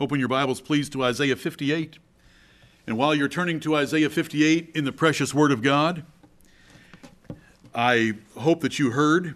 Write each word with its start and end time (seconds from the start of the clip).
Open 0.00 0.18
your 0.18 0.28
Bibles, 0.28 0.62
please, 0.62 0.88
to 0.88 1.04
Isaiah 1.04 1.36
58. 1.36 1.98
And 2.86 2.96
while 2.96 3.14
you're 3.14 3.28
turning 3.28 3.60
to 3.60 3.76
Isaiah 3.76 4.08
58 4.08 4.70
in 4.74 4.84
the 4.84 4.90
precious 4.90 5.34
Word 5.34 5.52
of 5.52 5.62
God, 5.62 6.04
I 7.74 8.14
hope 8.38 8.62
that 8.62 8.78
you 8.78 8.92
heard 8.92 9.34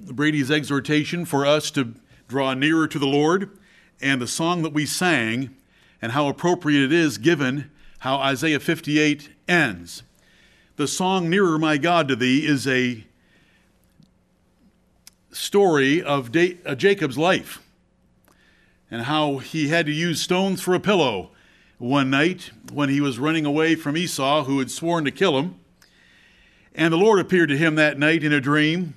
Brady's 0.00 0.50
exhortation 0.50 1.24
for 1.24 1.46
us 1.46 1.70
to 1.72 1.94
draw 2.26 2.54
nearer 2.54 2.88
to 2.88 2.98
the 2.98 3.06
Lord 3.06 3.56
and 4.00 4.20
the 4.20 4.26
song 4.26 4.62
that 4.62 4.72
we 4.72 4.84
sang 4.84 5.54
and 6.02 6.12
how 6.12 6.26
appropriate 6.26 6.82
it 6.82 6.92
is 6.92 7.18
given 7.18 7.70
how 8.00 8.16
Isaiah 8.16 8.60
58 8.60 9.30
ends. 9.48 10.02
The 10.74 10.88
song 10.88 11.30
Nearer 11.30 11.58
My 11.58 11.78
God 11.78 12.08
to 12.08 12.16
Thee 12.16 12.44
is 12.44 12.66
a 12.66 13.04
story 15.30 16.02
of 16.02 16.36
uh, 16.36 16.74
Jacob's 16.74 17.16
life 17.16 17.62
and 18.90 19.02
how 19.02 19.38
he 19.38 19.68
had 19.68 19.86
to 19.86 19.92
use 19.92 20.20
stones 20.20 20.60
for 20.60 20.74
a 20.74 20.80
pillow 20.80 21.30
one 21.78 22.10
night 22.10 22.50
when 22.72 22.88
he 22.88 23.00
was 23.00 23.18
running 23.18 23.44
away 23.44 23.74
from 23.74 23.96
Esau, 23.96 24.44
who 24.44 24.58
had 24.58 24.70
sworn 24.70 25.04
to 25.04 25.10
kill 25.10 25.38
him. 25.38 25.58
And 26.74 26.92
the 26.92 26.98
Lord 26.98 27.18
appeared 27.18 27.48
to 27.50 27.56
him 27.56 27.74
that 27.76 27.98
night 27.98 28.24
in 28.24 28.32
a 28.32 28.40
dream, 28.40 28.94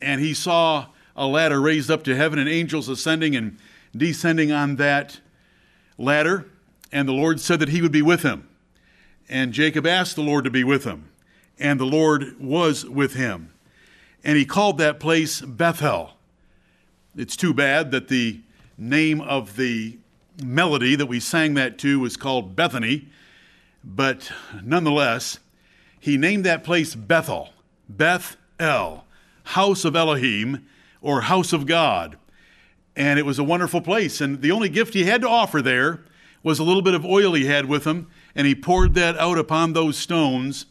and 0.00 0.20
he 0.20 0.34
saw 0.34 0.86
a 1.16 1.26
ladder 1.26 1.60
raised 1.60 1.90
up 1.90 2.02
to 2.04 2.16
heaven 2.16 2.38
and 2.38 2.48
angels 2.48 2.88
ascending 2.88 3.36
and 3.36 3.58
descending 3.96 4.52
on 4.52 4.76
that 4.76 5.20
ladder. 5.98 6.46
And 6.92 7.08
the 7.08 7.12
Lord 7.12 7.40
said 7.40 7.60
that 7.60 7.68
he 7.68 7.82
would 7.82 7.92
be 7.92 8.02
with 8.02 8.22
him. 8.22 8.48
And 9.28 9.52
Jacob 9.52 9.86
asked 9.86 10.16
the 10.16 10.22
Lord 10.22 10.44
to 10.44 10.50
be 10.50 10.64
with 10.64 10.84
him, 10.84 11.08
and 11.58 11.78
the 11.78 11.84
Lord 11.84 12.40
was 12.40 12.84
with 12.84 13.14
him. 13.14 13.52
And 14.24 14.36
he 14.36 14.44
called 14.44 14.78
that 14.78 14.98
place 14.98 15.40
Bethel. 15.40 16.12
It's 17.16 17.36
too 17.36 17.54
bad 17.54 17.90
that 17.92 18.08
the 18.08 18.40
name 18.80 19.20
of 19.20 19.56
the 19.56 19.98
melody 20.42 20.96
that 20.96 21.06
we 21.06 21.20
sang 21.20 21.54
that 21.54 21.78
to 21.78 22.00
was 22.00 22.16
called 22.16 22.56
Bethany, 22.56 23.08
but 23.84 24.32
nonetheless, 24.62 25.38
he 26.00 26.16
named 26.16 26.44
that 26.46 26.64
place 26.64 26.94
Bethel, 26.94 27.50
Beth 27.88 28.36
El, 28.58 29.04
house 29.44 29.84
of 29.84 29.94
Elohim, 29.94 30.66
or 31.02 31.22
house 31.22 31.52
of 31.52 31.66
God. 31.66 32.16
And 32.96 33.18
it 33.18 33.26
was 33.26 33.38
a 33.38 33.44
wonderful 33.44 33.80
place. 33.82 34.20
And 34.20 34.40
the 34.40 34.50
only 34.50 34.68
gift 34.68 34.94
he 34.94 35.04
had 35.04 35.20
to 35.20 35.28
offer 35.28 35.62
there 35.62 36.00
was 36.42 36.58
a 36.58 36.64
little 36.64 36.82
bit 36.82 36.94
of 36.94 37.04
oil 37.04 37.34
he 37.34 37.46
had 37.46 37.66
with 37.66 37.86
him, 37.86 38.08
and 38.34 38.46
he 38.46 38.54
poured 38.54 38.94
that 38.94 39.18
out 39.18 39.38
upon 39.38 39.72
those 39.72 39.98
stones 39.98 40.66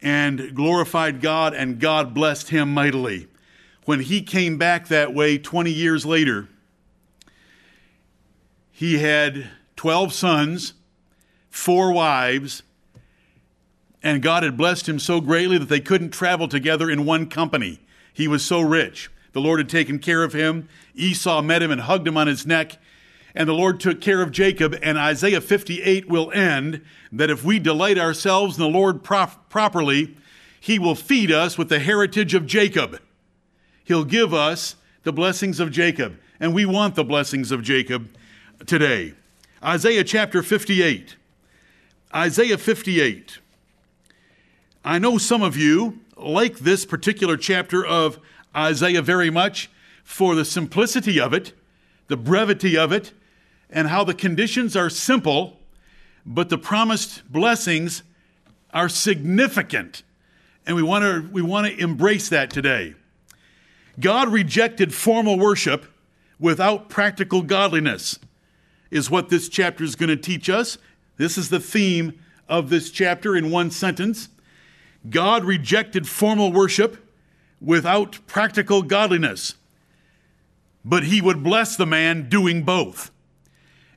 and 0.00 0.54
glorified 0.54 1.20
God, 1.20 1.54
and 1.54 1.80
God 1.80 2.14
blessed 2.14 2.50
him 2.50 2.72
mightily. 2.72 3.26
When 3.86 4.00
he 4.00 4.22
came 4.22 4.56
back 4.56 4.88
that 4.88 5.12
way 5.12 5.38
20 5.38 5.70
years 5.70 6.06
later, 6.06 6.48
he 8.76 8.98
had 8.98 9.50
12 9.76 10.12
sons, 10.12 10.74
four 11.48 11.92
wives, 11.92 12.64
and 14.02 14.20
God 14.20 14.42
had 14.42 14.56
blessed 14.56 14.88
him 14.88 14.98
so 14.98 15.20
greatly 15.20 15.58
that 15.58 15.68
they 15.68 15.78
couldn't 15.78 16.10
travel 16.10 16.48
together 16.48 16.90
in 16.90 17.04
one 17.04 17.30
company. 17.30 17.78
He 18.12 18.26
was 18.26 18.44
so 18.44 18.60
rich. 18.60 19.12
The 19.32 19.40
Lord 19.40 19.60
had 19.60 19.68
taken 19.68 20.00
care 20.00 20.24
of 20.24 20.32
him. 20.32 20.68
Esau 20.92 21.40
met 21.40 21.62
him 21.62 21.70
and 21.70 21.82
hugged 21.82 22.08
him 22.08 22.16
on 22.16 22.26
his 22.26 22.46
neck. 22.46 22.78
And 23.32 23.48
the 23.48 23.54
Lord 23.54 23.78
took 23.78 24.00
care 24.00 24.20
of 24.20 24.32
Jacob. 24.32 24.76
And 24.82 24.98
Isaiah 24.98 25.40
58 25.40 26.08
will 26.08 26.32
end 26.32 26.82
that 27.12 27.30
if 27.30 27.44
we 27.44 27.60
delight 27.60 27.96
ourselves 27.96 28.58
in 28.58 28.62
the 28.64 28.68
Lord 28.68 29.04
properly, 29.04 30.16
he 30.60 30.80
will 30.80 30.96
feed 30.96 31.30
us 31.30 31.56
with 31.56 31.68
the 31.68 31.78
heritage 31.78 32.34
of 32.34 32.44
Jacob. 32.44 33.00
He'll 33.84 34.04
give 34.04 34.34
us 34.34 34.74
the 35.04 35.12
blessings 35.12 35.60
of 35.60 35.70
Jacob. 35.70 36.18
And 36.40 36.52
we 36.52 36.66
want 36.66 36.96
the 36.96 37.04
blessings 37.04 37.52
of 37.52 37.62
Jacob 37.62 38.08
today. 38.66 39.14
Isaiah 39.62 40.04
chapter 40.04 40.42
58. 40.42 41.16
Isaiah 42.14 42.58
58. 42.58 43.38
I 44.84 44.98
know 44.98 45.18
some 45.18 45.42
of 45.42 45.56
you 45.56 46.00
like 46.16 46.58
this 46.58 46.84
particular 46.84 47.36
chapter 47.36 47.84
of 47.84 48.18
Isaiah 48.54 49.02
very 49.02 49.30
much 49.30 49.70
for 50.04 50.34
the 50.34 50.44
simplicity 50.44 51.18
of 51.18 51.32
it, 51.32 51.52
the 52.08 52.16
brevity 52.16 52.76
of 52.76 52.92
it, 52.92 53.12
and 53.70 53.88
how 53.88 54.04
the 54.04 54.14
conditions 54.14 54.76
are 54.76 54.90
simple, 54.90 55.58
but 56.24 56.50
the 56.50 56.58
promised 56.58 57.30
blessings 57.32 58.02
are 58.72 58.88
significant. 58.88 60.02
And 60.66 60.76
we 60.76 60.82
want 60.82 61.04
to 61.04 61.28
we 61.32 61.42
want 61.42 61.66
to 61.66 61.82
embrace 61.82 62.28
that 62.28 62.50
today. 62.50 62.94
God 63.98 64.28
rejected 64.28 64.92
formal 64.94 65.38
worship 65.38 65.86
without 66.38 66.88
practical 66.88 67.42
godliness 67.42 68.18
is 68.94 69.10
what 69.10 69.28
this 69.28 69.48
chapter 69.48 69.82
is 69.82 69.96
going 69.96 70.08
to 70.08 70.16
teach 70.16 70.48
us. 70.48 70.78
This 71.16 71.36
is 71.36 71.48
the 71.48 71.58
theme 71.58 72.16
of 72.48 72.70
this 72.70 72.92
chapter 72.92 73.34
in 73.34 73.50
one 73.50 73.72
sentence. 73.72 74.28
God 75.10 75.44
rejected 75.44 76.08
formal 76.08 76.52
worship 76.52 77.04
without 77.60 78.20
practical 78.28 78.82
godliness, 78.82 79.56
but 80.84 81.04
he 81.04 81.20
would 81.20 81.42
bless 81.42 81.74
the 81.74 81.84
man 81.86 82.28
doing 82.28 82.62
both. 82.62 83.10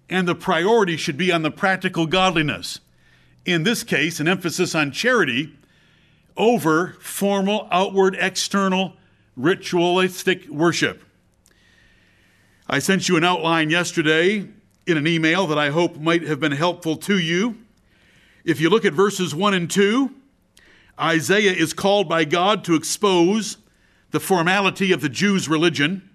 And 0.09 0.27
the 0.27 0.33
priority 0.33 0.97
should 0.97 1.17
be 1.17 1.31
on 1.31 1.43
the 1.43 1.51
practical 1.51 2.07
godliness. 2.07 2.79
In 3.45 3.61
this 3.61 3.83
case, 3.83 4.19
an 4.19 4.27
emphasis 4.27 4.73
on 4.73 4.91
charity 4.91 5.53
over 6.35 6.95
formal, 6.99 7.67
outward, 7.71 8.17
external, 8.19 8.93
ritualistic 9.35 10.49
worship. 10.49 11.03
I 12.67 12.79
sent 12.79 13.07
you 13.07 13.15
an 13.15 13.23
outline 13.23 13.69
yesterday 13.69 14.47
in 14.87 14.97
an 14.97 15.05
email 15.05 15.45
that 15.47 15.57
I 15.57 15.69
hope 15.69 15.97
might 15.97 16.23
have 16.23 16.39
been 16.39 16.53
helpful 16.53 16.95
to 16.95 17.19
you. 17.19 17.57
If 18.45 18.61
you 18.61 18.69
look 18.69 18.85
at 18.85 18.93
verses 18.93 19.35
1 19.35 19.53
and 19.53 19.69
2, 19.69 20.09
Isaiah 20.99 21.51
is 21.51 21.73
called 21.73 22.07
by 22.07 22.23
God 22.23 22.63
to 22.63 22.75
expose 22.75 23.57
the 24.11 24.21
formality 24.21 24.93
of 24.93 25.01
the 25.01 25.09
Jews' 25.09 25.49
religion. 25.49 26.09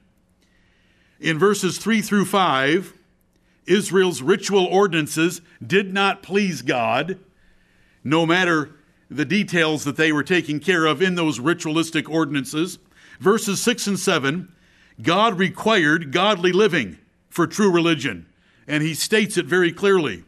In 1.20 1.38
verses 1.38 1.76
3 1.76 2.00
through 2.00 2.24
5, 2.24 2.94
Israel's 3.66 4.22
ritual 4.22 4.64
ordinances 4.64 5.42
did 5.64 5.92
not 5.92 6.22
please 6.22 6.62
God, 6.62 7.18
no 8.02 8.24
matter 8.24 8.70
the 9.10 9.26
details 9.26 9.84
that 9.84 9.96
they 9.96 10.10
were 10.10 10.24
taking 10.24 10.58
care 10.58 10.86
of 10.86 11.02
in 11.02 11.14
those 11.14 11.38
ritualistic 11.38 12.08
ordinances. 12.08 12.78
Verses 13.20 13.60
6 13.60 13.86
and 13.86 13.98
7, 13.98 14.50
God 15.02 15.38
required 15.38 16.10
godly 16.10 16.52
living 16.52 16.96
for 17.28 17.46
true 17.46 17.70
religion 17.70 18.26
and 18.66 18.82
he 18.82 18.94
states 18.94 19.36
it 19.36 19.46
very 19.46 19.72
clearly. 19.72 20.24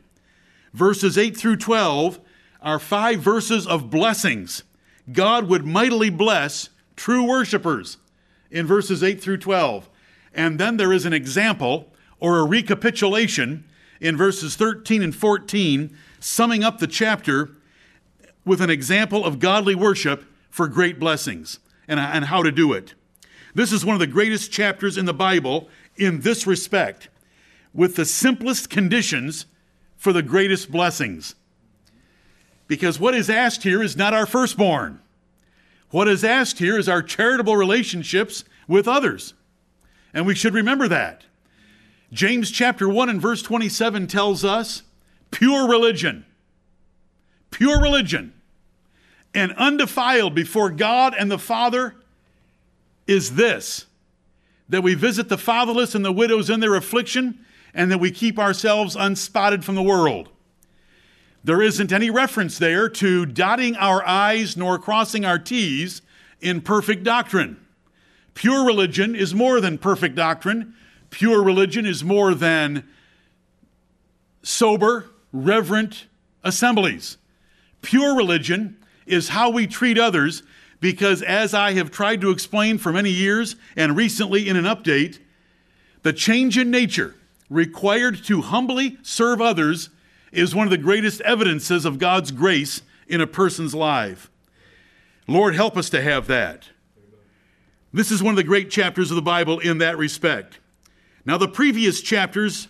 Verses 0.72 1.16
8 1.16 1.36
through 1.36 1.56
12 1.56 2.20
are 2.60 2.78
five 2.78 3.20
verses 3.20 3.66
of 3.66 3.90
blessings. 3.90 4.64
God 5.12 5.48
would 5.48 5.66
mightily 5.66 6.10
bless 6.10 6.70
true 6.96 7.24
worshipers 7.24 7.98
in 8.50 8.66
verses 8.66 9.02
8 9.02 9.20
through 9.20 9.38
12. 9.38 9.88
And 10.34 10.58
then 10.58 10.76
there 10.76 10.92
is 10.92 11.04
an 11.04 11.12
example 11.12 11.92
or 12.18 12.38
a 12.38 12.44
recapitulation 12.44 13.64
in 14.00 14.16
verses 14.16 14.56
13 14.56 15.02
and 15.02 15.14
14, 15.14 15.96
summing 16.20 16.64
up 16.64 16.78
the 16.78 16.86
chapter 16.86 17.50
with 18.44 18.60
an 18.60 18.70
example 18.70 19.24
of 19.24 19.38
godly 19.38 19.74
worship 19.74 20.24
for 20.50 20.68
great 20.68 20.98
blessings 20.98 21.58
and, 21.86 22.00
and 22.00 22.26
how 22.26 22.42
to 22.42 22.50
do 22.50 22.72
it. 22.72 22.94
This 23.54 23.72
is 23.72 23.84
one 23.84 23.94
of 23.94 24.00
the 24.00 24.06
greatest 24.06 24.50
chapters 24.50 24.98
in 24.98 25.04
the 25.04 25.14
Bible 25.14 25.68
in 25.96 26.20
this 26.20 26.46
respect 26.46 27.08
with 27.74 27.96
the 27.96 28.04
simplest 28.04 28.70
conditions 28.70 29.46
for 29.96 30.12
the 30.12 30.22
greatest 30.22 30.70
blessings. 30.70 31.34
Because 32.66 32.98
what 33.00 33.14
is 33.14 33.28
asked 33.28 33.64
here 33.64 33.82
is 33.82 33.96
not 33.96 34.14
our 34.14 34.26
firstborn. 34.26 35.00
What 35.90 36.08
is 36.08 36.24
asked 36.24 36.58
here 36.58 36.78
is 36.78 36.88
our 36.88 37.02
charitable 37.02 37.56
relationships 37.56 38.44
with 38.66 38.88
others. 38.88 39.34
And 40.14 40.26
we 40.26 40.34
should 40.34 40.54
remember 40.54 40.88
that. 40.88 41.24
James 42.12 42.50
chapter 42.50 42.88
1 42.88 43.08
and 43.08 43.20
verse 43.20 43.42
27 43.42 44.06
tells 44.06 44.44
us 44.44 44.82
pure 45.30 45.68
religion, 45.68 46.24
pure 47.50 47.80
religion, 47.80 48.32
and 49.34 49.52
undefiled 49.54 50.34
before 50.34 50.70
God 50.70 51.14
and 51.18 51.30
the 51.30 51.38
Father 51.38 51.96
is 53.06 53.34
this 53.34 53.86
that 54.68 54.82
we 54.82 54.94
visit 54.94 55.28
the 55.28 55.36
fatherless 55.36 55.94
and 55.94 56.04
the 56.04 56.12
widows 56.12 56.48
in 56.48 56.60
their 56.60 56.74
affliction 56.74 57.38
and 57.74 57.90
that 57.90 57.98
we 57.98 58.10
keep 58.10 58.38
ourselves 58.38 58.94
unspotted 58.94 59.64
from 59.64 59.74
the 59.74 59.82
world. 59.82 60.28
There 61.42 61.60
isn't 61.60 61.92
any 61.92 62.08
reference 62.08 62.58
there 62.58 62.88
to 62.88 63.26
dotting 63.26 63.76
our 63.76 64.06
I's 64.06 64.56
nor 64.56 64.78
crossing 64.78 65.24
our 65.24 65.38
T's 65.38 66.00
in 66.40 66.60
perfect 66.60 67.04
doctrine. 67.04 67.58
Pure 68.32 68.64
religion 68.64 69.14
is 69.14 69.34
more 69.34 69.60
than 69.60 69.76
perfect 69.76 70.14
doctrine. 70.14 70.74
Pure 71.10 71.42
religion 71.42 71.84
is 71.84 72.02
more 72.02 72.34
than 72.34 72.88
sober, 74.42 75.10
reverent 75.32 76.06
assemblies. 76.42 77.18
Pure 77.82 78.16
religion 78.16 78.76
is 79.06 79.28
how 79.28 79.50
we 79.50 79.66
treat 79.66 79.98
others 79.98 80.42
because, 80.80 81.22
as 81.22 81.54
I 81.54 81.72
have 81.72 81.90
tried 81.90 82.20
to 82.22 82.30
explain 82.30 82.78
for 82.78 82.92
many 82.92 83.10
years 83.10 83.56
and 83.76 83.96
recently 83.96 84.48
in 84.48 84.56
an 84.56 84.64
update, 84.64 85.18
the 86.02 86.12
change 86.12 86.56
in 86.58 86.70
nature 86.70 87.14
required 87.54 88.24
to 88.24 88.42
humbly 88.42 88.98
serve 89.02 89.40
others 89.40 89.88
is 90.32 90.54
one 90.54 90.66
of 90.66 90.72
the 90.72 90.76
greatest 90.76 91.20
evidences 91.20 91.84
of 91.84 91.98
God's 91.98 92.32
grace 92.32 92.82
in 93.06 93.20
a 93.20 93.26
person's 93.26 93.74
life. 93.74 94.28
Lord, 95.28 95.54
help 95.54 95.76
us 95.76 95.88
to 95.90 96.02
have 96.02 96.26
that. 96.26 96.68
This 97.92 98.10
is 98.10 98.22
one 98.22 98.32
of 98.32 98.36
the 98.36 98.42
great 98.42 98.70
chapters 98.70 99.12
of 99.12 99.14
the 99.14 99.22
Bible 99.22 99.60
in 99.60 99.78
that 99.78 99.96
respect. 99.96 100.58
Now, 101.24 101.38
the 101.38 101.48
previous 101.48 102.02
chapters 102.02 102.66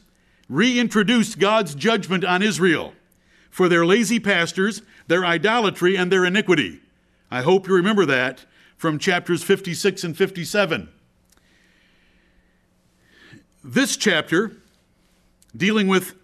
reintroduced 0.50 1.38
God's 1.38 1.75
judgment 1.75 2.22
on 2.22 2.42
Israel 2.42 2.92
for 3.50 3.70
their 3.70 3.86
lazy 3.86 4.20
pastors, 4.20 4.82
their 5.06 5.25
idolatry, 5.25 5.96
and 5.96 6.12
their 6.12 6.26
iniquity. 6.26 6.81
I 7.31 7.40
hope 7.40 7.66
you 7.66 7.75
remember 7.75 8.04
that 8.04 8.44
from 8.76 8.98
chapters 8.98 9.42
56 9.42 10.04
and 10.04 10.16
57. 10.16 10.90
This 13.64 13.96
chapter, 13.96 14.52
dealing 15.56 15.89
with 15.89 16.15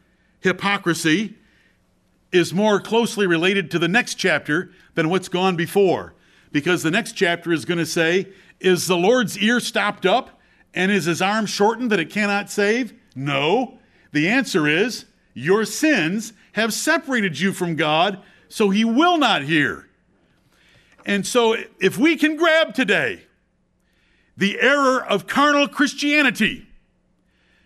hypocrisy, 0.41 1.37
is 2.33 2.55
more 2.55 2.81
closely 2.81 3.27
related 3.27 3.71
to 3.71 3.79
the 3.79 3.89
next 3.89 4.15
chapter 4.15 4.71
than 4.95 5.09
what's 5.09 5.29
gone 5.29 5.57
before. 5.57 6.15
Because 6.53 6.83
the 6.83 6.91
next 6.91 7.13
chapter 7.13 7.53
is 7.53 7.65
going 7.65 7.79
to 7.79 7.87
say, 7.87 8.29
Is 8.61 8.87
the 8.87 8.97
Lord's 8.97 9.39
ear 9.39 9.61
stopped 9.61 10.07
up 10.07 10.41
and 10.75 10.93
is 10.93 11.05
his 11.05 11.23
arm 11.23 11.47
shortened 11.47 11.91
that 11.91 12.01
it 12.01 12.11
cannot 12.11 12.51
save? 12.51 12.95
No. 13.15 13.79
The 14.13 14.29
answer 14.29 14.67
is, 14.67 15.07
Your 15.35 15.65
sins 15.65 16.33
have 16.53 16.73
separated 16.73 17.39
you 17.39 17.53
from 17.53 17.77
God, 17.77 18.21
so 18.49 18.71
he 18.71 18.85
will 18.85 19.19
not 19.19 19.43
hear. 19.43 19.89
And 21.07 21.27
so, 21.27 21.57
if 21.81 21.97
we 21.97 22.17
can 22.17 22.37
grab 22.37 22.75
today 22.75 23.25
the 24.37 24.61
error 24.61 25.03
of 25.03 25.27
carnal 25.27 25.67
Christianity, 25.69 26.67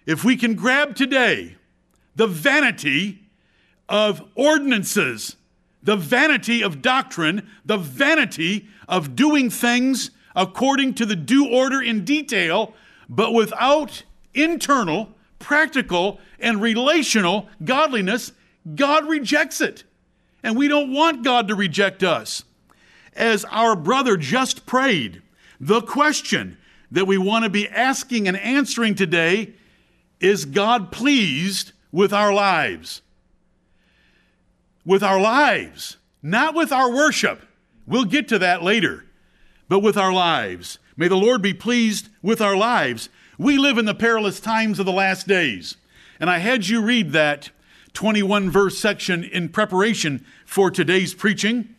if 0.07 0.25
we 0.25 0.37
can 0.37 0.55
grab 0.55 0.95
today 0.95 1.57
the 2.17 2.27
vanity 2.27 3.21
of 3.89 4.23
ordinances, 4.35 5.37
the 5.83 5.97
vanity 5.97 6.63
of 6.63 6.83
doctrine, 6.83 7.49
the 7.65 7.77
vanity 7.77 8.69
of 8.89 9.17
doing 9.17 9.51
things 9.51 10.11
according 10.37 10.95
to 10.95 11.07
the 11.07 11.17
due 11.17 11.49
order 11.49 11.81
in 11.81 12.05
detail, 12.05 12.75
but 13.09 13.33
without 13.33 14.03
internal, 14.33 15.11
practical, 15.39 16.19
and 16.41 16.61
relational 16.61 17.49
godliness, 17.65 18.33
God 18.75 19.07
rejects 19.07 19.61
it. 19.61 19.85
And 20.43 20.57
we 20.57 20.69
don't 20.69 20.93
want 20.93 21.25
God 21.25 21.49
to 21.49 21.55
reject 21.55 22.03
us. 22.03 22.45
As 23.15 23.45
our 23.47 23.77
brother 23.77 24.17
just 24.17 24.67
prayed, 24.67 25.23
the 25.61 25.81
question 25.81 26.59
that 26.91 27.07
we 27.07 27.17
want 27.17 27.45
to 27.45 27.51
be 27.51 27.69
asking 27.69 28.29
and 28.29 28.37
answering 28.37 28.95
today 28.95 29.55
is 30.25 30.45
God 30.45 30.91
pleased 30.91 31.73
with 31.93 32.13
our 32.13 32.33
lives? 32.33 33.03
with 34.85 35.03
our 35.03 35.21
lives, 35.21 35.97
not 36.23 36.55
with 36.55 36.73
our 36.73 36.91
worship. 36.91 37.43
We'll 37.87 38.05
get 38.05 38.29
to 38.29 38.39
that 38.39 38.63
later, 38.63 39.05
but 39.69 39.81
with 39.81 39.97
our 39.97 40.13
lives. 40.13 40.79
May 40.97 41.09
the 41.09 41.17
Lord 41.17 41.43
be 41.43 41.55
pleased 41.55 42.09
with 42.23 42.41
our 42.41 42.57
lives. 42.57 43.09
We 43.39 43.59
live 43.59 43.79
in 43.79 43.85
the 43.85 43.95
perilous 43.95 44.41
times 44.41 44.79
of 44.79 44.87
the 44.87 44.93
last 44.93 45.27
days. 45.27 45.77
And 46.21 46.31
I 46.31 46.39
had 46.39 46.69
you 46.69 46.83
read 46.83 47.13
that 47.13 47.51
21 47.95 48.51
verse 48.51 48.79
section 48.79 49.25
in 49.25 49.49
preparation 49.49 50.25
for 50.45 50.71
today's 50.71 51.15
preaching. 51.15 51.75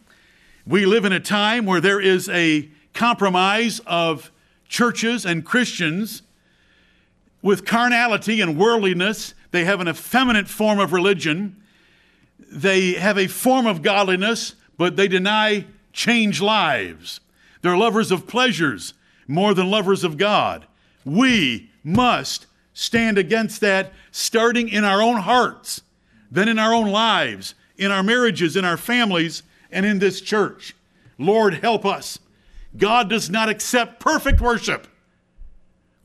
We 0.65 0.85
live 0.85 1.05
in 1.05 1.13
a 1.13 1.19
time 1.19 1.65
where 1.65 1.81
there 1.81 2.01
is 2.01 2.27
a 2.29 2.69
compromise 2.93 3.79
of 3.85 4.31
churches 4.67 5.25
and 5.25 5.45
Christians 5.45 6.23
with 7.45 7.65
carnality 7.65 8.41
and 8.41 8.57
worldliness. 8.57 9.33
They 9.51 9.63
have 9.63 9.79
an 9.79 9.87
effeminate 9.87 10.49
form 10.49 10.79
of 10.79 10.91
religion 10.91 11.61
they 12.55 12.93
have 12.93 13.17
a 13.17 13.27
form 13.27 13.65
of 13.65 13.81
godliness, 13.81 14.55
but 14.77 14.95
they 14.95 15.07
deny 15.07 15.65
change 15.91 16.41
lives. 16.41 17.19
They're 17.61 17.77
lovers 17.77 18.11
of 18.11 18.27
pleasures 18.27 18.93
more 19.27 19.53
than 19.53 19.69
lovers 19.69 20.03
of 20.03 20.17
God. 20.17 20.65
We 21.03 21.71
must 21.83 22.47
stand 22.73 23.17
against 23.17 23.61
that, 23.61 23.93
starting 24.11 24.69
in 24.69 24.83
our 24.83 25.01
own 25.01 25.17
hearts, 25.17 25.81
then 26.29 26.47
in 26.47 26.59
our 26.59 26.73
own 26.73 26.87
lives, 26.87 27.55
in 27.77 27.91
our 27.91 28.03
marriages, 28.03 28.55
in 28.55 28.65
our 28.65 28.77
families, 28.77 29.43
and 29.71 29.85
in 29.85 29.99
this 29.99 30.21
church. 30.21 30.75
Lord, 31.17 31.55
help 31.55 31.85
us. 31.85 32.19
God 32.77 33.09
does 33.09 33.29
not 33.29 33.49
accept 33.49 33.99
perfect 33.99 34.41
worship 34.41 34.87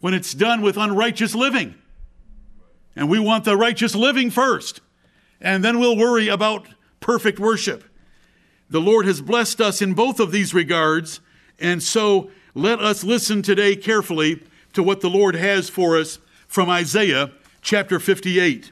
when 0.01 0.15
it's 0.15 0.35
done 0.35 0.63
with 0.63 0.77
unrighteous 0.77 1.35
living. 1.35 1.75
And 2.97 3.09
we 3.09 3.19
want 3.19 3.45
the 3.45 3.57
righteous 3.57 3.95
living 3.95 4.31
first 4.31 4.81
and 5.41 5.65
then 5.65 5.79
we'll 5.79 5.97
worry 5.97 6.29
about 6.29 6.67
perfect 7.01 7.39
worship. 7.39 7.85
The 8.69 8.81
Lord 8.81 9.07
has 9.07 9.21
blessed 9.21 9.61
us 9.61 9.81
in 9.81 9.95
both 9.95 10.21
of 10.21 10.33
these 10.33 10.55
regards, 10.55 11.21
and 11.59 11.83
so 11.83 12.31
let 12.55 12.81
us 12.81 13.03
listen 13.03 13.43
today 13.43 13.75
carefully 13.75 14.43
to 14.75 14.83
what 14.83 15.01
the 15.01 15.11
Lord 15.11 15.35
has 15.35 15.69
for 15.69 15.99
us 15.99 16.19
from 16.47 16.69
Isaiah 16.69 17.33
chapter 17.63 17.99
58. 17.99 18.71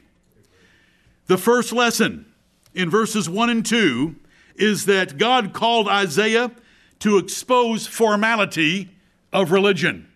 The 1.27 1.37
first 1.37 1.73
lesson 1.73 2.25
in 2.73 2.89
verses 2.89 3.29
1 3.29 3.49
and 3.49 3.65
2 3.65 4.15
is 4.55 4.85
that 4.85 5.17
God 5.17 5.53
called 5.53 5.87
Isaiah 5.87 6.51
to 6.99 7.17
expose 7.17 7.87
formality 7.87 8.89
of 9.31 9.51
religion. 9.51 10.08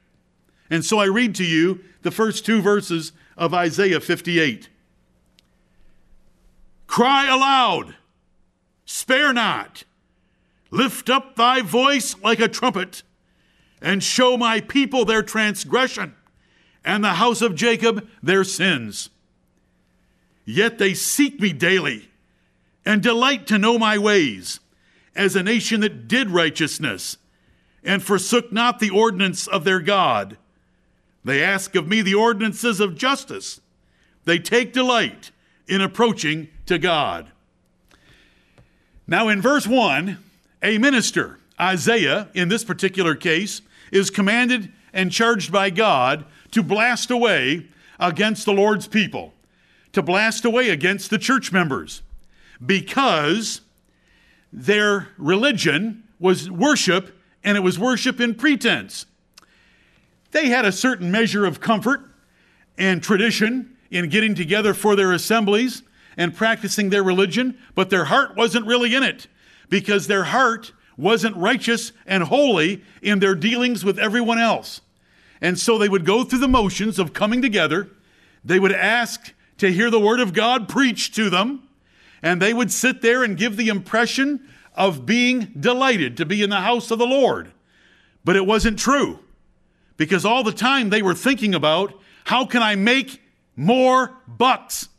And 0.74 0.84
so 0.84 0.98
I 0.98 1.06
read 1.06 1.36
to 1.36 1.44
you 1.44 1.84
the 2.02 2.10
first 2.10 2.48
two 2.48 2.60
verses 2.60 3.12
of 3.38 3.54
Isaiah 3.54 4.00
58. 4.00 4.70
Cry 6.88 7.28
aloud, 7.28 7.94
spare 8.84 9.34
not. 9.34 9.84
Lift 10.72 11.12
up 11.12 11.36
thy 11.36 11.62
voice 11.62 12.16
like 12.24 12.40
a 12.40 12.48
trumpet, 12.48 13.04
and 13.84 14.02
show 14.02 14.36
my 14.36 14.62
people 14.62 15.06
their 15.06 15.22
transgression, 15.22 16.16
and 16.84 17.04
the 17.04 17.14
house 17.14 17.44
of 17.44 17.54
Jacob 17.54 18.10
their 18.24 18.44
sins. 18.44 19.12
Yet 20.44 20.80
they 20.80 20.96
seek 20.96 21.40
me 21.40 21.54
daily, 21.54 22.10
and 22.84 23.04
delight 23.04 23.46
to 23.46 23.60
know 23.60 23.78
my 23.78 24.00
ways, 24.00 24.60
as 25.16 25.36
a 25.36 25.44
nation 25.44 25.82
that 25.82 26.08
did 26.08 26.32
righteousness, 26.32 27.18
and 27.84 28.02
forsook 28.02 28.52
not 28.52 28.80
the 28.80 28.90
ordinance 28.90 29.46
of 29.46 29.66
their 29.66 29.80
God. 29.80 30.36
They 31.24 31.44
ask 31.44 31.76
of 31.76 31.88
me 31.88 32.02
the 32.02 32.16
ordinances 32.16 32.80
of 32.80 32.96
justice. 32.96 33.62
They 34.26 34.40
take 34.40 34.74
delight 34.74 35.32
in 35.68 35.82
approaching 35.82 36.50
to 36.66 36.78
God. 36.78 37.32
Now, 39.08 39.30
in 39.30 39.42
verse 39.42 39.68
1, 39.68 40.18
a 40.62 40.78
minister, 40.78 41.40
Isaiah, 41.60 42.30
in 42.34 42.50
this 42.50 42.64
particular 42.64 43.16
case, 43.16 43.62
is 43.92 44.10
commanded 44.10 44.72
and 44.94 45.12
charged 45.12 45.52
by 45.52 45.70
God 45.70 46.26
to 46.52 46.64
blast 46.64 47.12
away 47.12 47.68
against 48.00 48.46
the 48.46 48.54
Lord's 48.54 48.88
people, 48.88 49.34
to 49.92 50.02
blast 50.02 50.46
away 50.46 50.70
against 50.70 51.10
the 51.10 51.18
church 51.18 51.52
members, 51.52 52.02
because 52.66 53.62
their 54.52 55.10
religion 55.18 56.04
was 56.20 56.50
worship, 56.50 57.18
and 57.44 57.58
it 57.58 57.62
was 57.62 57.78
worship 57.78 58.22
in 58.22 58.36
pretense. 58.36 59.06
They 60.34 60.48
had 60.48 60.66
a 60.66 60.72
certain 60.72 61.12
measure 61.12 61.46
of 61.46 61.62
comfort 61.62 62.02
and 62.78 63.02
tradition 63.02 63.78
in 63.92 64.10
getting 64.10 64.34
together 64.34 64.74
for 64.74 64.96
their 64.96 65.14
assemblies 65.14 65.84
and 66.18 66.36
practicing 66.36 66.90
their 66.90 67.04
religion, 67.04 67.58
but 67.76 67.92
their 67.92 68.06
heart 68.06 68.36
wasn't 68.36 68.66
really 68.66 68.96
in 68.96 69.04
it 69.04 69.28
because 69.70 70.08
their 70.08 70.26
heart 70.26 70.74
wasn't 70.98 71.36
righteous 71.38 71.92
and 72.08 72.24
holy 72.24 72.84
in 73.02 73.20
their 73.20 73.36
dealings 73.36 73.86
with 73.86 74.00
everyone 74.00 74.40
else. 74.40 74.82
And 75.40 75.58
so 75.60 75.78
they 75.78 75.90
would 75.90 76.06
go 76.06 76.24
through 76.24 76.40
the 76.40 76.48
motions 76.48 76.98
of 76.98 77.14
coming 77.14 77.42
together. 77.42 77.90
They 78.44 78.60
would 78.60 78.72
ask 78.72 79.34
to 79.60 79.72
hear 79.72 79.92
the 79.92 80.00
word 80.00 80.20
of 80.20 80.34
God 80.34 80.68
preached 80.68 81.14
to 81.16 81.30
them. 81.30 81.68
And 82.24 82.42
they 82.42 82.54
would 82.54 82.72
sit 82.72 83.02
there 83.02 83.24
and 83.24 83.38
give 83.38 83.58
the 83.58 83.68
impression 83.68 84.48
of 84.74 85.06
being 85.06 85.52
delighted 85.60 86.18
to 86.18 86.26
be 86.26 86.42
in 86.42 86.50
the 86.50 86.62
house 86.62 86.90
of 86.90 86.98
the 86.98 87.06
Lord. 87.06 87.52
But 88.26 88.36
it 88.36 88.48
wasn't 88.48 88.80
true 88.80 89.20
because 89.98 90.26
all 90.26 90.44
the 90.44 90.52
time 90.52 90.90
they 90.90 91.02
were 91.02 91.14
thinking 91.14 91.54
about 91.54 91.94
how 92.26 92.46
can 92.46 92.62
I 92.62 92.76
make 92.76 93.22
more 93.56 94.16
bucks? 94.28 94.90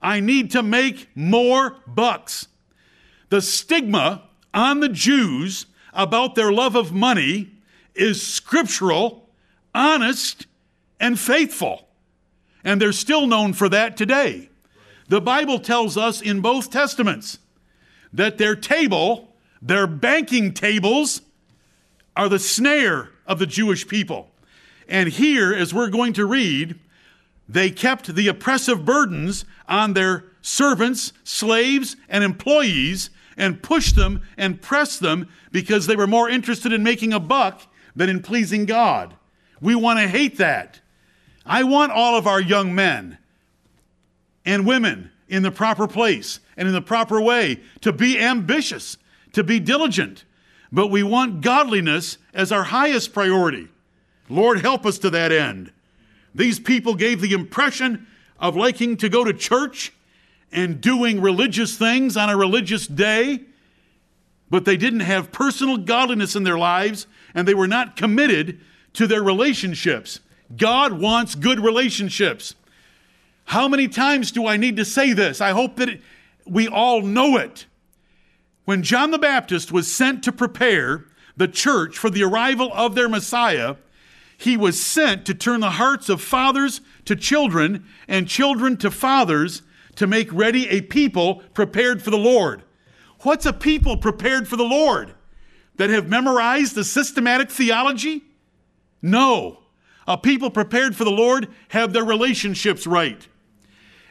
I 0.00 0.20
need 0.20 0.50
to 0.52 0.62
make 0.62 1.08
more 1.14 1.76
bucks. 1.86 2.48
The 3.28 3.40
stigma 3.40 4.22
on 4.54 4.80
the 4.80 4.88
Jews 4.88 5.66
about 5.92 6.34
their 6.34 6.52
love 6.52 6.76
of 6.76 6.92
money 6.92 7.50
is 7.94 8.24
scriptural, 8.24 9.28
honest, 9.74 10.46
and 11.00 11.18
faithful. 11.18 11.88
And 12.64 12.80
they're 12.80 12.92
still 12.92 13.26
known 13.26 13.52
for 13.52 13.68
that 13.68 13.96
today. 13.96 14.50
The 15.08 15.20
Bible 15.20 15.58
tells 15.58 15.96
us 15.96 16.20
in 16.20 16.40
both 16.40 16.70
Testaments 16.70 17.38
that 18.12 18.38
their 18.38 18.56
table, 18.56 19.34
their 19.62 19.86
banking 19.86 20.52
tables, 20.52 21.22
are 22.16 22.28
the 22.28 22.38
snare 22.38 23.10
of 23.26 23.38
the 23.38 23.46
Jewish 23.46 23.86
people. 23.88 24.30
And 24.88 25.08
here, 25.08 25.52
as 25.52 25.74
we're 25.74 25.90
going 25.90 26.12
to 26.14 26.26
read, 26.26 26.78
They 27.48 27.70
kept 27.70 28.14
the 28.14 28.28
oppressive 28.28 28.84
burdens 28.84 29.44
on 29.68 29.92
their 29.92 30.24
servants, 30.42 31.12
slaves, 31.24 31.96
and 32.08 32.24
employees 32.24 33.10
and 33.36 33.62
pushed 33.62 33.96
them 33.96 34.22
and 34.36 34.60
pressed 34.62 35.00
them 35.00 35.28
because 35.52 35.86
they 35.86 35.96
were 35.96 36.06
more 36.06 36.28
interested 36.28 36.72
in 36.72 36.82
making 36.82 37.12
a 37.12 37.20
buck 37.20 37.62
than 37.94 38.08
in 38.08 38.20
pleasing 38.22 38.64
God. 38.64 39.14
We 39.60 39.74
want 39.74 39.98
to 39.98 40.08
hate 40.08 40.38
that. 40.38 40.80
I 41.44 41.62
want 41.62 41.92
all 41.92 42.16
of 42.16 42.26
our 42.26 42.40
young 42.40 42.74
men 42.74 43.18
and 44.44 44.66
women 44.66 45.10
in 45.28 45.42
the 45.42 45.50
proper 45.50 45.86
place 45.86 46.40
and 46.56 46.66
in 46.66 46.74
the 46.74 46.82
proper 46.82 47.20
way 47.20 47.60
to 47.82 47.92
be 47.92 48.18
ambitious, 48.18 48.96
to 49.32 49.44
be 49.44 49.60
diligent, 49.60 50.24
but 50.72 50.88
we 50.88 51.02
want 51.02 51.40
godliness 51.40 52.18
as 52.34 52.52
our 52.52 52.64
highest 52.64 53.12
priority. 53.12 53.68
Lord, 54.28 54.60
help 54.60 54.84
us 54.84 54.98
to 54.98 55.10
that 55.10 55.32
end. 55.32 55.72
These 56.34 56.60
people 56.60 56.94
gave 56.94 57.20
the 57.20 57.32
impression 57.32 58.06
of 58.38 58.56
liking 58.56 58.96
to 58.98 59.08
go 59.08 59.24
to 59.24 59.32
church 59.32 59.92
and 60.52 60.80
doing 60.80 61.20
religious 61.20 61.76
things 61.76 62.16
on 62.16 62.28
a 62.28 62.36
religious 62.36 62.86
day, 62.86 63.40
but 64.50 64.64
they 64.64 64.76
didn't 64.76 65.00
have 65.00 65.32
personal 65.32 65.76
godliness 65.76 66.36
in 66.36 66.44
their 66.44 66.58
lives 66.58 67.06
and 67.34 67.46
they 67.46 67.54
were 67.54 67.68
not 67.68 67.96
committed 67.96 68.60
to 68.94 69.06
their 69.06 69.22
relationships. 69.22 70.20
God 70.56 71.00
wants 71.00 71.34
good 71.34 71.60
relationships. 71.60 72.54
How 73.44 73.68
many 73.68 73.88
times 73.88 74.32
do 74.32 74.46
I 74.46 74.56
need 74.56 74.76
to 74.76 74.84
say 74.84 75.12
this? 75.12 75.40
I 75.40 75.50
hope 75.50 75.76
that 75.76 75.88
it, 75.88 76.00
we 76.46 76.68
all 76.68 77.02
know 77.02 77.36
it. 77.36 77.66
When 78.66 78.82
John 78.82 79.12
the 79.12 79.18
Baptist 79.18 79.70
was 79.70 79.90
sent 79.90 80.24
to 80.24 80.32
prepare 80.32 81.04
the 81.36 81.46
church 81.46 81.96
for 81.96 82.10
the 82.10 82.24
arrival 82.24 82.70
of 82.74 82.96
their 82.96 83.08
Messiah, 83.08 83.76
he 84.36 84.56
was 84.56 84.82
sent 84.82 85.24
to 85.26 85.34
turn 85.34 85.60
the 85.60 85.70
hearts 85.70 86.08
of 86.08 86.20
fathers 86.20 86.80
to 87.04 87.14
children 87.14 87.86
and 88.08 88.28
children 88.28 88.76
to 88.78 88.90
fathers 88.90 89.62
to 89.94 90.08
make 90.08 90.32
ready 90.32 90.68
a 90.68 90.80
people 90.80 91.44
prepared 91.54 92.02
for 92.02 92.10
the 92.10 92.18
Lord. 92.18 92.64
What's 93.20 93.46
a 93.46 93.52
people 93.52 93.96
prepared 93.96 94.48
for 94.48 94.56
the 94.56 94.64
Lord? 94.64 95.14
That 95.76 95.90
have 95.90 96.08
memorized 96.08 96.74
the 96.74 96.84
systematic 96.84 97.50
theology? 97.50 98.24
No. 99.00 99.60
A 100.08 100.18
people 100.18 100.50
prepared 100.50 100.96
for 100.96 101.04
the 101.04 101.10
Lord 101.10 101.48
have 101.68 101.92
their 101.92 102.04
relationships 102.04 102.84
right. 102.84 103.28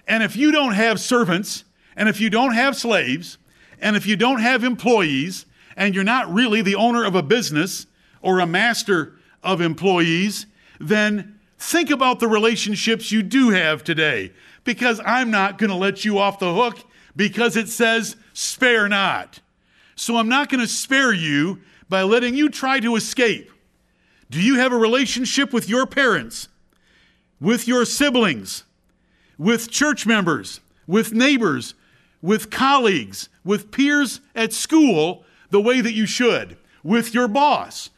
And 0.07 0.23
if 0.23 0.37
you 0.37 0.51
don't 0.51 0.73
have 0.73 1.01
servants, 1.01 1.65
and 1.97 2.07
if 2.07 2.21
you 2.21 2.29
don't 2.29 2.53
have 2.53 2.77
slaves, 2.77 3.37
and 3.79 3.95
if 3.95 4.05
you 4.05 4.15
don't 4.15 4.39
have 4.39 4.63
employees, 4.63 5.45
and 5.75 5.93
you're 5.93 6.03
not 6.03 6.33
really 6.33 6.61
the 6.61 6.75
owner 6.75 7.03
of 7.03 7.15
a 7.15 7.23
business 7.23 7.87
or 8.21 8.39
a 8.39 8.47
master 8.47 9.13
of 9.43 9.61
employees, 9.61 10.45
then 10.79 11.39
think 11.57 11.89
about 11.89 12.19
the 12.19 12.27
relationships 12.27 13.11
you 13.11 13.21
do 13.21 13.49
have 13.49 13.83
today. 13.83 14.31
Because 14.63 14.99
I'm 15.05 15.29
not 15.29 15.57
going 15.57 15.69
to 15.69 15.75
let 15.75 16.05
you 16.05 16.17
off 16.17 16.39
the 16.39 16.53
hook 16.53 16.79
because 17.15 17.55
it 17.55 17.69
says, 17.69 18.15
spare 18.33 18.87
not. 18.87 19.39
So 19.95 20.17
I'm 20.17 20.29
not 20.29 20.49
going 20.49 20.61
to 20.61 20.67
spare 20.67 21.13
you 21.13 21.61
by 21.87 22.03
letting 22.03 22.35
you 22.35 22.49
try 22.49 22.79
to 22.79 22.95
escape. 22.95 23.51
Do 24.29 24.41
you 24.41 24.55
have 24.55 24.73
a 24.73 24.77
relationship 24.77 25.53
with 25.53 25.69
your 25.69 25.85
parents, 25.85 26.47
with 27.39 27.67
your 27.67 27.85
siblings, 27.85 28.63
with 29.37 29.69
church 29.69 30.07
members, 30.07 30.61
with 30.87 31.13
neighbors, 31.13 31.75
with 32.25 32.49
colleagues, 32.49 33.29
with 33.43 33.69
peers 33.69 34.19
at 34.33 34.51
school 34.51 35.23
the 35.51 35.61
way 35.61 35.79
that 35.79 35.93
you 35.93 36.07
should, 36.07 36.57
with 36.83 37.13
your 37.13 37.27
boss, 37.27 37.91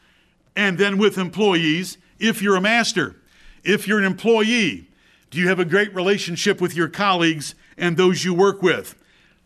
and 0.54 0.76
then 0.76 0.98
with 0.98 1.16
employees 1.16 1.96
if 2.18 2.42
you're 2.42 2.56
a 2.56 2.60
master. 2.60 3.16
If 3.64 3.88
you're 3.88 3.98
an 3.98 4.04
employee, 4.04 4.90
do 5.30 5.38
you 5.38 5.48
have 5.48 5.58
a 5.58 5.64
great 5.64 5.94
relationship 5.94 6.60
with 6.60 6.76
your 6.76 6.88
colleagues 6.88 7.54
and 7.78 7.96
those 7.96 8.22
you 8.22 8.34
work 8.34 8.62
with? 8.62 8.94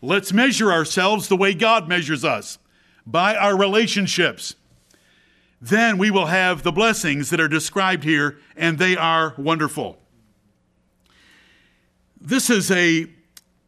Let's 0.00 0.32
measure 0.32 0.72
ourselves 0.72 1.28
the 1.28 1.36
way 1.36 1.54
God 1.54 1.88
measures 1.88 2.24
us 2.24 2.58
by 3.06 3.36
our 3.36 3.56
relationships. 3.56 4.56
Then 5.60 5.96
we 5.96 6.10
will 6.10 6.26
have 6.26 6.64
the 6.64 6.72
blessings 6.72 7.30
that 7.30 7.38
are 7.38 7.46
described 7.46 8.02
here, 8.02 8.38
and 8.56 8.80
they 8.80 8.96
are 8.96 9.34
wonderful. 9.38 10.00
This 12.20 12.50
is 12.50 12.68
a 12.72 13.08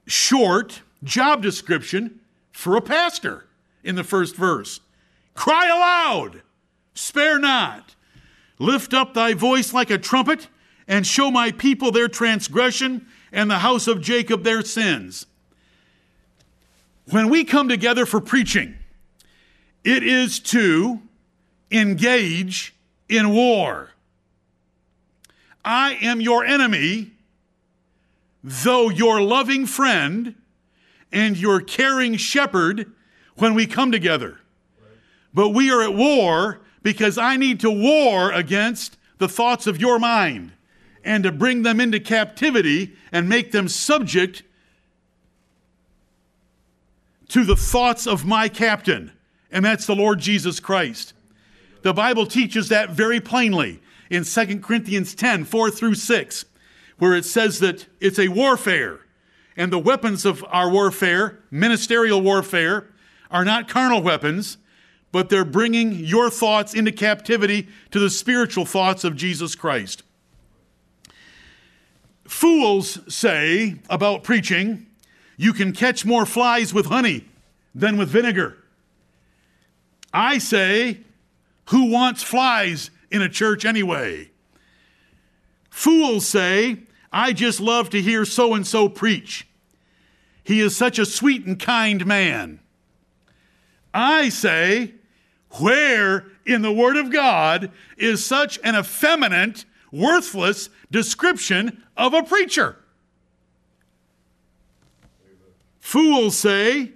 short 0.06 0.83
job 1.04 1.42
description 1.42 2.20
for 2.50 2.76
a 2.76 2.80
pastor 2.80 3.46
in 3.82 3.94
the 3.94 4.04
first 4.04 4.34
verse. 4.34 4.80
Cry 5.34 5.68
aloud, 5.68 6.42
spare 6.94 7.38
not. 7.38 7.94
Lift 8.58 8.94
up 8.94 9.14
thy 9.14 9.34
voice 9.34 9.73
like 9.73 9.90
a 9.90 9.99
trumpet, 9.99 10.49
and 10.87 11.06
show 11.06 11.30
my 11.30 11.50
people 11.50 11.90
their 11.90 12.08
transgression 12.08 13.06
and 13.32 13.50
the 13.50 13.58
house 13.58 13.87
of 13.87 14.00
Jacob 14.00 14.44
their 14.44 14.62
sins. 14.62 15.26
When 17.11 17.28
we 17.28 17.44
come 17.44 17.68
together 17.68 18.06
for 18.06 18.20
preaching, 18.20 18.76
it 19.82 20.02
is 20.02 20.38
to 20.40 21.00
engage 21.70 22.75
in 23.08 23.30
war. 23.30 23.90
I 25.64 25.99
am 26.00 26.20
your 26.20 26.44
enemy, 26.44 27.12
though 28.42 28.88
your 28.88 29.20
loving 29.20 29.66
friend 29.66 30.34
and 31.14 31.38
your 31.38 31.61
caring 31.61 32.16
shepherd 32.16 32.92
when 33.37 33.54
we 33.54 33.66
come 33.66 33.90
together. 33.90 34.40
But 35.33 35.50
we 35.50 35.71
are 35.71 35.83
at 35.83 35.94
war 35.94 36.61
because 36.83 37.16
I 37.16 37.37
need 37.37 37.61
to 37.61 37.71
war 37.71 38.30
against 38.33 38.99
the 39.18 39.28
thoughts 39.28 39.66
of 39.66 39.80
your 39.80 39.99
mind 39.99 40.52
and 41.04 41.25
to 41.25 41.33
bring 41.33 41.62
them 41.62 41.80
into 41.80 42.00
captivity 42.00 42.94
and 43.12 43.28
make 43.28 43.52
them 43.52 43.68
subject 43.68 44.42
to 47.28 47.44
the 47.44 47.56
thoughts 47.56 48.06
of 48.06 48.25
my 48.25 48.49
captain, 48.49 49.12
and 49.50 49.64
that's 49.64 49.87
the 49.87 49.97
Lord 49.97 50.21
Jesus 50.21 50.61
Christ. 50.61 51.14
The 51.83 51.92
Bible 51.92 52.26
teaches 52.26 52.68
that 52.68 52.90
very 52.90 53.21
plainly 53.21 53.80
in 54.11 54.25
2 54.25 54.61
Corinthians 54.61 55.14
10 55.14 55.44
4 55.44 55.71
through 55.71 55.94
6, 55.94 56.44
where 56.99 57.14
it 57.14 57.25
says 57.25 57.61
that 57.61 57.87
it's 58.00 58.18
a 58.18 58.28
warfare, 58.28 59.00
and 59.56 59.73
the 59.73 59.78
weapons 59.78 60.25
of 60.25 60.44
our 60.49 60.70
warfare, 60.70 61.40
ministerial 61.50 62.20
warfare, 62.20 62.88
are 63.30 63.44
not 63.44 63.68
carnal 63.68 64.02
weapons, 64.02 64.58
but 65.12 65.28
they're 65.28 65.44
bringing 65.44 65.92
your 65.92 66.28
thoughts 66.28 66.75
into 66.75 66.90
captivity 66.90 67.68
to 67.90 67.99
the 67.99 68.11
spiritual 68.11 68.64
thoughts 68.64 69.04
of 69.04 69.14
Jesus 69.14 69.54
Christ. 69.54 70.02
Fools 72.26 72.99
say 73.12 73.76
about 73.88 74.25
preaching, 74.25 74.87
you 75.37 75.52
can 75.52 75.73
catch 75.73 76.04
more 76.04 76.26
flies 76.26 76.73
with 76.73 76.87
honey 76.87 77.26
than 77.75 77.96
with 77.96 78.08
vinegar. 78.08 78.56
I 80.12 80.38
say, 80.38 81.00
who 81.66 81.90
wants 81.90 82.23
flies 82.23 82.90
in 83.11 83.23
a 83.23 83.28
church 83.28 83.64
anyway? 83.64 84.30
Fools 85.70 86.26
say, 86.26 86.78
I 87.16 87.33
just 87.33 87.61
love 87.61 87.90
to 87.90 88.02
hear 88.02 88.25
so 88.25 88.54
and 88.54 88.66
so 88.66 88.88
preach. 88.88 89.47
He 90.42 90.59
is 90.59 90.76
such 90.76 90.99
a 90.99 91.06
sweet 91.06 91.47
and 91.47 91.61
kind 91.61 92.04
man. 92.04 92.59
I 93.94 94.30
say, 94.30 94.94
where 95.61 96.26
in 96.44 96.62
the 96.62 96.73
Word 96.73 96.97
of 96.97 97.12
God 97.12 97.71
is 97.97 98.26
such 98.26 98.59
an 98.64 98.75
effeminate, 98.75 99.64
worthless 99.92 100.71
description 100.90 101.85
of 101.97 102.14
a 102.14 102.25
preacher? 102.25 102.78
Fools 105.78 106.37
say, 106.37 106.90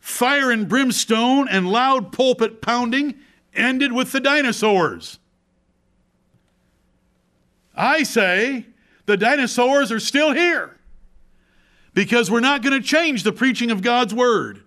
fire 0.00 0.50
and 0.50 0.68
brimstone 0.68 1.46
and 1.46 1.70
loud 1.70 2.10
pulpit 2.10 2.60
pounding 2.60 3.14
ended 3.54 3.92
with 3.92 4.10
the 4.10 4.20
dinosaurs. 4.20 5.20
I 7.76 8.02
say 8.02 8.66
the 9.10 9.16
dinosaurs 9.16 9.90
are 9.90 9.98
still 9.98 10.32
here 10.32 10.78
because 11.94 12.30
we're 12.30 12.38
not 12.38 12.62
going 12.62 12.80
to 12.80 12.86
change 12.86 13.24
the 13.24 13.32
preaching 13.32 13.72
of 13.72 13.82
God's 13.82 14.14
word. 14.14 14.62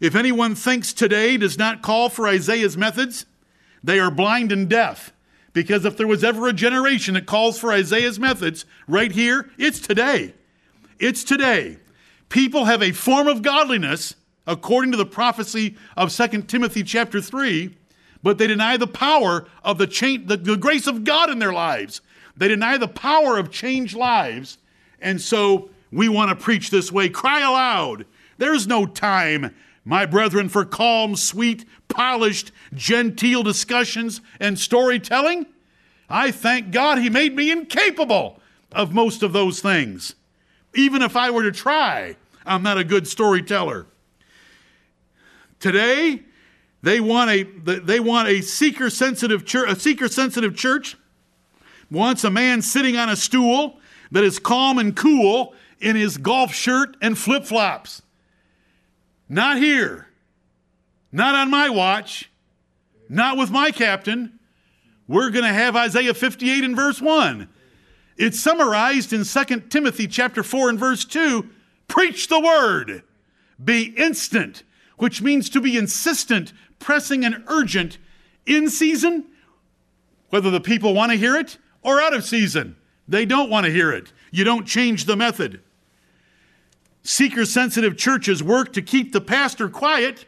If 0.00 0.14
anyone 0.14 0.54
thinks 0.54 0.94
today 0.94 1.36
does 1.36 1.58
not 1.58 1.82
call 1.82 2.08
for 2.08 2.26
Isaiah's 2.26 2.78
methods, 2.78 3.26
they 3.84 4.00
are 4.00 4.10
blind 4.10 4.52
and 4.52 4.70
deaf. 4.70 5.12
Because 5.52 5.84
if 5.84 5.98
there 5.98 6.06
was 6.06 6.24
ever 6.24 6.48
a 6.48 6.52
generation 6.54 7.14
that 7.14 7.26
calls 7.26 7.58
for 7.58 7.72
Isaiah's 7.72 8.18
methods 8.18 8.64
right 8.88 9.12
here, 9.12 9.50
it's 9.58 9.80
today. 9.80 10.32
It's 10.98 11.22
today. 11.22 11.76
People 12.30 12.64
have 12.64 12.82
a 12.82 12.92
form 12.92 13.28
of 13.28 13.42
godliness 13.42 14.14
according 14.46 14.92
to 14.92 14.98
the 14.98 15.04
prophecy 15.06 15.76
of 15.94 16.10
2 16.10 16.42
Timothy 16.42 16.82
chapter 16.82 17.20
3, 17.20 17.76
but 18.22 18.38
they 18.38 18.46
deny 18.46 18.78
the 18.78 18.86
power 18.86 19.46
of 19.62 19.76
the, 19.76 19.86
change, 19.86 20.26
the, 20.26 20.38
the 20.38 20.56
grace 20.56 20.86
of 20.86 21.04
God 21.04 21.28
in 21.28 21.38
their 21.38 21.52
lives. 21.52 22.00
They 22.36 22.48
deny 22.48 22.76
the 22.78 22.88
power 22.88 23.38
of 23.38 23.50
changed 23.50 23.96
lives. 23.96 24.58
And 25.00 25.20
so 25.20 25.70
we 25.90 26.08
want 26.08 26.30
to 26.30 26.36
preach 26.36 26.70
this 26.70 26.92
way. 26.92 27.08
Cry 27.08 27.40
aloud. 27.40 28.06
There's 28.38 28.66
no 28.66 28.86
time 28.86 29.54
my 29.86 30.04
brethren, 30.04 30.48
for 30.48 30.64
calm, 30.64 31.14
sweet, 31.14 31.64
polished, 31.86 32.50
genteel 32.74 33.44
discussions 33.44 34.20
and 34.40 34.58
storytelling? 34.58 35.46
I 36.10 36.32
thank 36.32 36.72
God 36.72 36.98
He 36.98 37.08
made 37.08 37.36
me 37.36 37.52
incapable 37.52 38.40
of 38.72 38.92
most 38.92 39.22
of 39.22 39.32
those 39.32 39.60
things. 39.60 40.16
Even 40.74 41.02
if 41.02 41.14
I 41.14 41.30
were 41.30 41.44
to 41.44 41.52
try, 41.52 42.16
I'm 42.44 42.64
not 42.64 42.78
a 42.78 42.84
good 42.84 43.06
storyteller. 43.06 43.86
Today, 45.60 46.24
they 46.82 46.98
want 47.00 47.30
a 47.30 47.44
they 47.44 48.00
want 48.00 48.28
a 48.28 48.42
seeker 48.42 48.90
sensitive 48.90 49.46
church, 49.46 49.70
a 49.70 49.78
seeker 49.78 50.08
sensitive 50.08 50.56
church 50.56 50.96
wants 51.90 52.24
a 52.24 52.30
man 52.30 52.62
sitting 52.62 52.96
on 52.96 53.08
a 53.08 53.16
stool 53.16 53.78
that 54.10 54.24
is 54.24 54.38
calm 54.38 54.78
and 54.78 54.96
cool 54.96 55.54
in 55.80 55.96
his 55.96 56.16
golf 56.16 56.54
shirt 56.54 56.96
and 57.00 57.18
flip-flops. 57.18 58.02
Not 59.28 59.58
here. 59.58 60.08
Not 61.12 61.34
on 61.34 61.50
my 61.50 61.68
watch. 61.68 62.30
Not 63.08 63.36
with 63.36 63.50
my 63.50 63.70
captain. 63.70 64.38
We're 65.08 65.30
going 65.30 65.44
to 65.44 65.52
have 65.52 65.76
Isaiah 65.76 66.14
58 66.14 66.64
in 66.64 66.74
verse 66.74 67.00
1. 67.00 67.48
It's 68.16 68.40
summarized 68.40 69.12
in 69.12 69.24
2 69.24 69.60
Timothy 69.68 70.06
chapter 70.06 70.42
4 70.42 70.70
and 70.70 70.78
verse 70.78 71.04
2. 71.04 71.48
Preach 71.86 72.28
the 72.28 72.40
word. 72.40 73.02
Be 73.62 73.94
instant, 73.96 74.62
which 74.96 75.22
means 75.22 75.48
to 75.50 75.60
be 75.60 75.76
insistent, 75.76 76.52
pressing, 76.78 77.24
and 77.24 77.44
urgent 77.46 77.98
in 78.46 78.68
season, 78.68 79.26
whether 80.30 80.50
the 80.50 80.60
people 80.60 80.94
want 80.94 81.12
to 81.12 81.18
hear 81.18 81.36
it 81.36 81.58
or 81.86 82.00
out 82.00 82.12
of 82.12 82.24
season. 82.24 82.76
They 83.08 83.24
don't 83.24 83.48
want 83.48 83.64
to 83.64 83.72
hear 83.72 83.92
it. 83.92 84.12
You 84.32 84.42
don't 84.44 84.66
change 84.66 85.04
the 85.04 85.16
method. 85.16 85.60
Seeker 87.04 87.44
sensitive 87.44 87.96
churches 87.96 88.42
work 88.42 88.72
to 88.72 88.82
keep 88.82 89.12
the 89.12 89.20
pastor 89.20 89.68
quiet 89.68 90.26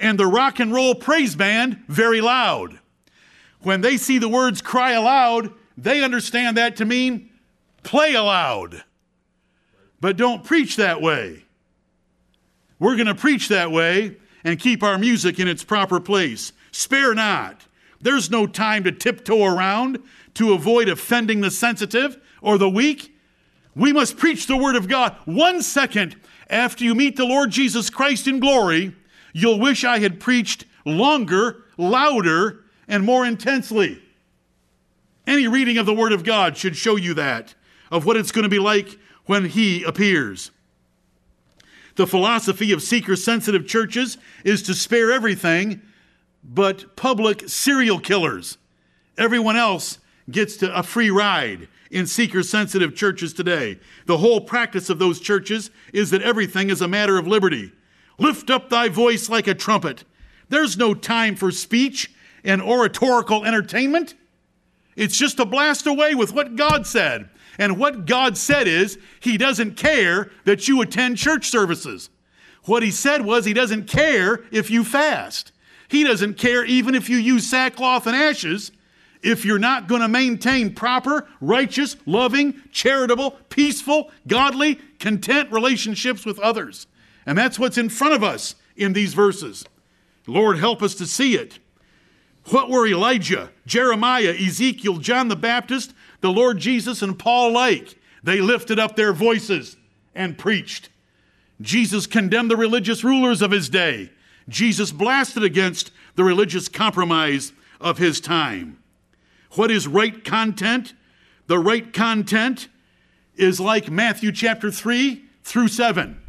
and 0.00 0.18
the 0.18 0.26
rock 0.26 0.58
and 0.58 0.72
roll 0.72 0.96
praise 0.96 1.36
band 1.36 1.84
very 1.86 2.20
loud. 2.20 2.80
When 3.62 3.80
they 3.80 3.96
see 3.96 4.18
the 4.18 4.28
words 4.28 4.60
cry 4.60 4.92
aloud, 4.92 5.52
they 5.76 6.02
understand 6.02 6.56
that 6.56 6.76
to 6.76 6.84
mean 6.84 7.30
play 7.84 8.14
aloud. 8.14 8.82
But 10.00 10.16
don't 10.16 10.44
preach 10.44 10.76
that 10.76 11.00
way. 11.00 11.44
We're 12.80 12.96
going 12.96 13.06
to 13.06 13.14
preach 13.14 13.48
that 13.48 13.70
way 13.70 14.16
and 14.42 14.58
keep 14.58 14.82
our 14.82 14.98
music 14.98 15.38
in 15.38 15.46
its 15.46 15.62
proper 15.62 16.00
place. 16.00 16.52
Spare 16.72 17.14
not. 17.14 17.66
There's 18.00 18.30
no 18.30 18.46
time 18.46 18.84
to 18.84 18.92
tiptoe 18.92 19.44
around 19.44 20.02
to 20.38 20.52
avoid 20.52 20.88
offending 20.88 21.40
the 21.40 21.50
sensitive 21.50 22.16
or 22.40 22.58
the 22.58 22.70
weak. 22.70 23.12
We 23.74 23.92
must 23.92 24.16
preach 24.16 24.46
the 24.46 24.56
Word 24.56 24.76
of 24.76 24.86
God. 24.86 25.16
One 25.24 25.62
second 25.62 26.14
after 26.48 26.84
you 26.84 26.94
meet 26.94 27.16
the 27.16 27.24
Lord 27.24 27.50
Jesus 27.50 27.90
Christ 27.90 28.28
in 28.28 28.38
glory, 28.38 28.94
you'll 29.32 29.58
wish 29.58 29.82
I 29.82 29.98
had 29.98 30.20
preached 30.20 30.64
longer, 30.84 31.64
louder, 31.76 32.64
and 32.86 33.04
more 33.04 33.26
intensely. 33.26 34.00
Any 35.26 35.48
reading 35.48 35.76
of 35.76 35.86
the 35.86 35.94
Word 35.94 36.12
of 36.12 36.22
God 36.22 36.56
should 36.56 36.76
show 36.76 36.94
you 36.94 37.14
that, 37.14 37.56
of 37.90 38.06
what 38.06 38.16
it's 38.16 38.30
going 38.30 38.44
to 38.44 38.48
be 38.48 38.60
like 38.60 38.96
when 39.26 39.46
He 39.46 39.82
appears. 39.82 40.52
The 41.96 42.06
philosophy 42.06 42.70
of 42.70 42.80
seeker 42.80 43.16
sensitive 43.16 43.66
churches 43.66 44.18
is 44.44 44.62
to 44.62 44.74
spare 44.74 45.10
everything 45.10 45.82
but 46.44 46.94
public 46.94 47.48
serial 47.48 47.98
killers. 47.98 48.56
Everyone 49.18 49.56
else 49.56 49.98
gets 50.30 50.56
to 50.58 50.78
a 50.78 50.82
free 50.82 51.10
ride 51.10 51.68
in 51.90 52.06
seeker 52.06 52.42
sensitive 52.42 52.94
churches 52.94 53.32
today. 53.32 53.78
The 54.06 54.18
whole 54.18 54.40
practice 54.40 54.90
of 54.90 54.98
those 54.98 55.20
churches 55.20 55.70
is 55.92 56.10
that 56.10 56.22
everything 56.22 56.70
is 56.70 56.80
a 56.80 56.88
matter 56.88 57.18
of 57.18 57.26
liberty. 57.26 57.72
Lift 58.18 58.50
up 58.50 58.68
thy 58.68 58.88
voice 58.88 59.28
like 59.28 59.46
a 59.46 59.54
trumpet. 59.54 60.04
There's 60.48 60.76
no 60.76 60.94
time 60.94 61.36
for 61.36 61.50
speech 61.50 62.10
and 62.44 62.60
oratorical 62.60 63.44
entertainment. 63.44 64.14
It's 64.96 65.16
just 65.16 65.36
to 65.36 65.44
blast 65.44 65.86
away 65.86 66.14
with 66.14 66.32
what 66.32 66.56
God 66.56 66.86
said. 66.86 67.28
And 67.58 67.78
what 67.78 68.06
God 68.06 68.36
said 68.36 68.68
is, 68.68 68.98
He 69.20 69.36
doesn't 69.36 69.76
care 69.76 70.30
that 70.44 70.68
you 70.68 70.80
attend 70.80 71.16
church 71.16 71.48
services. 71.48 72.10
What 72.64 72.82
He 72.82 72.90
said 72.90 73.24
was, 73.24 73.44
He 73.44 73.52
doesn't 73.52 73.86
care 73.86 74.44
if 74.50 74.70
you 74.70 74.84
fast. 74.84 75.52
He 75.88 76.04
doesn't 76.04 76.34
care 76.34 76.64
even 76.64 76.94
if 76.94 77.08
you 77.08 77.16
use 77.16 77.48
sackcloth 77.48 78.06
and 78.06 78.14
ashes 78.14 78.72
if 79.22 79.44
you're 79.44 79.58
not 79.58 79.88
going 79.88 80.00
to 80.00 80.08
maintain 80.08 80.74
proper, 80.74 81.26
righteous, 81.40 81.96
loving, 82.06 82.62
charitable, 82.72 83.32
peaceful, 83.48 84.10
godly, 84.26 84.76
content 84.98 85.50
relationships 85.50 86.24
with 86.24 86.38
others. 86.38 86.86
And 87.26 87.36
that's 87.36 87.58
what's 87.58 87.78
in 87.78 87.88
front 87.88 88.14
of 88.14 88.22
us 88.22 88.54
in 88.76 88.92
these 88.92 89.14
verses. 89.14 89.64
Lord, 90.26 90.58
help 90.58 90.82
us 90.82 90.94
to 90.96 91.06
see 91.06 91.34
it. 91.34 91.58
What 92.46 92.70
were 92.70 92.86
Elijah, 92.86 93.50
Jeremiah, 93.66 94.34
Ezekiel, 94.38 94.98
John 94.98 95.28
the 95.28 95.36
Baptist, 95.36 95.92
the 96.20 96.30
Lord 96.30 96.58
Jesus, 96.58 97.02
and 97.02 97.18
Paul 97.18 97.52
like? 97.52 97.98
They 98.22 98.40
lifted 98.40 98.78
up 98.78 98.96
their 98.96 99.12
voices 99.12 99.76
and 100.14 100.38
preached. 100.38 100.88
Jesus 101.60 102.06
condemned 102.06 102.50
the 102.50 102.56
religious 102.56 103.04
rulers 103.04 103.42
of 103.42 103.50
his 103.50 103.68
day. 103.68 104.10
Jesus 104.48 104.92
blasted 104.92 105.42
against 105.42 105.90
the 106.14 106.24
religious 106.24 106.68
compromise 106.68 107.52
of 107.80 107.98
his 107.98 108.20
time. 108.20 108.78
What 109.52 109.70
is 109.70 109.86
right 109.86 110.24
content? 110.24 110.94
The 111.46 111.58
right 111.58 111.92
content 111.92 112.68
is 113.36 113.60
like 113.60 113.90
Matthew 113.90 114.32
chapter 114.32 114.70
3 114.70 115.24
through 115.42 115.68
7. 115.68 116.20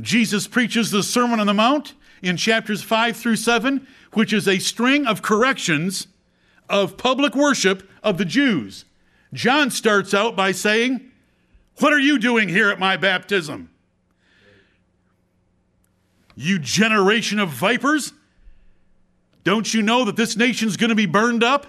Jesus 0.00 0.46
preaches 0.46 0.90
the 0.90 1.02
Sermon 1.02 1.40
on 1.40 1.46
the 1.46 1.54
Mount 1.54 1.94
in 2.22 2.36
chapters 2.36 2.82
5 2.82 3.16
through 3.16 3.36
7 3.36 3.86
which 4.16 4.32
is 4.32 4.48
a 4.48 4.58
string 4.58 5.06
of 5.06 5.20
corrections 5.20 6.06
of 6.70 6.96
public 6.96 7.34
worship 7.34 7.86
of 8.02 8.16
the 8.16 8.24
Jews. 8.24 8.86
John 9.34 9.70
starts 9.70 10.14
out 10.14 10.34
by 10.34 10.52
saying, 10.52 11.10
What 11.80 11.92
are 11.92 11.98
you 11.98 12.18
doing 12.18 12.48
here 12.48 12.70
at 12.70 12.78
my 12.78 12.96
baptism? 12.96 13.68
You 16.34 16.58
generation 16.58 17.38
of 17.38 17.50
vipers? 17.50 18.14
Don't 19.44 19.74
you 19.74 19.82
know 19.82 20.06
that 20.06 20.16
this 20.16 20.34
nation's 20.34 20.78
going 20.78 20.88
to 20.88 20.96
be 20.96 21.04
burned 21.04 21.44
up? 21.44 21.66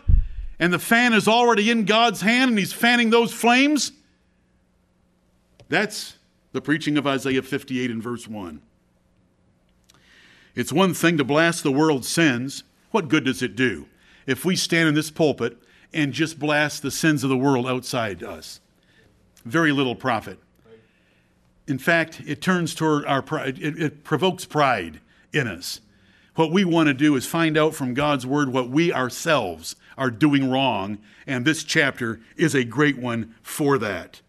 And 0.60 0.74
the 0.74 0.80
fan 0.80 1.14
is 1.14 1.28
already 1.28 1.70
in 1.70 1.86
God's 1.86 2.22
hand 2.22 2.50
and 2.50 2.60
he's 2.60 2.74
fanning 2.74 3.10
those 3.10 3.32
flames? 3.32 3.92
That's 5.70 6.18
the 6.52 6.62
preaching 6.62 6.98
of 6.98 7.06
Isaiah 7.06 7.44
58 7.44 7.92
and 7.92 8.02
verse 8.02 8.28
1. 8.28 8.62
It's 10.56 10.74
one 10.74 10.94
thing 10.96 11.18
to 11.18 11.24
blast 11.24 11.62
the 11.62 11.72
world's 11.72 12.08
sins. 12.08 12.64
What 12.90 13.10
good 13.10 13.26
does 13.26 13.44
it 13.44 13.56
do 13.56 13.86
if 14.26 14.44
we 14.44 14.56
stand 14.56 14.90
in 14.90 14.96
this 14.96 15.12
pulpit 15.12 15.58
and 15.94 16.12
just 16.12 16.40
blast 16.40 16.82
the 16.82 16.90
sins 16.90 17.24
of 17.24 17.30
the 17.30 17.38
world 17.38 17.68
outside 17.68 18.24
us? 18.24 18.60
Very 19.46 19.72
little 19.72 19.96
profit. 19.96 20.40
In 21.68 21.78
fact, 21.78 22.22
it 22.26 22.42
turns 22.42 22.74
toward 22.74 23.06
our 23.06 23.22
pride, 23.22 23.60
it, 23.60 23.80
it 23.80 24.04
provokes 24.04 24.46
pride 24.46 25.02
in 25.34 25.48
us. 25.48 25.82
What 26.38 26.52
we 26.52 26.66
want 26.66 26.86
to 26.86 26.94
do 26.94 27.16
is 27.16 27.26
find 27.26 27.58
out 27.58 27.74
from 27.74 27.96
God's 27.96 28.24
word 28.24 28.50
what 28.50 28.70
we 28.70 28.94
ourselves 28.94 29.76
are 29.98 30.12
doing 30.12 30.52
wrong, 30.52 31.00
and 31.26 31.44
this 31.44 31.64
chapter 31.64 32.20
is 32.36 32.54
a 32.54 32.64
great 32.64 33.00
one 33.00 33.34
for 33.42 33.80
that. 33.80 34.22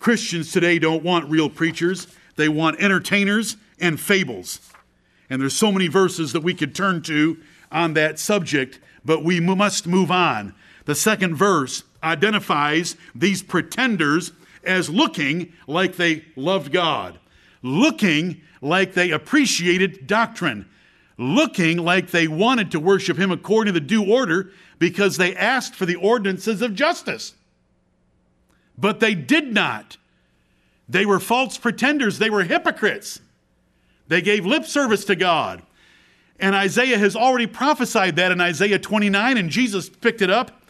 Christians 0.00 0.50
today 0.50 0.80
don't 0.80 1.04
want 1.04 1.30
real 1.30 1.48
preachers, 1.48 2.08
they 2.34 2.48
want 2.48 2.80
entertainers 2.80 3.56
and 3.78 4.00
fables. 4.00 4.58
And 5.30 5.40
there's 5.40 5.54
so 5.54 5.70
many 5.70 5.86
verses 5.86 6.32
that 6.32 6.42
we 6.42 6.54
could 6.54 6.74
turn 6.74 7.02
to 7.02 7.38
on 7.70 7.94
that 7.94 8.18
subject, 8.18 8.80
but 9.04 9.22
we 9.22 9.38
must 9.38 9.86
move 9.86 10.10
on. 10.10 10.56
The 10.86 10.96
second 10.96 11.36
verse 11.36 11.84
identifies 12.02 12.96
these 13.14 13.44
pretenders 13.44 14.32
as 14.64 14.90
looking 14.90 15.52
like 15.68 15.94
they 15.94 16.24
loved 16.34 16.72
God, 16.72 17.20
looking 17.62 18.40
like 18.60 18.94
they 18.94 19.12
appreciated 19.12 20.08
doctrine, 20.08 20.66
looking 21.20 21.76
like 21.76 22.10
they 22.10 22.26
wanted 22.26 22.70
to 22.70 22.80
worship 22.80 23.18
Him 23.18 23.30
according 23.30 23.74
to 23.74 23.78
the 23.78 23.86
due 23.86 24.10
order 24.10 24.50
because 24.78 25.18
they 25.18 25.36
asked 25.36 25.74
for 25.74 25.84
the 25.84 25.96
ordinances 25.96 26.62
of 26.62 26.74
justice. 26.74 27.34
But 28.78 29.00
they 29.00 29.14
did 29.14 29.52
not. 29.52 29.98
They 30.88 31.04
were 31.04 31.20
false 31.20 31.58
pretenders, 31.58 32.18
they 32.18 32.30
were 32.30 32.44
hypocrites. 32.44 33.20
They 34.08 34.22
gave 34.22 34.44
lip 34.44 34.64
service 34.64 35.04
to 35.04 35.14
God. 35.14 35.62
And 36.40 36.56
Isaiah 36.56 36.98
has 36.98 37.14
already 37.14 37.46
prophesied 37.46 38.16
that 38.16 38.32
in 38.32 38.40
Isaiah 38.40 38.78
29, 38.78 39.36
and 39.36 39.50
Jesus 39.50 39.90
picked 39.90 40.22
it 40.22 40.30
up 40.30 40.62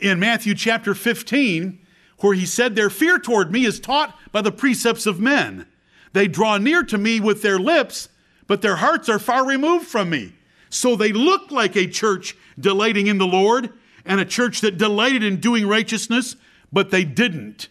in 0.00 0.18
Matthew 0.18 0.54
chapter 0.54 0.94
15, 0.94 1.78
where 2.20 2.34
he 2.34 2.46
said, 2.46 2.74
Their 2.74 2.90
fear 2.90 3.18
toward 3.18 3.52
me 3.52 3.66
is 3.66 3.78
taught 3.78 4.18
by 4.32 4.40
the 4.40 4.50
precepts 4.50 5.06
of 5.06 5.20
men. 5.20 5.66
They 6.14 6.26
draw 6.26 6.56
near 6.56 6.82
to 6.84 6.96
me 6.96 7.20
with 7.20 7.42
their 7.42 7.58
lips, 7.58 8.08
but 8.50 8.62
their 8.62 8.74
hearts 8.74 9.08
are 9.08 9.20
far 9.20 9.46
removed 9.46 9.86
from 9.86 10.10
me. 10.10 10.32
So 10.70 10.96
they 10.96 11.12
look 11.12 11.52
like 11.52 11.76
a 11.76 11.86
church 11.86 12.36
delighting 12.58 13.06
in 13.06 13.16
the 13.16 13.24
Lord 13.24 13.72
and 14.04 14.20
a 14.20 14.24
church 14.24 14.60
that 14.62 14.76
delighted 14.76 15.22
in 15.22 15.38
doing 15.38 15.68
righteousness, 15.68 16.34
but 16.72 16.90
they 16.90 17.04
didn't. 17.04 17.68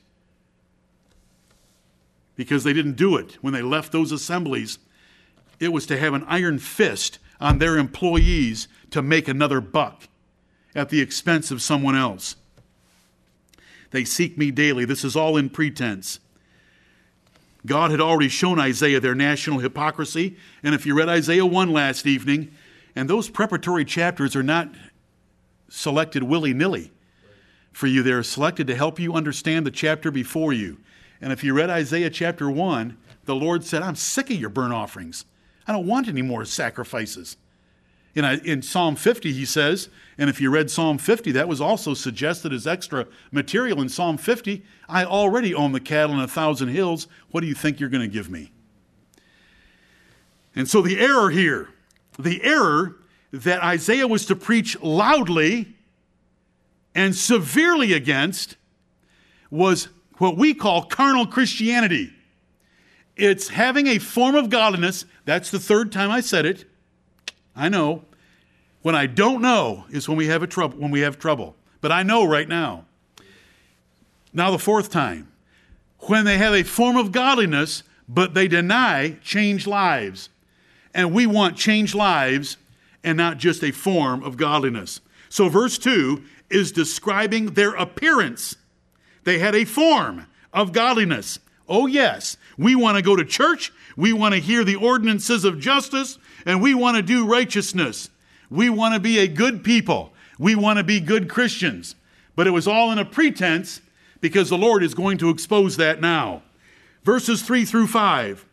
Because 2.38 2.64
they 2.64 2.72
didn't 2.72 2.94
do 2.94 3.18
it 3.18 3.38
when 3.42 3.52
they 3.52 3.62
left 3.62 3.92
those 3.92 4.14
assemblies 4.14 4.80
it 5.60 5.74
was 5.74 5.86
to 5.88 5.98
have 5.98 6.14
an 6.14 6.24
iron 6.30 6.60
fist 6.60 7.20
on 7.42 7.58
their 7.58 7.78
employees 7.78 8.70
to 8.92 9.02
make 9.02 9.28
another 9.28 9.60
buck 9.60 10.08
at 10.74 10.88
the 10.88 11.02
expense 11.02 11.52
of 11.52 11.62
someone 11.62 11.98
else. 11.98 12.38
They 13.92 14.06
seek 14.06 14.38
me 14.38 14.50
daily. 14.50 14.86
This 14.86 15.04
is 15.04 15.18
all 15.18 15.36
in 15.36 15.50
pretense. 15.50 16.22
God 17.66 17.92
had 17.92 18.02
already 18.02 18.30
shown 18.30 18.60
Isaiah 18.60 19.00
their 19.00 19.16
national 19.16 19.60
hypocrisy. 19.60 20.38
And 20.64 20.74
if 20.74 20.86
you 20.86 20.96
read 20.96 21.10
Isaiah 21.10 21.46
1 21.46 21.72
last 21.72 22.06
evening, 22.06 22.52
and 22.96 23.10
those 23.10 23.30
preparatory 23.30 23.86
chapters 23.86 24.36
are 24.36 24.44
not 24.44 24.70
selected 25.70 26.24
willy 26.24 26.54
nilly 26.54 26.92
for 27.72 27.88
you, 27.88 28.02
they're 28.02 28.24
selected 28.24 28.68
to 28.68 28.76
help 28.76 29.00
you 29.00 29.14
understand 29.14 29.66
the 29.66 29.72
chapter 29.72 30.10
before 30.12 30.54
you. 30.54 30.78
And 31.22 31.34
if 31.34 31.44
you 31.44 31.54
read 31.54 31.70
Isaiah 31.70 32.10
chapter 32.10 32.50
1, 32.50 32.98
the 33.26 33.36
Lord 33.36 33.64
said, 33.64 33.84
I'm 33.84 33.96
sick 33.96 34.30
of 34.30 34.38
your 34.38 34.50
burnt 34.50 34.74
offerings. 34.74 35.26
I 35.68 35.74
don't 35.74 35.86
want 35.86 36.08
any 36.08 36.22
more 36.22 36.46
sacrifices. 36.46 37.38
In, 38.16 38.26
uh, 38.26 38.40
in 38.44 38.62
Psalm 38.62 38.96
50, 38.96 39.32
he 39.32 39.46
says, 39.46 39.90
and 40.18 40.30
if 40.30 40.42
you 40.42 40.50
read 40.50 40.70
Psalm 40.70 40.98
50, 40.98 41.32
that 41.34 41.48
was 41.48 41.62
also 41.62 41.94
suggested 41.94 42.52
as 42.52 42.68
extra 42.68 43.08
material 43.32 43.82
in 43.82 43.88
Psalm 43.88 44.18
50. 44.18 44.64
I 44.88 45.06
already 45.06 45.54
own 45.54 45.72
the 45.72 45.80
cattle 45.80 46.16
in 46.16 46.22
a 46.22 46.28
thousand 46.28 46.70
hills. 46.70 47.08
What 47.32 47.42
do 47.42 47.48
you 47.48 47.56
think 47.56 47.80
you're 47.80 47.90
going 47.90 48.02
to 48.02 48.14
give 48.14 48.30
me? 48.30 48.52
And 50.56 50.68
so 50.68 50.82
the 50.82 51.00
error 51.00 51.30
here, 51.30 51.70
the 52.18 52.44
error 52.44 52.98
that 53.32 53.64
Isaiah 53.64 54.08
was 54.08 54.26
to 54.26 54.36
preach 54.36 54.80
loudly 54.82 55.76
and 56.96 57.16
severely 57.16 57.94
against 57.94 58.58
was 59.50 59.88
what 60.18 60.36
we 60.36 60.54
call 60.54 60.84
carnal 60.84 61.28
Christianity. 61.28 62.12
It's 63.16 63.50
having 63.50 63.88
a 63.88 64.00
form 64.00 64.36
of 64.36 64.50
godliness. 64.50 65.06
That's 65.26 65.52
the 65.52 65.60
third 65.60 65.92
time 65.92 66.12
I 66.12 66.22
said 66.22 66.46
it. 66.46 66.69
I 67.60 67.70
know. 67.70 68.04
When 68.82 68.96
I 68.96 69.06
don't 69.06 69.42
know 69.42 69.84
is 69.90 70.08
when 70.08 70.18
we 70.18 70.28
have 70.28 70.42
a 70.42 70.48
trouble 70.48 70.78
when 70.78 70.92
we 70.92 71.02
have 71.02 71.20
trouble. 71.20 71.56
But 71.82 71.92
I 71.92 72.04
know 72.04 72.26
right 72.26 72.48
now. 72.48 72.86
Now 74.34 74.52
the 74.52 74.60
fourth 74.60 74.90
time. 74.90 75.32
When 76.04 76.24
they 76.24 76.38
have 76.38 76.54
a 76.54 76.64
form 76.64 76.96
of 76.96 77.12
godliness, 77.12 77.84
but 78.08 78.34
they 78.34 78.48
deny 78.48 79.18
changed 79.22 79.68
lives. 79.68 80.30
And 80.94 81.14
we 81.14 81.28
want 81.28 81.58
changed 81.58 81.94
lives 81.94 82.58
and 83.04 83.18
not 83.18 83.38
just 83.38 83.64
a 83.64 83.72
form 83.72 84.24
of 84.24 84.38
godliness. 84.38 85.02
So 85.28 85.50
verse 85.50 85.78
2 85.78 86.24
is 86.50 86.72
describing 86.72 87.54
their 87.54 87.72
appearance. 87.76 88.56
They 89.26 89.40
had 89.40 89.56
a 89.56 89.66
form 89.66 90.26
of 90.54 90.72
godliness. 90.72 91.40
Oh, 91.68 91.86
yes, 91.86 92.38
we 92.58 92.76
want 92.76 92.98
to 92.98 93.04
go 93.04 93.16
to 93.16 93.24
church, 93.24 93.72
we 93.96 94.12
want 94.12 94.34
to 94.34 94.42
hear 94.42 94.64
the 94.64 94.76
ordinances 94.76 95.46
of 95.46 95.60
justice, 95.60 96.18
and 96.46 96.62
we 96.62 96.74
want 96.74 96.98
to 96.98 97.04
do 97.04 97.26
righteousness. 97.26 98.10
We 98.50 98.70
want 98.70 98.94
to 98.94 99.00
be 99.00 99.20
a 99.20 99.28
good 99.28 99.64
people. 99.64 100.14
We 100.38 100.56
want 100.56 100.78
to 100.78 100.84
be 100.84 101.00
good 101.00 101.30
Christians. 101.30 101.96
But 102.36 102.48
it 102.48 102.52
was 102.52 102.68
all 102.68 102.92
in 102.92 102.98
a 102.98 103.06
pretense 103.06 103.82
because 104.22 104.50
the 104.50 104.58
Lord 104.58 104.84
is 104.84 104.94
going 104.94 105.18
to 105.20 105.30
expose 105.30 105.78
that 105.78 106.02
now. 106.02 106.44
Verses 107.04 107.42
3 107.42 107.66
through 107.66 107.88
5 107.88 108.46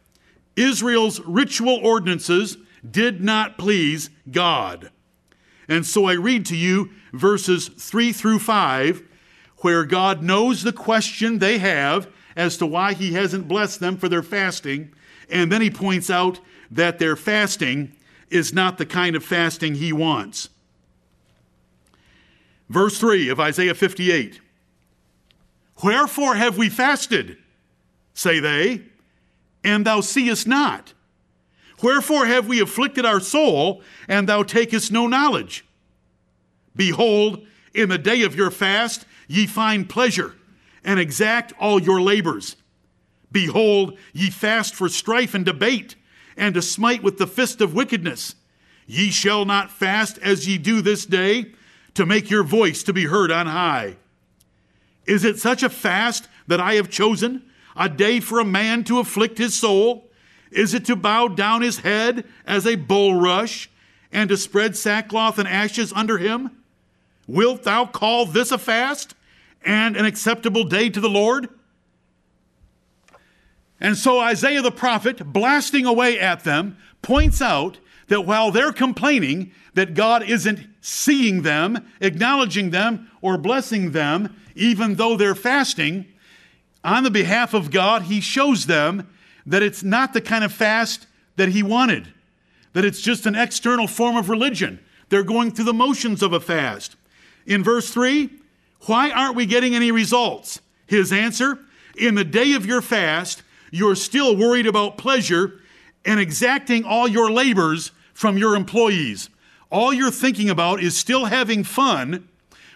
Israel's 0.56 1.20
ritual 1.20 1.78
ordinances 1.82 2.56
did 2.88 3.22
not 3.22 3.58
please 3.58 4.10
God. 4.30 4.90
And 5.68 5.84
so 5.84 6.06
I 6.06 6.14
read 6.14 6.46
to 6.46 6.56
you 6.56 6.90
verses 7.12 7.68
3 7.68 8.12
through 8.12 8.38
5, 8.38 9.02
where 9.58 9.84
God 9.84 10.22
knows 10.22 10.62
the 10.62 10.72
question 10.72 11.38
they 11.38 11.58
have 11.58 12.08
as 12.36 12.56
to 12.58 12.66
why 12.66 12.92
He 12.92 13.12
hasn't 13.12 13.48
blessed 13.48 13.80
them 13.80 13.96
for 13.96 14.08
their 14.08 14.22
fasting. 14.22 14.92
And 15.28 15.50
then 15.50 15.60
He 15.60 15.70
points 15.70 16.10
out 16.10 16.40
that 16.70 16.98
their 16.98 17.16
fasting 17.16 17.92
is 18.30 18.52
not 18.52 18.78
the 18.78 18.86
kind 18.86 19.16
of 19.16 19.24
fasting 19.24 19.76
He 19.76 19.92
wants. 19.92 20.48
Verse 22.68 22.98
3 22.98 23.28
of 23.28 23.40
Isaiah 23.40 23.74
58 23.74 24.40
Wherefore 25.82 26.36
have 26.36 26.56
we 26.56 26.68
fasted, 26.68 27.36
say 28.14 28.40
they, 28.40 28.82
and 29.62 29.84
thou 29.84 30.00
seest 30.00 30.46
not? 30.46 30.94
Wherefore 31.82 32.26
have 32.26 32.48
we 32.48 32.60
afflicted 32.60 33.04
our 33.04 33.20
soul, 33.20 33.82
and 34.08 34.28
thou 34.28 34.42
takest 34.42 34.90
no 34.90 35.06
knowledge? 35.06 35.64
Behold, 36.74 37.46
in 37.74 37.90
the 37.90 37.98
day 37.98 38.22
of 38.22 38.34
your 38.34 38.50
fast 38.50 39.04
ye 39.28 39.46
find 39.46 39.88
pleasure, 39.88 40.34
and 40.82 40.98
exact 40.98 41.52
all 41.58 41.80
your 41.80 42.00
labors. 42.00 42.56
Behold, 43.30 43.98
ye 44.14 44.30
fast 44.30 44.74
for 44.74 44.88
strife 44.88 45.34
and 45.34 45.44
debate, 45.44 45.94
and 46.36 46.54
to 46.54 46.62
smite 46.62 47.02
with 47.02 47.18
the 47.18 47.26
fist 47.26 47.60
of 47.60 47.74
wickedness. 47.74 48.34
Ye 48.86 49.10
shall 49.10 49.44
not 49.44 49.70
fast 49.70 50.18
as 50.18 50.46
ye 50.46 50.58
do 50.58 50.80
this 50.80 51.06
day, 51.06 51.52
to 51.94 52.06
make 52.06 52.30
your 52.30 52.44
voice 52.44 52.82
to 52.82 52.92
be 52.92 53.06
heard 53.06 53.30
on 53.30 53.46
high. 53.46 53.96
Is 55.06 55.24
it 55.24 55.38
such 55.38 55.62
a 55.62 55.70
fast 55.70 56.28
that 56.46 56.60
I 56.60 56.74
have 56.74 56.90
chosen, 56.90 57.42
a 57.74 57.88
day 57.88 58.20
for 58.20 58.38
a 58.38 58.44
man 58.44 58.84
to 58.84 58.98
afflict 58.98 59.38
his 59.38 59.54
soul? 59.54 60.10
Is 60.50 60.74
it 60.74 60.84
to 60.86 60.96
bow 60.96 61.28
down 61.28 61.62
his 61.62 61.78
head 61.78 62.24
as 62.46 62.66
a 62.66 62.76
bulrush 62.76 63.68
and 64.12 64.28
to 64.28 64.36
spread 64.36 64.76
sackcloth 64.76 65.38
and 65.38 65.48
ashes 65.48 65.92
under 65.94 66.18
him? 66.18 66.50
Wilt 67.26 67.64
thou 67.64 67.86
call 67.86 68.26
this 68.26 68.52
a 68.52 68.58
fast 68.58 69.14
and 69.64 69.96
an 69.96 70.04
acceptable 70.04 70.64
day 70.64 70.90
to 70.90 71.00
the 71.00 71.10
Lord? 71.10 71.48
And 73.80 73.96
so 73.96 74.20
Isaiah 74.20 74.62
the 74.62 74.70
prophet, 74.70 75.32
blasting 75.32 75.84
away 75.84 76.18
at 76.18 76.44
them, 76.44 76.76
points 77.02 77.42
out 77.42 77.78
that 78.08 78.22
while 78.22 78.50
they're 78.50 78.72
complaining 78.72 79.52
that 79.74 79.94
God 79.94 80.22
isn't 80.22 80.66
seeing 80.80 81.42
them, 81.42 81.86
acknowledging 82.00 82.70
them, 82.70 83.10
or 83.20 83.36
blessing 83.36 83.92
them, 83.92 84.34
even 84.54 84.94
though 84.94 85.16
they're 85.16 85.34
fasting, 85.34 86.06
on 86.82 87.02
the 87.02 87.10
behalf 87.10 87.52
of 87.52 87.70
God, 87.70 88.02
he 88.02 88.20
shows 88.20 88.66
them 88.66 89.08
that 89.44 89.62
it's 89.62 89.82
not 89.82 90.12
the 90.12 90.20
kind 90.20 90.44
of 90.44 90.52
fast 90.52 91.06
that 91.36 91.50
he 91.50 91.62
wanted, 91.62 92.08
that 92.72 92.84
it's 92.84 93.00
just 93.00 93.26
an 93.26 93.34
external 93.34 93.86
form 93.86 94.16
of 94.16 94.28
religion. 94.28 94.78
They're 95.08 95.22
going 95.22 95.50
through 95.50 95.66
the 95.66 95.74
motions 95.74 96.22
of 96.22 96.32
a 96.32 96.40
fast. 96.40 96.96
In 97.46 97.62
verse 97.62 97.90
3, 97.90 98.30
why 98.82 99.10
aren't 99.10 99.36
we 99.36 99.46
getting 99.46 99.74
any 99.74 99.90
results? 99.90 100.60
His 100.86 101.12
answer 101.12 101.58
In 101.96 102.14
the 102.14 102.24
day 102.24 102.52
of 102.52 102.66
your 102.66 102.82
fast, 102.82 103.42
you're 103.76 103.94
still 103.94 104.34
worried 104.34 104.66
about 104.66 104.96
pleasure 104.96 105.60
and 106.02 106.18
exacting 106.18 106.82
all 106.82 107.06
your 107.06 107.30
labors 107.30 107.92
from 108.14 108.38
your 108.38 108.56
employees. 108.56 109.28
All 109.70 109.92
you're 109.92 110.10
thinking 110.10 110.48
about 110.48 110.80
is 110.80 110.96
still 110.96 111.26
having 111.26 111.62
fun 111.62 112.26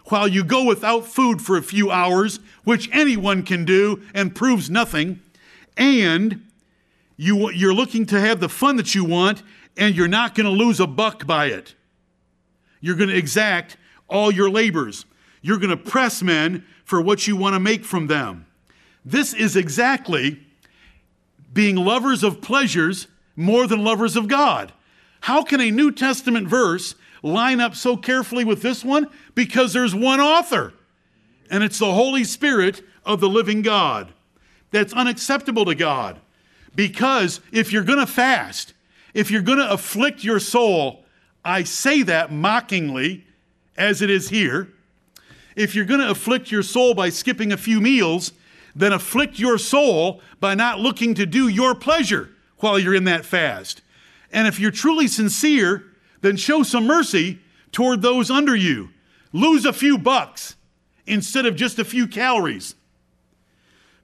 while 0.06 0.28
you 0.28 0.44
go 0.44 0.64
without 0.64 1.06
food 1.06 1.40
for 1.40 1.56
a 1.56 1.62
few 1.62 1.90
hours, 1.90 2.38
which 2.64 2.90
anyone 2.92 3.42
can 3.42 3.64
do 3.64 4.02
and 4.12 4.34
proves 4.34 4.68
nothing. 4.68 5.20
And 5.74 6.46
you, 7.16 7.50
you're 7.50 7.72
looking 7.72 8.04
to 8.06 8.20
have 8.20 8.40
the 8.40 8.48
fun 8.50 8.76
that 8.76 8.94
you 8.94 9.02
want, 9.04 9.42
and 9.78 9.94
you're 9.94 10.08
not 10.08 10.34
going 10.34 10.44
to 10.44 10.50
lose 10.50 10.80
a 10.80 10.86
buck 10.86 11.26
by 11.26 11.46
it. 11.46 11.74
You're 12.82 12.96
going 12.96 13.08
to 13.08 13.16
exact 13.16 13.78
all 14.06 14.30
your 14.30 14.50
labors. 14.50 15.06
You're 15.40 15.58
going 15.58 15.70
to 15.70 15.76
press 15.78 16.22
men 16.22 16.66
for 16.84 17.00
what 17.00 17.26
you 17.26 17.36
want 17.36 17.54
to 17.54 17.60
make 17.60 17.86
from 17.86 18.08
them. 18.08 18.44
This 19.02 19.32
is 19.32 19.56
exactly 19.56 20.40
being 21.52 21.76
lovers 21.76 22.22
of 22.22 22.40
pleasures 22.40 23.06
more 23.36 23.66
than 23.66 23.84
lovers 23.84 24.16
of 24.16 24.28
God. 24.28 24.72
How 25.22 25.42
can 25.42 25.60
a 25.60 25.70
New 25.70 25.92
Testament 25.92 26.48
verse 26.48 26.94
line 27.22 27.60
up 27.60 27.74
so 27.74 27.96
carefully 27.96 28.44
with 28.44 28.62
this 28.62 28.84
one? 28.84 29.06
Because 29.34 29.72
there's 29.72 29.94
one 29.94 30.20
author, 30.20 30.72
and 31.50 31.62
it's 31.62 31.78
the 31.78 31.92
Holy 31.92 32.24
Spirit 32.24 32.82
of 33.04 33.20
the 33.20 33.28
living 33.28 33.62
God. 33.62 34.12
That's 34.70 34.92
unacceptable 34.92 35.64
to 35.64 35.74
God. 35.74 36.20
Because 36.74 37.40
if 37.52 37.72
you're 37.72 37.82
going 37.82 37.98
to 37.98 38.06
fast, 38.06 38.72
if 39.14 39.30
you're 39.30 39.42
going 39.42 39.58
to 39.58 39.70
afflict 39.70 40.22
your 40.22 40.38
soul, 40.38 41.04
I 41.44 41.64
say 41.64 42.02
that 42.02 42.30
mockingly, 42.30 43.26
as 43.76 44.02
it 44.02 44.10
is 44.10 44.28
here. 44.28 44.68
If 45.56 45.74
you're 45.74 45.84
going 45.84 46.00
to 46.00 46.10
afflict 46.10 46.52
your 46.52 46.62
soul 46.62 46.94
by 46.94 47.08
skipping 47.08 47.50
a 47.50 47.56
few 47.56 47.80
meals, 47.80 48.32
then 48.80 48.92
afflict 48.92 49.38
your 49.38 49.58
soul 49.58 50.20
by 50.40 50.54
not 50.54 50.80
looking 50.80 51.14
to 51.14 51.26
do 51.26 51.48
your 51.48 51.74
pleasure 51.74 52.30
while 52.58 52.78
you're 52.78 52.94
in 52.94 53.04
that 53.04 53.24
fast. 53.24 53.82
And 54.32 54.46
if 54.46 54.58
you're 54.60 54.70
truly 54.70 55.08
sincere, 55.08 55.84
then 56.20 56.36
show 56.36 56.62
some 56.62 56.86
mercy 56.86 57.40
toward 57.72 58.02
those 58.02 58.30
under 58.30 58.54
you. 58.54 58.90
Lose 59.32 59.64
a 59.64 59.72
few 59.72 59.98
bucks 59.98 60.56
instead 61.06 61.46
of 61.46 61.56
just 61.56 61.78
a 61.78 61.84
few 61.84 62.06
calories. 62.06 62.74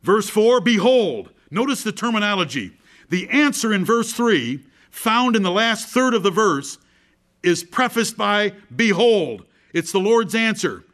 Verse 0.03 0.29
4 0.29 0.61
Behold, 0.61 1.31
Notice 1.51 1.83
the 1.83 1.93
terminology. 1.93 2.77
The 3.09 3.29
answer 3.29 3.73
in 3.73 3.85
verse 3.85 4.12
3, 4.12 4.65
found 4.91 5.37
in 5.37 5.43
the 5.43 5.51
last 5.51 5.89
third 5.89 6.15
of 6.15 6.23
the 6.23 6.31
verse, 6.31 6.79
is 7.43 7.62
prefaced 7.62 8.17
by 8.17 8.53
Behold. 8.75 9.45
It's 9.73 9.93
the 9.93 10.01
Lord's 10.01 10.35
answer. 10.35 10.85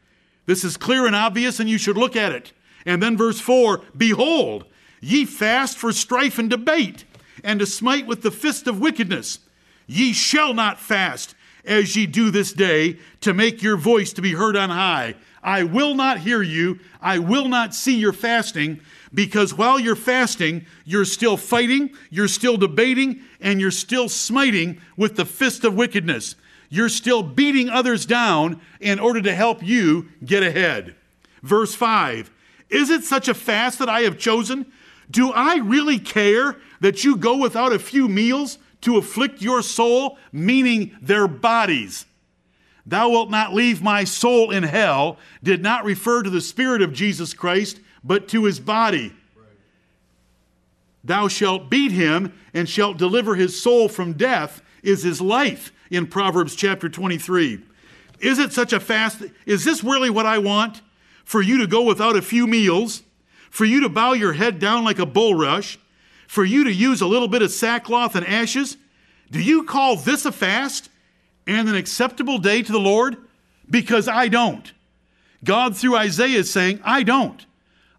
This 0.45 0.65
is 0.65 0.77
clear 0.77 1.07
and 1.07 1.17
obvious, 1.17 1.61
and 1.61 1.71
you 1.71 1.79
should 1.79 1.97
look 1.97 2.17
at 2.17 2.33
it. 2.33 2.53
And 2.85 3.03
then 3.03 3.17
verse 3.17 3.41
4 3.41 3.83
Behold, 3.97 4.65
ye 5.01 5.25
fast 5.25 5.79
for 5.79 5.93
strife 5.93 6.39
and 6.39 6.51
debate, 6.51 7.05
and 7.45 7.61
to 7.61 7.67
smite 7.67 8.07
with 8.07 8.23
the 8.23 8.31
fist 8.31 8.67
of 8.67 8.81
wickedness. 8.81 9.39
Ye 9.87 10.13
shall 10.13 10.55
not 10.55 10.79
fast 10.79 11.35
as 11.65 11.97
ye 11.97 12.07
do 12.07 12.31
this 12.31 12.53
day, 12.53 12.99
to 13.21 13.33
make 13.33 13.63
your 13.63 13.77
voice 13.77 14.13
to 14.13 14.23
be 14.23 14.33
heard 14.33 14.57
on 14.57 14.71
high. 14.71 15.15
I 15.43 15.63
will 15.65 15.95
not 15.95 16.19
hear 16.19 16.43
you. 16.43 16.81
I 17.01 17.19
will 17.19 17.49
not 17.49 17.75
see 17.75 17.97
your 17.97 18.13
fasting 18.13 18.81
because 19.15 19.55
while 19.55 19.79
you're 19.79 19.97
fasting, 19.97 20.67
you're 20.85 21.05
still 21.05 21.37
fighting, 21.37 21.91
you're 22.11 22.29
still 22.29 22.57
debating, 22.57 23.23
and 23.41 23.61
you're 23.61 23.71
still 23.71 24.09
smiting 24.09 24.81
with 24.97 25.17
the 25.17 25.25
fist 25.25 25.65
of 25.65 25.75
wickedness. 25.75 26.35
You're 26.69 26.89
still 26.89 27.23
beating 27.23 27.69
others 27.69 28.07
down 28.07 28.61
in 28.81 28.99
order 28.99 29.21
to 29.21 29.35
help 29.35 29.63
you 29.63 30.09
get 30.25 30.43
ahead. 30.43 30.95
Verse 31.43 31.75
5 31.75 32.31
Is 32.73 32.89
it 32.89 33.05
such 33.05 33.29
a 33.29 33.35
fast 33.35 33.79
that 33.79 33.89
I 33.91 34.01
have 34.01 34.19
chosen? 34.19 34.67
Do 35.11 35.31
I 35.31 35.57
really 35.57 35.99
care 35.99 36.57
that 36.81 37.05
you 37.05 37.17
go 37.17 37.37
without 37.37 37.73
a 37.73 37.79
few 37.79 38.09
meals 38.09 38.59
to 38.81 38.97
afflict 38.97 39.43
your 39.43 39.63
soul, 39.63 40.19
meaning 40.33 40.97
their 41.01 41.29
bodies? 41.29 42.07
Thou 42.87 43.11
wilt 43.11 43.31
not 43.31 43.53
leave 43.53 43.83
my 43.83 44.05
soul 44.05 44.51
in 44.51 44.63
hell 44.63 45.19
did 45.43 45.63
not 45.63 45.85
refer 45.85 46.23
to 46.23 46.31
the 46.31 46.41
Spirit 46.41 46.81
of 46.83 46.95
Jesus 46.95 47.35
Christ, 47.35 47.79
but 48.03 48.27
to 48.29 48.45
his 48.45 48.59
body. 48.59 49.13
Thou 51.05 51.29
shalt 51.29 51.69
beat 51.69 51.93
him 51.93 52.33
and 52.55 52.69
shalt 52.69 52.97
deliver 52.97 53.35
his 53.35 53.61
soul 53.61 53.89
from 53.89 54.15
death, 54.15 54.63
is 54.83 55.03
his 55.03 55.21
life 55.21 55.73
in 55.91 56.07
Proverbs 56.07 56.57
chapter 56.57 56.89
23. 56.89 57.61
Is 58.21 58.39
it 58.39 58.53
such 58.53 58.73
a 58.73 58.81
fast? 58.81 59.23
Is 59.45 59.65
this 59.65 59.85
really 59.85 60.11
what 60.11 60.27
I 60.27 60.39
want? 60.39 60.81
For 61.25 61.43
you 61.43 61.59
to 61.59 61.67
go 61.67 61.83
without 61.83 62.17
a 62.17 62.23
few 62.23 62.47
meals, 62.47 63.03
for 63.51 63.65
you 63.65 63.81
to 63.81 63.89
bow 63.89 64.13
your 64.13 64.33
head 64.33 64.59
down 64.59 64.85
like 64.85 64.99
a 64.99 65.07
bulrush, 65.07 65.77
for 66.27 66.45
you 66.45 66.65
to 66.65 66.73
use 66.73 67.01
a 67.01 67.07
little 67.07 67.29
bit 67.29 67.43
of 67.43 67.51
sackcloth 67.51 68.17
and 68.17 68.27
ashes? 68.27 68.77
Do 69.31 69.41
you 69.41 69.65
call 69.65 69.97
this 69.97 70.25
a 70.25 70.33
fast 70.33 70.89
and 71.47 71.69
an 71.69 71.75
acceptable 71.75 72.39
day 72.39 72.63
to 72.63 72.73
the 72.73 72.81
Lord? 72.81 73.17
Because 73.69 74.09
I 74.09 74.29
don't. 74.29 74.73
God, 75.45 75.77
through 75.77 75.97
Isaiah, 75.97 76.39
is 76.39 76.51
saying, 76.51 76.81
I 76.85 77.03
don't. 77.03 77.45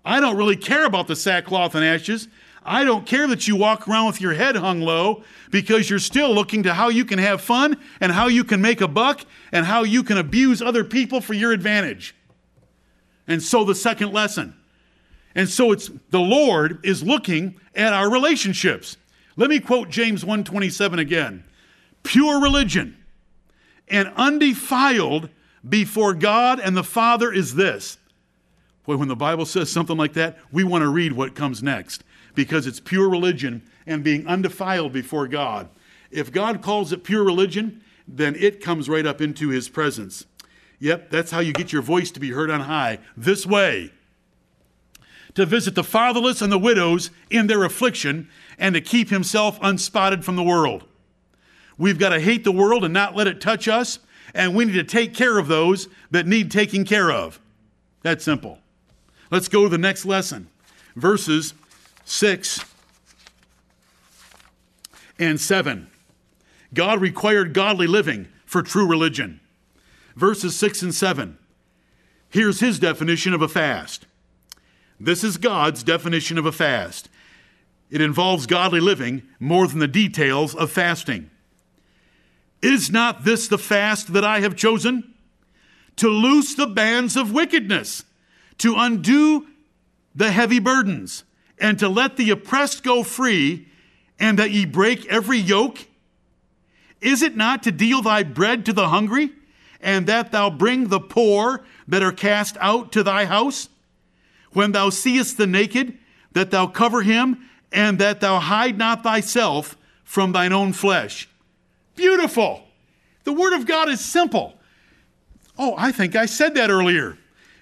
I 0.05 0.19
don't 0.19 0.37
really 0.37 0.55
care 0.55 0.85
about 0.85 1.07
the 1.07 1.15
sackcloth 1.15 1.75
and 1.75 1.85
ashes. 1.85 2.27
I 2.65 2.83
don't 2.83 3.05
care 3.05 3.27
that 3.27 3.47
you 3.47 3.55
walk 3.55 3.87
around 3.87 4.07
with 4.07 4.21
your 4.21 4.33
head 4.33 4.55
hung 4.55 4.81
low 4.81 5.23
because 5.51 5.89
you're 5.89 5.99
still 5.99 6.33
looking 6.33 6.63
to 6.63 6.73
how 6.73 6.89
you 6.89 7.05
can 7.05 7.19
have 7.19 7.41
fun 7.41 7.77
and 7.99 8.11
how 8.11 8.27
you 8.27 8.43
can 8.43 8.61
make 8.61 8.81
a 8.81 8.87
buck 8.87 9.21
and 9.51 9.65
how 9.65 9.83
you 9.83 10.01
can 10.03 10.17
abuse 10.17 10.61
other 10.61 10.83
people 10.83 11.19
for 11.19 11.33
your 11.33 11.51
advantage. 11.51 12.15
And 13.27 13.41
so 13.41 13.63
the 13.63 13.75
second 13.75 14.13
lesson. 14.13 14.55
And 15.35 15.49
so 15.49 15.71
it's 15.71 15.89
the 16.09 16.19
Lord 16.19 16.79
is 16.83 17.03
looking 17.03 17.55
at 17.75 17.93
our 17.93 18.09
relationships. 18.11 18.97
Let 19.35 19.49
me 19.49 19.59
quote 19.59 19.89
James 19.89 20.23
127 20.23 20.99
again. 20.99 21.43
Pure 22.03 22.41
religion 22.41 22.97
and 23.87 24.11
undefiled 24.15 25.29
before 25.67 26.13
God 26.13 26.59
and 26.59 26.75
the 26.75 26.83
Father 26.83 27.31
is 27.31 27.55
this 27.55 27.97
Boy, 28.85 28.97
when 28.97 29.07
the 29.07 29.15
Bible 29.15 29.45
says 29.45 29.71
something 29.71 29.97
like 29.97 30.13
that, 30.13 30.37
we 30.51 30.63
want 30.63 30.81
to 30.81 30.89
read 30.89 31.13
what 31.13 31.35
comes 31.35 31.63
next 31.63 32.03
because 32.35 32.67
it's 32.67 32.79
pure 32.79 33.09
religion 33.09 33.61
and 33.85 34.03
being 34.03 34.27
undefiled 34.27 34.91
before 34.91 35.27
God. 35.27 35.69
If 36.11 36.31
God 36.31 36.61
calls 36.61 36.91
it 36.91 37.03
pure 37.03 37.23
religion, 37.23 37.81
then 38.07 38.35
it 38.35 38.61
comes 38.61 38.89
right 38.89 39.05
up 39.05 39.21
into 39.21 39.49
his 39.49 39.69
presence. 39.69 40.25
Yep, 40.83 41.11
that's 41.11 41.31
how 41.31 41.39
you 41.39 41.53
get 41.53 41.71
your 41.71 41.81
voice 41.81 42.11
to 42.11 42.19
be 42.19 42.31
heard 42.31 42.49
on 42.49 42.59
high. 42.59 42.99
This 43.15 43.45
way. 43.45 43.93
To 45.35 45.45
visit 45.45 45.75
the 45.75 45.83
fatherless 45.83 46.41
and 46.41 46.51
the 46.51 46.59
widows 46.59 47.09
in 47.29 47.47
their 47.47 47.63
affliction 47.63 48.27
and 48.59 48.75
to 48.75 48.81
keep 48.81 49.09
himself 49.09 49.57
unspotted 49.61 50.25
from 50.25 50.35
the 50.35 50.43
world. 50.43 50.83
We've 51.77 51.97
got 51.97 52.09
to 52.09 52.19
hate 52.19 52.43
the 52.43 52.51
world 52.51 52.83
and 52.83 52.93
not 52.93 53.15
let 53.15 53.27
it 53.27 53.39
touch 53.39 53.69
us, 53.69 53.99
and 54.33 54.53
we 54.53 54.65
need 54.65 54.73
to 54.73 54.83
take 54.83 55.13
care 55.13 55.37
of 55.37 55.47
those 55.47 55.87
that 56.11 56.27
need 56.27 56.51
taking 56.51 56.83
care 56.83 57.09
of. 57.09 57.39
That's 58.01 58.25
simple. 58.25 58.59
Let's 59.31 59.47
go 59.47 59.63
to 59.63 59.69
the 59.69 59.77
next 59.77 60.03
lesson. 60.03 60.49
Verses 60.97 61.53
6 62.03 62.59
and 65.17 65.39
7. 65.39 65.87
God 66.73 66.99
required 66.99 67.53
godly 67.53 67.87
living 67.87 68.27
for 68.45 68.61
true 68.61 68.85
religion. 68.85 69.39
Verses 70.15 70.55
6 70.55 70.81
and 70.83 70.95
7. 70.95 71.37
Here's 72.29 72.59
his 72.59 72.79
definition 72.79 73.33
of 73.33 73.41
a 73.41 73.47
fast. 73.47 74.05
This 74.99 75.23
is 75.23 75.37
God's 75.37 75.83
definition 75.83 76.37
of 76.37 76.45
a 76.45 76.51
fast. 76.51 77.09
It 77.89 78.01
involves 78.01 78.47
godly 78.47 78.79
living 78.79 79.23
more 79.39 79.67
than 79.67 79.79
the 79.79 79.87
details 79.87 80.55
of 80.55 80.71
fasting. 80.71 81.29
Is 82.61 82.89
not 82.89 83.25
this 83.25 83.47
the 83.47 83.57
fast 83.57 84.13
that 84.13 84.23
I 84.23 84.39
have 84.39 84.55
chosen? 84.55 85.13
To 85.97 86.07
loose 86.07 86.55
the 86.55 86.67
bands 86.67 87.15
of 87.15 87.31
wickedness 87.31 88.03
to 88.59 88.75
undo 88.77 89.47
the 90.15 90.31
heavy 90.31 90.59
burdens, 90.59 91.23
and 91.59 91.79
to 91.79 91.89
let 91.89 92.17
the 92.17 92.29
oppressed 92.29 92.83
go 92.83 93.03
free, 93.03 93.67
and 94.19 94.37
that 94.39 94.51
ye 94.51 94.65
break 94.65 95.05
every 95.07 95.37
yoke? 95.37 95.87
Is 97.01 97.21
it 97.21 97.35
not 97.35 97.63
to 97.63 97.71
deal 97.71 98.01
thy 98.01 98.23
bread 98.23 98.65
to 98.65 98.73
the 98.73 98.89
hungry, 98.89 99.31
and 99.83 100.07
that 100.07 100.31
thou 100.31 100.49
bring 100.49 100.87
the 100.87 100.99
poor 100.99 101.63
that 101.87 102.01
are 102.01 102.11
cast 102.11 102.57
out 102.59 102.91
to 102.93 103.03
thy 103.03 103.25
house? 103.25 103.69
When 104.53 104.71
thou 104.71 104.89
seest 104.89 105.37
the 105.37 105.45
naked, 105.45 105.97
that 106.31 106.49
thou 106.49 106.67
cover 106.67 107.01
him, 107.01 107.49
and 107.71 107.99
that 107.99 108.21
thou 108.21 108.39
hide 108.39 108.77
not 108.77 109.03
thyself 109.03 109.77
from 110.03 110.31
thine 110.31 110.53
own 110.53 110.73
flesh. 110.73 111.27
Beautiful. 111.95 112.63
The 113.23 113.33
Word 113.33 113.53
of 113.53 113.65
God 113.65 113.89
is 113.89 114.03
simple. 114.03 114.55
Oh, 115.57 115.75
I 115.77 115.91
think 115.91 116.15
I 116.15 116.25
said 116.25 116.55
that 116.55 116.69
earlier. 116.69 117.17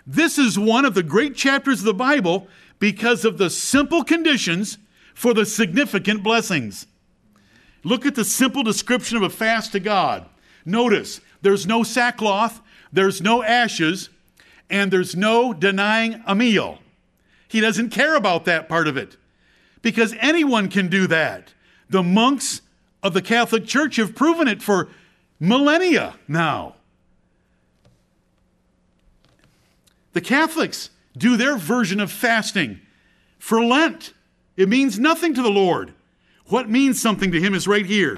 This 0.05 0.37
is 0.37 0.57
one 0.57 0.85
of 0.85 0.93
the 0.93 1.03
great 1.03 1.35
chapters 1.35 1.79
of 1.79 1.85
the 1.85 1.93
Bible 1.93 2.47
because 2.79 3.25
of 3.25 3.37
the 3.37 3.49
simple 3.49 4.03
conditions 4.03 4.77
for 5.13 5.33
the 5.33 5.45
significant 5.45 6.23
blessings. 6.23 6.87
Look 7.83 8.05
at 8.05 8.15
the 8.15 8.25
simple 8.25 8.63
description 8.63 9.17
of 9.17 9.23
a 9.23 9.29
fast 9.29 9.71
to 9.73 9.79
God. 9.79 10.25
Notice 10.65 11.21
there's 11.41 11.65
no 11.65 11.83
sackcloth, 11.83 12.61
there's 12.91 13.21
no 13.21 13.43
ashes, 13.43 14.09
and 14.69 14.91
there's 14.91 15.15
no 15.15 15.53
denying 15.53 16.23
a 16.25 16.35
meal. 16.35 16.79
He 17.47 17.59
doesn't 17.59 17.89
care 17.89 18.15
about 18.15 18.45
that 18.45 18.69
part 18.69 18.87
of 18.87 18.95
it 18.95 19.17
because 19.81 20.15
anyone 20.19 20.69
can 20.69 20.87
do 20.87 21.07
that. 21.07 21.53
The 21.89 22.03
monks 22.03 22.61
of 23.03 23.13
the 23.13 23.21
Catholic 23.21 23.65
Church 23.65 23.97
have 23.97 24.15
proven 24.15 24.47
it 24.47 24.61
for 24.61 24.89
millennia 25.39 26.15
now. 26.27 26.75
The 30.13 30.21
Catholics 30.21 30.89
do 31.17 31.35
their 31.37 31.57
version 31.57 31.99
of 31.99 32.11
fasting 32.11 32.79
for 33.39 33.63
Lent. 33.63 34.13
It 34.55 34.69
means 34.69 34.99
nothing 34.99 35.33
to 35.33 35.41
the 35.41 35.49
Lord. 35.49 35.93
What 36.47 36.69
means 36.69 37.01
something 37.01 37.31
to 37.31 37.39
Him 37.39 37.53
is 37.53 37.67
right 37.67 37.85
here. 37.85 38.17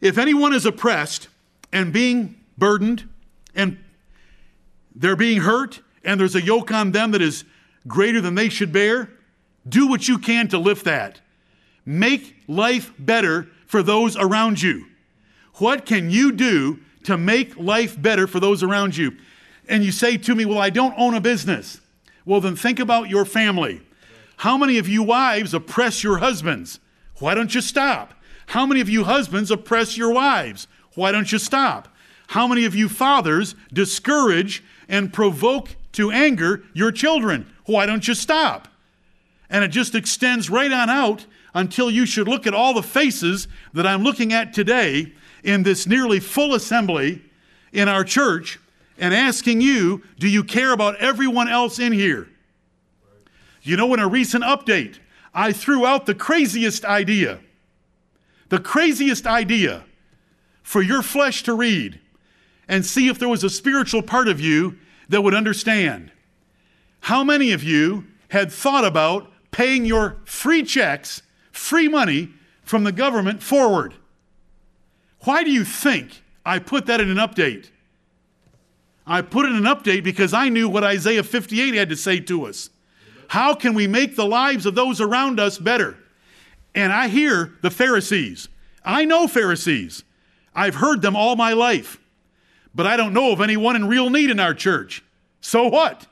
If 0.00 0.18
anyone 0.18 0.52
is 0.52 0.66
oppressed 0.66 1.28
and 1.76 1.92
being 1.92 2.36
burdened 2.58 3.08
and 3.54 3.78
they're 4.94 5.16
being 5.16 5.40
hurt 5.40 5.80
and 6.04 6.20
there's 6.20 6.34
a 6.34 6.42
yoke 6.42 6.72
on 6.72 6.92
them 6.92 7.10
that 7.12 7.22
is 7.22 7.44
greater 7.86 8.20
than 8.20 8.34
they 8.34 8.48
should 8.48 8.72
bear, 8.72 9.10
do 9.68 9.86
what 9.86 10.08
you 10.08 10.18
can 10.18 10.48
to 10.48 10.58
lift 10.58 10.84
that. 10.84 11.20
Make 11.84 12.36
life 12.48 12.92
better 12.98 13.48
for 13.66 13.82
those 13.82 14.16
around 14.16 14.62
you. 14.62 14.86
What 15.54 15.86
can 15.86 16.10
you 16.10 16.32
do 16.32 16.80
to 17.04 17.16
make 17.16 17.56
life 17.56 18.00
better 18.00 18.26
for 18.26 18.40
those 18.40 18.62
around 18.62 18.96
you? 18.96 19.16
and 19.68 19.84
you 19.84 19.92
say 19.92 20.16
to 20.16 20.34
me, 20.34 20.44
Well, 20.44 20.58
I 20.58 20.70
don't 20.70 20.94
own 20.96 21.14
a 21.14 21.20
business. 21.20 21.80
Well, 22.24 22.40
then 22.40 22.56
think 22.56 22.78
about 22.78 23.08
your 23.08 23.24
family. 23.24 23.82
How 24.38 24.56
many 24.56 24.78
of 24.78 24.88
you 24.88 25.02
wives 25.02 25.54
oppress 25.54 26.02
your 26.02 26.18
husbands? 26.18 26.80
Why 27.18 27.34
don't 27.34 27.54
you 27.54 27.60
stop? 27.60 28.14
How 28.46 28.66
many 28.66 28.80
of 28.80 28.88
you 28.88 29.04
husbands 29.04 29.50
oppress 29.50 29.96
your 29.96 30.12
wives? 30.12 30.68
Why 30.96 31.12
don't 31.12 31.30
you 31.30 31.38
stop? 31.38 31.88
How 32.28 32.48
many 32.48 32.64
of 32.64 32.74
you 32.74 32.88
fathers 32.88 33.54
discourage 33.72 34.64
and 34.88 35.12
provoke 35.12 35.76
to 35.92 36.10
anger 36.10 36.64
your 36.72 36.90
children? 36.90 37.52
Why 37.66 37.86
don't 37.86 38.08
you 38.08 38.14
stop? 38.14 38.66
And 39.48 39.62
it 39.62 39.68
just 39.68 39.94
extends 39.94 40.50
right 40.50 40.72
on 40.72 40.90
out 40.90 41.26
until 41.54 41.90
you 41.90 42.04
should 42.04 42.26
look 42.26 42.46
at 42.46 42.54
all 42.54 42.74
the 42.74 42.82
faces 42.82 43.46
that 43.72 43.86
I'm 43.86 44.02
looking 44.02 44.32
at 44.32 44.52
today 44.52 45.12
in 45.44 45.62
this 45.62 45.86
nearly 45.86 46.18
full 46.18 46.54
assembly 46.54 47.22
in 47.72 47.88
our 47.88 48.02
church 48.02 48.58
and 48.98 49.14
asking 49.14 49.60
you, 49.60 50.02
do 50.18 50.28
you 50.28 50.42
care 50.42 50.72
about 50.72 50.96
everyone 50.96 51.48
else 51.48 51.78
in 51.78 51.92
here? 51.92 52.28
You 53.62 53.76
know, 53.76 53.92
in 53.94 54.00
a 54.00 54.08
recent 54.08 54.42
update, 54.42 54.98
I 55.34 55.52
threw 55.52 55.86
out 55.86 56.06
the 56.06 56.14
craziest 56.14 56.84
idea, 56.84 57.40
the 58.48 58.58
craziest 58.58 59.26
idea 59.26 59.84
for 60.66 60.82
your 60.82 61.00
flesh 61.00 61.44
to 61.44 61.54
read 61.54 62.00
and 62.66 62.84
see 62.84 63.06
if 63.06 63.20
there 63.20 63.28
was 63.28 63.44
a 63.44 63.48
spiritual 63.48 64.02
part 64.02 64.26
of 64.26 64.40
you 64.40 64.76
that 65.08 65.22
would 65.22 65.32
understand. 65.32 66.10
How 67.02 67.22
many 67.22 67.52
of 67.52 67.62
you 67.62 68.04
had 68.30 68.50
thought 68.50 68.84
about 68.84 69.30
paying 69.52 69.84
your 69.84 70.16
free 70.24 70.64
checks, 70.64 71.22
free 71.52 71.86
money 71.86 72.30
from 72.64 72.82
the 72.82 72.90
government 72.90 73.44
forward? 73.44 73.94
Why 75.20 75.44
do 75.44 75.52
you 75.52 75.64
think 75.64 76.24
I 76.44 76.58
put 76.58 76.86
that 76.86 77.00
in 77.00 77.10
an 77.12 77.16
update? 77.16 77.70
I 79.06 79.22
put 79.22 79.46
it 79.46 79.52
in 79.52 79.64
an 79.64 79.72
update 79.72 80.02
because 80.02 80.34
I 80.34 80.48
knew 80.48 80.68
what 80.68 80.82
Isaiah 80.82 81.22
58 81.22 81.74
had 81.74 81.90
to 81.90 81.96
say 81.96 82.18
to 82.18 82.44
us. 82.44 82.70
How 83.28 83.54
can 83.54 83.72
we 83.72 83.86
make 83.86 84.16
the 84.16 84.26
lives 84.26 84.66
of 84.66 84.74
those 84.74 85.00
around 85.00 85.38
us 85.38 85.58
better? 85.58 85.96
And 86.74 86.92
I 86.92 87.06
hear 87.06 87.52
the 87.62 87.70
Pharisees. 87.70 88.48
I 88.84 89.04
know 89.04 89.28
Pharisees. 89.28 90.02
I've 90.56 90.76
heard 90.76 91.02
them 91.02 91.14
all 91.14 91.36
my 91.36 91.52
life. 91.52 92.00
But 92.74 92.86
I 92.86 92.96
don't 92.96 93.12
know 93.12 93.30
of 93.30 93.40
anyone 93.40 93.76
in 93.76 93.86
real 93.86 94.10
need 94.10 94.30
in 94.30 94.40
our 94.40 94.54
church. 94.54 95.04
So 95.40 95.68
what? 95.68 96.06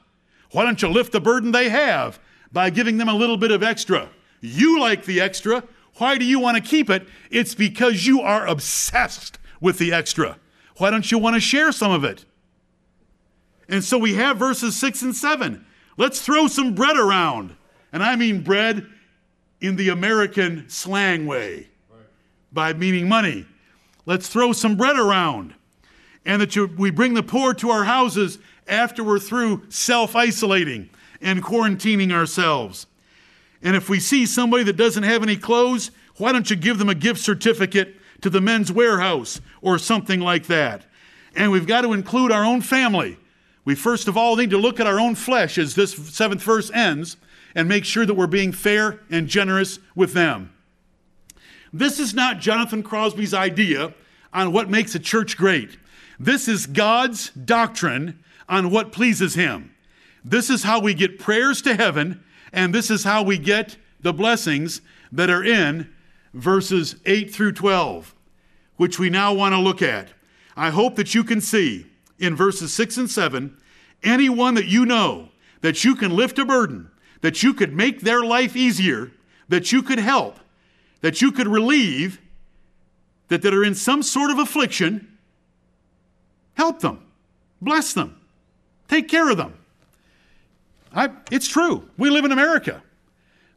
Why 0.52 0.62
don't 0.62 0.80
you 0.80 0.88
lift 0.88 1.12
the 1.12 1.20
burden 1.20 1.50
they 1.50 1.70
have 1.70 2.20
by 2.52 2.70
giving 2.70 2.98
them 2.98 3.08
a 3.08 3.14
little 3.14 3.38
bit 3.38 3.50
of 3.50 3.62
extra? 3.62 4.08
You 4.40 4.78
like 4.78 5.04
the 5.04 5.20
extra. 5.20 5.64
Why 5.96 6.18
do 6.18 6.24
you 6.24 6.38
want 6.38 6.56
to 6.56 6.62
keep 6.62 6.90
it? 6.90 7.08
It's 7.30 7.54
because 7.54 8.06
you 8.06 8.20
are 8.20 8.46
obsessed 8.46 9.38
with 9.60 9.78
the 9.78 9.92
extra. 9.92 10.38
Why 10.76 10.90
don't 10.90 11.10
you 11.10 11.18
want 11.18 11.34
to 11.34 11.40
share 11.40 11.72
some 11.72 11.90
of 11.90 12.04
it? 12.04 12.24
And 13.68 13.82
so 13.82 13.96
we 13.96 14.14
have 14.14 14.36
verses 14.36 14.76
6 14.76 15.02
and 15.02 15.16
7. 15.16 15.64
Let's 15.96 16.20
throw 16.20 16.48
some 16.48 16.74
bread 16.74 16.96
around. 16.96 17.56
And 17.92 18.02
I 18.02 18.16
mean 18.16 18.42
bread 18.42 18.86
in 19.60 19.76
the 19.76 19.88
American 19.88 20.68
slang 20.68 21.26
way, 21.26 21.68
by 22.52 22.72
meaning 22.74 23.08
money. 23.08 23.46
Let's 24.06 24.28
throw 24.28 24.52
some 24.52 24.76
bread 24.76 24.98
around. 24.98 25.54
And 26.26 26.40
that 26.40 26.56
you, 26.56 26.66
we 26.66 26.90
bring 26.90 27.14
the 27.14 27.22
poor 27.22 27.52
to 27.54 27.70
our 27.70 27.84
houses 27.84 28.38
after 28.66 29.04
we're 29.04 29.18
through 29.18 29.64
self 29.68 30.16
isolating 30.16 30.90
and 31.20 31.42
quarantining 31.42 32.12
ourselves. 32.12 32.86
And 33.62 33.76
if 33.76 33.88
we 33.88 34.00
see 34.00 34.26
somebody 34.26 34.64
that 34.64 34.76
doesn't 34.76 35.02
have 35.02 35.22
any 35.22 35.36
clothes, 35.36 35.90
why 36.16 36.32
don't 36.32 36.48
you 36.48 36.56
give 36.56 36.78
them 36.78 36.88
a 36.88 36.94
gift 36.94 37.20
certificate 37.20 37.96
to 38.20 38.30
the 38.30 38.40
Men's 38.40 38.70
Wearhouse 38.70 39.40
or 39.60 39.78
something 39.78 40.20
like 40.20 40.46
that? 40.46 40.84
And 41.34 41.50
we've 41.50 41.66
got 41.66 41.80
to 41.82 41.92
include 41.92 42.30
our 42.30 42.44
own 42.44 42.60
family. 42.60 43.18
We 43.64 43.74
first 43.74 44.08
of 44.08 44.16
all 44.16 44.36
need 44.36 44.50
to 44.50 44.58
look 44.58 44.80
at 44.80 44.86
our 44.86 45.00
own 45.00 45.14
flesh 45.14 45.58
as 45.58 45.74
this 45.74 45.94
seventh 46.14 46.42
verse 46.42 46.70
ends 46.72 47.16
and 47.54 47.68
make 47.68 47.84
sure 47.84 48.04
that 48.06 48.14
we're 48.14 48.26
being 48.26 48.52
fair 48.52 49.00
and 49.10 49.26
generous 49.26 49.78
with 49.94 50.12
them. 50.12 50.53
This 51.74 51.98
is 51.98 52.14
not 52.14 52.38
Jonathan 52.38 52.84
Crosby's 52.84 53.34
idea 53.34 53.92
on 54.32 54.52
what 54.52 54.70
makes 54.70 54.94
a 54.94 55.00
church 55.00 55.36
great. 55.36 55.76
This 56.20 56.46
is 56.46 56.66
God's 56.66 57.30
doctrine 57.30 58.22
on 58.48 58.70
what 58.70 58.92
pleases 58.92 59.34
Him. 59.34 59.74
This 60.24 60.50
is 60.50 60.62
how 60.62 60.80
we 60.80 60.94
get 60.94 61.18
prayers 61.18 61.60
to 61.62 61.74
heaven, 61.74 62.22
and 62.52 62.72
this 62.72 62.92
is 62.92 63.02
how 63.02 63.24
we 63.24 63.38
get 63.38 63.76
the 64.00 64.12
blessings 64.12 64.82
that 65.10 65.28
are 65.28 65.42
in 65.42 65.92
verses 66.32 66.94
8 67.06 67.34
through 67.34 67.52
12, 67.52 68.14
which 68.76 69.00
we 69.00 69.10
now 69.10 69.34
want 69.34 69.52
to 69.52 69.58
look 69.58 69.82
at. 69.82 70.10
I 70.56 70.70
hope 70.70 70.94
that 70.94 71.12
you 71.12 71.24
can 71.24 71.40
see 71.40 71.86
in 72.20 72.36
verses 72.36 72.72
6 72.72 72.98
and 72.98 73.10
7 73.10 73.56
anyone 74.04 74.54
that 74.54 74.66
you 74.66 74.86
know 74.86 75.30
that 75.60 75.82
you 75.82 75.96
can 75.96 76.14
lift 76.14 76.38
a 76.38 76.44
burden, 76.44 76.92
that 77.20 77.42
you 77.42 77.52
could 77.52 77.74
make 77.74 78.02
their 78.02 78.22
life 78.22 78.54
easier, 78.54 79.10
that 79.48 79.72
you 79.72 79.82
could 79.82 79.98
help, 79.98 80.38
that 81.04 81.20
you 81.20 81.30
could 81.30 81.46
relieve, 81.46 82.18
that, 83.28 83.42
that 83.42 83.52
are 83.52 83.62
in 83.62 83.74
some 83.74 84.02
sort 84.02 84.30
of 84.30 84.38
affliction, 84.38 85.06
help 86.54 86.80
them, 86.80 87.04
bless 87.60 87.92
them, 87.92 88.18
take 88.88 89.06
care 89.06 89.28
of 89.28 89.36
them. 89.36 89.52
I, 90.94 91.10
it's 91.30 91.46
true. 91.46 91.86
We 91.98 92.08
live 92.08 92.24
in 92.24 92.32
America. 92.32 92.82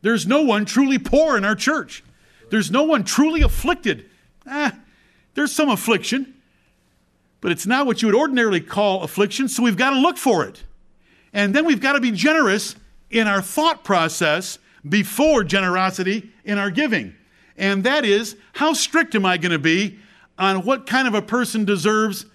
There's 0.01 0.27
no 0.27 0.41
one 0.41 0.65
truly 0.65 0.99
poor 0.99 1.37
in 1.37 1.45
our 1.45 1.55
church. 1.55 2.03
There's 2.49 2.69
no 2.69 2.83
one 2.83 3.05
truly 3.05 3.43
afflicted. 3.43 4.09
Eh, 4.45 4.71
there's 5.33 5.53
some 5.53 5.69
affliction 5.69 6.33
but 7.39 7.51
it's 7.51 7.67
not 7.67 7.85
what 7.85 8.01
you 8.01 8.07
would 8.07 8.15
ordinarily 8.15 8.59
call 8.59 9.03
affliction, 9.03 9.47
so 9.47 9.63
we've 9.63 9.77
got 9.77 9.91
to 9.91 9.99
look 9.99 10.17
for 10.17 10.43
it. 10.45 10.63
And 11.33 11.53
then 11.53 11.65
we've 11.65 11.79
got 11.79 11.93
to 11.93 11.99
be 11.99 12.11
generous 12.11 12.75
in 13.09 13.27
our 13.27 13.41
thought 13.41 13.83
process 13.83 14.57
before 14.87 15.43
generosity 15.43 16.31
in 16.43 16.57
our 16.57 16.71
giving. 16.71 17.15
And 17.57 17.83
that 17.83 18.05
is, 18.05 18.35
how 18.53 18.73
strict 18.73 19.15
am 19.15 19.25
I 19.25 19.37
going 19.37 19.51
to 19.51 19.59
be 19.59 19.99
on 20.37 20.63
what 20.63 20.85
kind 20.85 21.07
of 21.07 21.13
a 21.13 21.21
person 21.21 21.65
deserves 21.65 22.25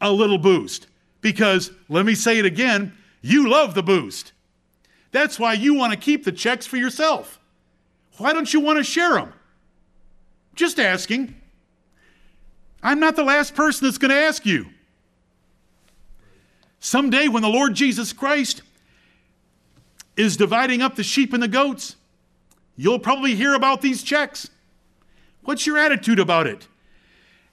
a 0.00 0.12
little 0.12 0.38
boost? 0.38 0.86
Because, 1.20 1.72
let 1.88 2.06
me 2.06 2.14
say 2.14 2.38
it 2.38 2.44
again, 2.44 2.92
you 3.20 3.48
love 3.48 3.74
the 3.74 3.82
boost. 3.82 4.32
That's 5.10 5.38
why 5.38 5.54
you 5.54 5.74
want 5.74 5.92
to 5.92 5.98
keep 5.98 6.24
the 6.24 6.32
checks 6.32 6.66
for 6.66 6.76
yourself. 6.76 7.40
Why 8.18 8.32
don't 8.32 8.52
you 8.52 8.60
want 8.60 8.78
to 8.78 8.84
share 8.84 9.14
them? 9.14 9.32
Just 10.54 10.78
asking. 10.78 11.34
I'm 12.82 13.00
not 13.00 13.16
the 13.16 13.24
last 13.24 13.54
person 13.54 13.86
that's 13.86 13.98
going 13.98 14.10
to 14.10 14.16
ask 14.16 14.46
you. 14.46 14.66
Someday, 16.80 17.26
when 17.26 17.42
the 17.42 17.48
Lord 17.48 17.74
Jesus 17.74 18.12
Christ 18.12 18.62
is 20.16 20.36
dividing 20.36 20.82
up 20.82 20.94
the 20.94 21.02
sheep 21.02 21.32
and 21.32 21.42
the 21.42 21.48
goats, 21.48 21.96
you'll 22.76 23.00
probably 23.00 23.34
hear 23.34 23.54
about 23.54 23.80
these 23.80 24.02
checks. 24.02 24.48
What's 25.42 25.66
your 25.66 25.78
attitude 25.78 26.18
about 26.18 26.46
it? 26.46 26.68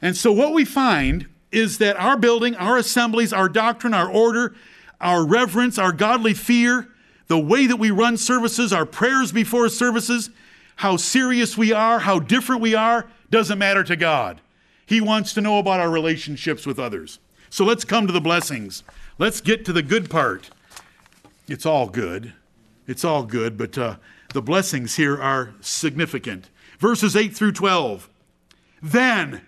And 0.01 0.15
so, 0.15 0.31
what 0.31 0.53
we 0.53 0.65
find 0.65 1.27
is 1.51 1.77
that 1.77 1.97
our 1.97 2.17
building, 2.17 2.55
our 2.55 2.77
assemblies, 2.77 3.31
our 3.31 3.47
doctrine, 3.47 3.93
our 3.93 4.11
order, 4.11 4.55
our 4.99 5.25
reverence, 5.25 5.77
our 5.77 5.91
godly 5.91 6.33
fear, 6.33 6.89
the 7.27 7.39
way 7.39 7.65
that 7.65 7.77
we 7.77 7.91
run 7.91 8.17
services, 8.17 8.73
our 8.73 8.85
prayers 8.85 9.31
before 9.31 9.69
services, 9.69 10.29
how 10.77 10.97
serious 10.97 11.57
we 11.57 11.71
are, 11.71 11.99
how 11.99 12.19
different 12.19 12.61
we 12.61 12.75
are, 12.75 13.07
doesn't 13.29 13.57
matter 13.57 13.83
to 13.83 13.95
God. 13.95 14.41
He 14.85 15.01
wants 15.01 15.33
to 15.33 15.41
know 15.41 15.57
about 15.57 15.79
our 15.79 15.89
relationships 15.89 16.65
with 16.65 16.77
others. 16.77 17.19
So 17.49 17.65
let's 17.65 17.85
come 17.85 18.05
to 18.07 18.13
the 18.13 18.21
blessings. 18.21 18.83
Let's 19.17 19.41
get 19.41 19.65
to 19.65 19.73
the 19.73 19.81
good 19.81 20.09
part. 20.09 20.49
It's 21.47 21.65
all 21.65 21.87
good. 21.87 22.33
It's 22.87 23.03
all 23.03 23.23
good, 23.23 23.57
but 23.57 23.77
uh, 23.77 23.95
the 24.33 24.41
blessings 24.41 24.95
here 24.95 25.19
are 25.19 25.53
significant. 25.61 26.49
Verses 26.79 27.15
8 27.15 27.35
through 27.35 27.53
12. 27.53 28.09
Then, 28.81 29.41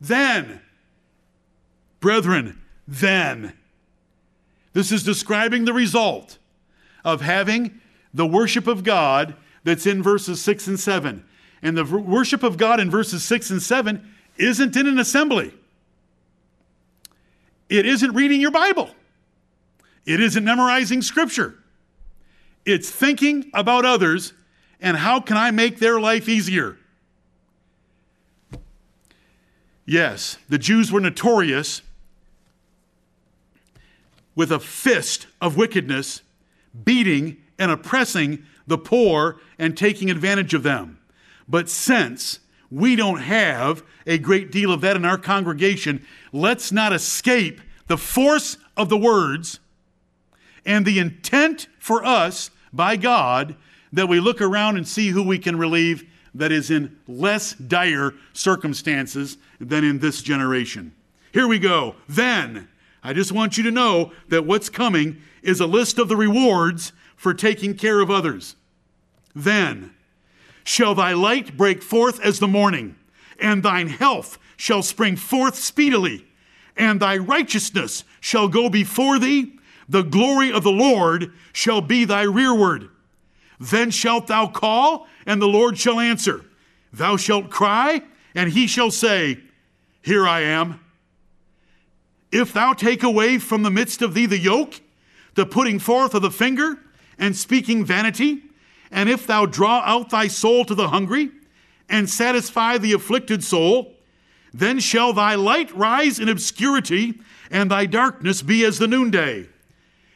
then, 0.00 0.60
brethren, 2.00 2.60
then. 2.86 3.54
This 4.72 4.92
is 4.92 5.02
describing 5.02 5.64
the 5.64 5.72
result 5.72 6.38
of 7.04 7.20
having 7.20 7.80
the 8.12 8.26
worship 8.26 8.66
of 8.66 8.84
God 8.84 9.36
that's 9.64 9.86
in 9.86 10.02
verses 10.02 10.42
6 10.42 10.66
and 10.66 10.78
7. 10.78 11.24
And 11.62 11.76
the 11.76 11.84
worship 11.84 12.42
of 12.42 12.56
God 12.56 12.78
in 12.80 12.90
verses 12.90 13.24
6 13.24 13.50
and 13.50 13.62
7 13.62 14.12
isn't 14.36 14.76
in 14.76 14.86
an 14.86 14.98
assembly. 14.98 15.54
It 17.68 17.86
isn't 17.86 18.12
reading 18.12 18.40
your 18.40 18.50
Bible. 18.50 18.90
It 20.04 20.20
isn't 20.20 20.44
memorizing 20.44 21.02
scripture. 21.02 21.56
It's 22.64 22.90
thinking 22.90 23.50
about 23.54 23.84
others 23.84 24.32
and 24.80 24.96
how 24.96 25.20
can 25.20 25.36
I 25.36 25.50
make 25.50 25.78
their 25.78 26.00
life 26.00 26.28
easier. 26.28 26.76
Yes, 29.84 30.38
the 30.48 30.58
Jews 30.58 30.90
were 30.90 31.00
notorious 31.00 31.82
with 34.34 34.50
a 34.50 34.58
fist 34.58 35.26
of 35.40 35.56
wickedness, 35.56 36.22
beating 36.84 37.36
and 37.58 37.70
oppressing 37.70 38.44
the 38.66 38.76
poor 38.76 39.40
and 39.58 39.76
taking 39.76 40.10
advantage 40.10 40.54
of 40.54 40.62
them. 40.62 40.98
But 41.48 41.68
since 41.68 42.40
we 42.70 42.96
don't 42.96 43.20
have 43.20 43.82
a 44.06 44.18
great 44.18 44.50
deal 44.50 44.72
of 44.72 44.80
that 44.80 44.96
in 44.96 45.04
our 45.04 45.18
congregation. 45.18 46.04
Let's 46.32 46.72
not 46.72 46.92
escape 46.92 47.60
the 47.86 47.98
force 47.98 48.56
of 48.76 48.88
the 48.88 48.96
words 48.96 49.60
and 50.64 50.84
the 50.84 50.98
intent 50.98 51.68
for 51.78 52.04
us 52.04 52.50
by 52.72 52.96
God 52.96 53.56
that 53.92 54.08
we 54.08 54.20
look 54.20 54.40
around 54.40 54.76
and 54.76 54.86
see 54.86 55.08
who 55.08 55.22
we 55.22 55.38
can 55.38 55.56
relieve 55.56 56.04
that 56.34 56.52
is 56.52 56.70
in 56.70 56.96
less 57.06 57.54
dire 57.54 58.12
circumstances 58.32 59.38
than 59.58 59.84
in 59.84 59.98
this 59.98 60.22
generation. 60.22 60.94
Here 61.32 61.46
we 61.46 61.58
go. 61.58 61.96
Then, 62.08 62.68
I 63.02 63.12
just 63.12 63.32
want 63.32 63.56
you 63.56 63.64
to 63.64 63.70
know 63.70 64.12
that 64.28 64.46
what's 64.46 64.68
coming 64.68 65.20
is 65.42 65.60
a 65.60 65.66
list 65.66 65.98
of 65.98 66.08
the 66.08 66.16
rewards 66.16 66.92
for 67.14 67.32
taking 67.32 67.74
care 67.74 68.00
of 68.00 68.10
others. 68.10 68.56
Then, 69.34 69.94
shall 70.64 70.94
thy 70.94 71.12
light 71.12 71.56
break 71.56 71.82
forth 71.82 72.20
as 72.20 72.38
the 72.38 72.48
morning, 72.48 72.96
and 73.40 73.62
thine 73.62 73.88
health 73.88 74.38
shall 74.56 74.82
spring 74.82 75.16
forth 75.16 75.54
speedily, 75.54 76.26
and 76.76 77.00
thy 77.00 77.16
righteousness 77.16 78.04
shall 78.20 78.48
go 78.48 78.68
before 78.68 79.18
thee, 79.18 79.58
the 79.88 80.02
glory 80.02 80.52
of 80.52 80.64
the 80.64 80.72
Lord 80.72 81.32
shall 81.52 81.80
be 81.80 82.04
thy 82.04 82.22
rearward. 82.22 82.88
Then 83.58 83.90
shalt 83.90 84.26
thou 84.26 84.46
call, 84.48 85.06
and 85.24 85.40
the 85.40 85.46
Lord 85.46 85.78
shall 85.78 86.00
answer. 86.00 86.44
Thou 86.92 87.16
shalt 87.16 87.50
cry, 87.50 88.02
and 88.34 88.52
he 88.52 88.66
shall 88.66 88.90
say, 88.90 89.38
Here 90.02 90.26
I 90.26 90.40
am. 90.40 90.80
If 92.32 92.52
thou 92.52 92.72
take 92.72 93.02
away 93.02 93.38
from 93.38 93.62
the 93.62 93.70
midst 93.70 94.02
of 94.02 94.14
thee 94.14 94.26
the 94.26 94.38
yoke, 94.38 94.80
the 95.34 95.46
putting 95.46 95.78
forth 95.78 96.14
of 96.14 96.22
the 96.22 96.30
finger, 96.30 96.78
and 97.18 97.36
speaking 97.36 97.84
vanity, 97.84 98.42
and 98.90 99.08
if 99.08 99.26
thou 99.26 99.46
draw 99.46 99.80
out 99.84 100.10
thy 100.10 100.28
soul 100.28 100.64
to 100.64 100.74
the 100.74 100.88
hungry, 100.88 101.30
and 101.88 102.10
satisfy 102.10 102.78
the 102.78 102.92
afflicted 102.92 103.42
soul, 103.42 103.94
then 104.52 104.78
shall 104.80 105.12
thy 105.12 105.34
light 105.34 105.74
rise 105.74 106.18
in 106.18 106.28
obscurity, 106.28 107.20
and 107.50 107.70
thy 107.70 107.86
darkness 107.86 108.42
be 108.42 108.64
as 108.64 108.78
the 108.78 108.88
noonday. 108.88 109.48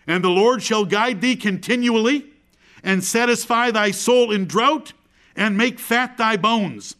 And 0.07 0.24
the 0.24 0.30
Lord 0.30 0.62
shall 0.62 0.84
guide 0.84 1.20
thee 1.20 1.36
continually, 1.36 2.30
and 2.83 3.05
satisfy 3.05 3.70
thy 3.70 3.91
soul 3.91 4.31
in 4.33 4.47
drought, 4.47 4.93
and 5.37 5.57
make 5.57 5.78
fat 5.78 6.16
thy 6.16 6.37
bones. 6.37 6.97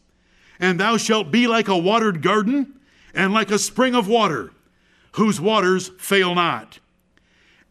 And 0.59 0.79
thou 0.79 0.97
shalt 0.97 1.31
be 1.31 1.47
like 1.47 1.69
a 1.69 1.79
watered 1.79 2.23
garden, 2.23 2.81
and 3.15 3.33
like 3.33 3.51
a 3.51 3.59
spring 3.59 3.95
of 3.95 4.09
water, 4.09 4.53
whose 5.13 5.41
waters 5.41 5.91
fail 5.99 6.35
not. 6.35 6.79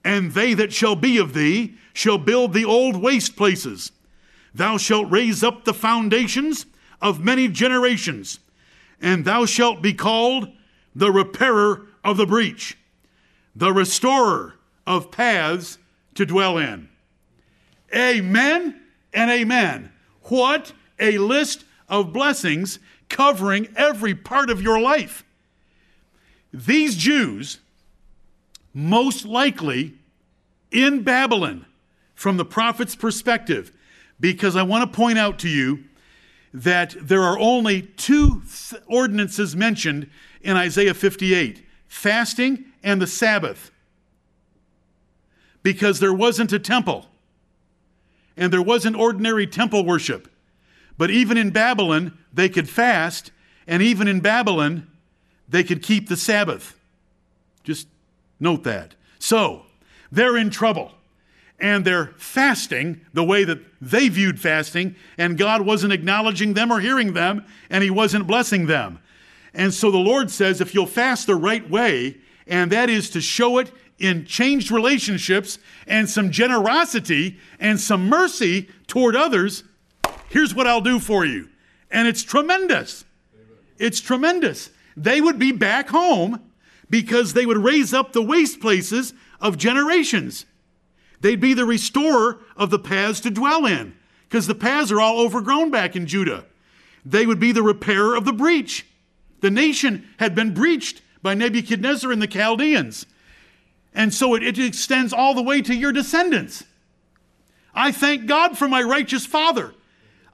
And 0.03 0.31
they 0.31 0.53
that 0.53 0.73
shall 0.73 0.95
be 0.95 1.17
of 1.17 1.33
thee 1.33 1.75
shall 1.93 2.17
build 2.17 2.53
the 2.53 2.65
old 2.65 2.95
waste 2.95 3.35
places. 3.35 3.91
Thou 4.53 4.77
shalt 4.77 5.11
raise 5.11 5.43
up 5.43 5.65
the 5.65 5.73
foundations 5.73 6.65
of 7.01 7.23
many 7.23 7.47
generations, 7.47 8.39
and 9.01 9.23
thou 9.23 9.45
shalt 9.45 9.81
be 9.81 9.93
called 9.93 10.49
the 10.95 11.11
repairer 11.11 11.87
of 12.03 12.17
the 12.17 12.25
breach, 12.25 12.77
the 13.55 13.71
restorer 13.71 14.55
of 14.85 15.11
paths 15.11 15.77
to 16.15 16.25
dwell 16.25 16.57
in. 16.57 16.88
Amen 17.95 18.79
and 19.13 19.31
amen. 19.31 19.91
What 20.23 20.73
a 20.99 21.17
list 21.17 21.65
of 21.87 22.13
blessings 22.13 22.79
covering 23.09 23.67
every 23.75 24.13
part 24.13 24.49
of 24.49 24.61
your 24.61 24.79
life. 24.79 25.23
These 26.53 26.95
Jews, 26.95 27.59
most 28.73 29.25
likely 29.25 29.93
in 30.71 31.03
Babylon, 31.03 31.65
from 32.13 32.37
the 32.37 32.45
prophet's 32.45 32.95
perspective, 32.95 33.71
because 34.19 34.55
I 34.55 34.63
want 34.63 34.91
to 34.91 34.95
point 34.95 35.17
out 35.17 35.39
to 35.39 35.49
you 35.49 35.85
that 36.53 36.95
there 36.99 37.23
are 37.23 37.39
only 37.39 37.83
two 37.83 38.41
ordinances 38.87 39.55
mentioned 39.55 40.09
in 40.41 40.57
Isaiah 40.57 40.93
58 40.93 41.65
fasting 41.87 42.65
and 42.83 43.01
the 43.01 43.07
Sabbath. 43.07 43.71
Because 45.63 45.99
there 45.99 46.13
wasn't 46.13 46.53
a 46.53 46.59
temple 46.59 47.07
and 48.39 48.51
there 48.51 48.61
wasn't 48.61 48.95
ordinary 48.95 49.45
temple 49.45 49.85
worship. 49.85 50.27
But 50.97 51.11
even 51.11 51.37
in 51.37 51.51
Babylon, 51.51 52.17
they 52.33 52.49
could 52.49 52.67
fast, 52.67 53.31
and 53.67 53.83
even 53.83 54.07
in 54.07 54.21
Babylon, 54.21 54.87
they 55.47 55.63
could 55.63 55.83
keep 55.83 56.07
the 56.07 56.17
Sabbath. 56.17 56.79
Just 57.63 57.87
note 58.39 58.63
that. 58.63 58.95
So, 59.19 59.65
they're 60.11 60.37
in 60.37 60.49
trouble 60.49 60.93
and 61.59 61.83
they're 61.83 62.13
fasting 62.17 63.01
the 63.13 63.23
way 63.23 63.43
that 63.43 63.59
they 63.81 64.07
viewed 64.07 64.39
fasting, 64.39 64.95
and 65.17 65.37
God 65.37 65.61
wasn't 65.61 65.91
acknowledging 65.91 66.53
them 66.53 66.71
or 66.71 66.79
hearing 66.79 67.11
them, 67.11 67.45
and 67.69 67.83
He 67.83 67.89
wasn't 67.89 68.25
blessing 68.27 68.65
them. 68.65 68.99
And 69.53 69.73
so 69.73 69.91
the 69.91 69.97
Lord 69.97 70.31
says, 70.31 70.61
if 70.61 70.73
you'll 70.73 70.85
fast 70.85 71.27
the 71.27 71.35
right 71.35 71.69
way, 71.69 72.15
and 72.47 72.71
that 72.71 72.89
is 72.89 73.09
to 73.09 73.19
show 73.19 73.57
it 73.57 73.73
in 73.99 74.25
changed 74.25 74.71
relationships 74.71 75.59
and 75.85 76.09
some 76.09 76.31
generosity 76.31 77.37
and 77.59 77.79
some 77.79 78.07
mercy 78.07 78.69
toward 78.87 79.15
others, 79.15 79.63
here's 80.29 80.55
what 80.55 80.67
I'll 80.67 80.81
do 80.81 80.99
for 80.99 81.25
you. 81.25 81.49
And 81.91 82.07
it's 82.07 82.23
tremendous. 82.23 83.05
It's 83.77 83.99
tremendous. 83.99 84.69
They 84.95 85.21
would 85.21 85.39
be 85.39 85.51
back 85.51 85.89
home 85.89 86.41
because 86.89 87.33
they 87.33 87.45
would 87.45 87.57
raise 87.57 87.93
up 87.93 88.13
the 88.13 88.21
waste 88.21 88.59
places 88.59 89.13
of 89.39 89.57
generations. 89.57 90.45
They'd 91.21 91.39
be 91.39 91.53
the 91.53 91.65
restorer 91.65 92.39
of 92.55 92.69
the 92.69 92.79
paths 92.79 93.19
to 93.21 93.29
dwell 93.29 93.65
in, 93.65 93.95
because 94.27 94.47
the 94.47 94.55
paths 94.55 94.91
are 94.91 95.01
all 95.01 95.19
overgrown 95.19 95.71
back 95.71 95.95
in 95.95 96.07
Judah. 96.07 96.45
They 97.05 97.25
would 97.25 97.39
be 97.39 97.51
the 97.51 97.63
repairer 97.63 98.15
of 98.15 98.25
the 98.25 98.33
breach. 98.33 98.85
The 99.41 99.51
nation 99.51 100.07
had 100.17 100.35
been 100.35 100.53
breached 100.53 101.01
by 101.21 101.33
Nebuchadnezzar 101.33 102.11
and 102.11 102.21
the 102.21 102.27
Chaldeans. 102.27 103.05
And 103.93 104.13
so 104.13 104.35
it, 104.35 104.43
it 104.43 104.59
extends 104.59 105.13
all 105.13 105.33
the 105.33 105.41
way 105.41 105.61
to 105.61 105.75
your 105.75 105.91
descendants. 105.91 106.63
I 107.73 107.91
thank 107.91 108.25
God 108.25 108.57
for 108.57 108.67
my 108.67 108.81
righteous 108.81 109.25
father. 109.25 109.73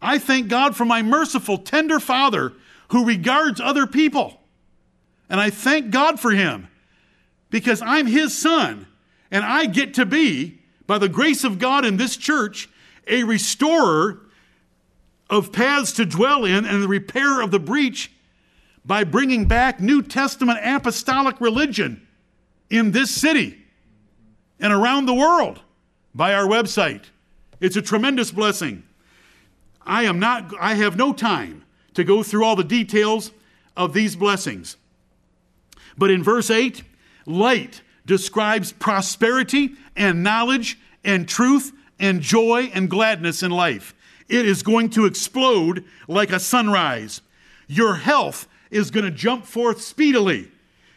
I 0.02 0.18
thank 0.18 0.48
God 0.48 0.76
for 0.76 0.86
my 0.86 1.02
merciful, 1.02 1.58
tender 1.58 2.00
father 2.00 2.54
who 2.90 3.06
regards 3.06 3.60
other 3.60 3.88
people. 3.88 4.40
And 5.30 5.40
I 5.40 5.50
thank 5.50 5.90
God 5.90 6.20
for 6.20 6.32
him 6.32 6.68
because 7.50 7.82
I'm 7.82 8.06
his 8.06 8.38
son 8.38 8.88
and 9.32 9.44
I 9.44 9.66
get 9.66 9.96
to 9.96 10.06
be 10.06 10.60
by 10.86 10.98
the 10.98 11.10
grace 11.10 11.44
of 11.44 11.58
God 11.58 11.86
in 11.86 11.98
this 11.98 12.16
church, 12.16 12.70
a 13.08 13.24
restorer 13.24 14.22
of 15.30 15.52
paths 15.52 15.92
to 15.94 16.06
dwell 16.06 16.46
in 16.46 16.66
and 16.66 16.84
the 16.84 16.88
repair 16.88 17.42
of 17.42 17.52
the 17.52 17.60
breach 17.60 18.12
by 18.86 19.04
bringing 19.04 19.48
back 19.48 19.80
New 19.80 20.04
Testament 20.04 20.60
apostolic 20.64 21.42
religion 21.42 22.05
in 22.70 22.92
this 22.92 23.14
city 23.14 23.58
and 24.60 24.74
around 24.74 25.06
the 25.06 25.14
world 25.14 25.62
by 26.14 26.34
our 26.34 26.48
website. 26.48 27.06
It's 27.60 27.76
a 27.76 27.82
tremendous 27.82 28.32
blessing. 28.32 28.84
I 29.86 30.04
am 30.04 30.20
not 30.20 30.54
I 30.60 30.76
have 30.76 30.98
no 30.98 31.14
time 31.14 31.64
to 31.94 32.04
go 32.04 32.24
through 32.24 32.44
all 32.44 32.56
the 32.56 32.64
details 32.64 33.32
of 33.78 33.94
these 33.94 34.16
blessings. 34.16 34.78
But 35.98 36.12
in 36.12 36.24
verse 36.24 36.50
8, 36.50 36.84
light 37.26 37.82
describes 38.06 38.72
prosperity 38.72 39.76
and 39.96 40.24
knowledge 40.24 40.78
and 41.04 41.28
truth 41.28 41.72
and 42.00 42.22
joy 42.22 42.72
and 42.74 42.90
gladness 42.90 43.44
in 43.44 43.52
life. 43.52 43.94
It 44.28 44.46
is 44.46 44.64
going 44.64 44.90
to 44.92 45.06
explode 45.06 45.86
like 46.08 46.32
a 46.32 46.40
sunrise. 46.40 47.22
Your 47.68 47.96
health 47.96 48.48
is 48.72 48.92
going 48.92 49.06
to 49.06 49.12
jump 49.12 49.46
forth 49.46 49.82
speedily. 49.82 50.52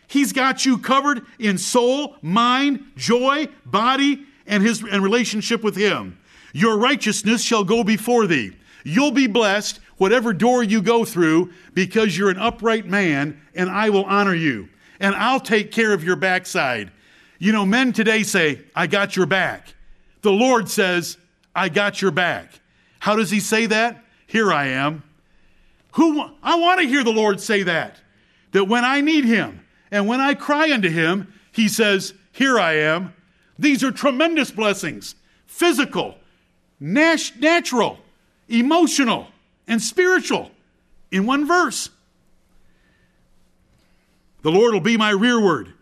He's 0.09 0.33
got 0.33 0.65
you 0.65 0.79
covered 0.79 1.25
in 1.39 1.59
soul, 1.59 2.17
mind, 2.23 2.93
joy, 2.97 3.49
body, 3.65 4.25
and 4.47 4.63
his 4.63 4.83
and 4.83 5.03
relationship 5.03 5.63
with 5.63 5.77
him. 5.77 6.19
Your 6.55 6.79
righteousness 6.79 7.43
shall 7.43 7.63
go 7.63 7.85
before 7.85 8.27
thee. 8.27 8.57
You'll 8.85 9.13
be 9.13 9.27
blessed 9.27 9.81
whatever 9.99 10.33
door 10.33 10.63
you 10.63 10.81
go 10.81 11.05
through 11.05 11.53
because 11.75 12.17
you're 12.17 12.31
an 12.31 12.39
upright 12.39 12.87
man 12.87 13.39
and 13.55 13.69
I 13.69 13.91
will 13.91 14.05
honor 14.07 14.35
you. 14.35 14.71
And 14.99 15.15
I'll 15.15 15.41
take 15.41 15.71
care 15.71 15.93
of 15.93 16.03
your 16.03 16.17
backside. 16.17 16.91
You 17.39 17.53
know, 17.53 17.67
men 17.67 17.93
today 17.93 18.23
say, 18.23 18.63
I 18.75 18.87
got 18.87 19.15
your 19.15 19.27
back. 19.27 19.75
The 20.23 20.33
Lord 20.33 20.71
says, 20.71 21.19
I 21.55 21.69
got 21.69 22.01
your 22.01 22.11
back. 22.11 22.61
How 22.99 23.15
does 23.15 23.31
he 23.31 23.41
say 23.41 23.67
that? 23.67 24.03
Here 24.27 24.51
I 24.53 24.69
am. 24.69 25.03
Who 25.93 26.23
I 26.43 26.59
want 26.59 26.81
to 26.81 26.89
hear 26.89 27.05
the 27.05 27.13
Lord 27.13 27.41
say 27.41 27.63
that. 27.65 28.01
That 28.53 28.65
when 28.65 28.85
I 28.85 29.03
need 29.03 29.25
him 29.25 29.61
and 29.91 30.07
when 30.07 30.21
I 30.21 30.35
cry 30.35 30.73
unto 30.73 30.89
him, 30.89 31.33
he 31.53 31.69
says, 31.69 32.15
Here 32.33 32.59
I 32.59 32.75
am. 32.75 33.15
These 33.59 33.83
are 33.83 33.91
tremendous 33.91 34.51
blessings 34.51 35.15
physical, 35.47 36.17
nat- 36.79 37.33
natural, 37.39 37.99
emotional, 38.49 39.29
and 39.67 39.83
spiritual 39.83 40.51
in 41.11 41.27
one 41.27 41.47
verse. 41.47 41.91
The 44.43 44.51
Lord 44.51 44.73
will 44.73 44.81
be 44.81 44.97
my 44.97 45.11
rearward. 45.11 45.73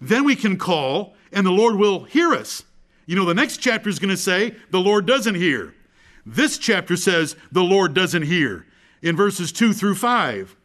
Then 0.00 0.24
we 0.24 0.36
can 0.36 0.58
call, 0.58 1.14
and 1.32 1.46
the 1.46 1.50
Lord 1.50 1.76
will 1.76 2.04
hear 2.04 2.32
us. 2.32 2.64
You 3.06 3.16
know, 3.16 3.24
the 3.24 3.34
next 3.34 3.58
chapter 3.58 3.88
is 3.88 3.98
going 3.98 4.10
to 4.10 4.16
say, 4.16 4.54
the 4.70 4.80
Lord 4.80 5.06
doesn't 5.06 5.34
hear. 5.34 5.74
This 6.26 6.58
chapter 6.58 6.96
says, 6.96 7.36
the 7.50 7.64
Lord 7.64 7.94
doesn't 7.94 8.22
hear 8.22 8.66
in 9.00 9.16
verses 9.16 9.50
2 9.50 9.72
through 9.72 9.94
5. 9.94 10.56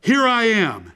Here 0.00 0.26
I 0.26 0.44
am. 0.44 0.92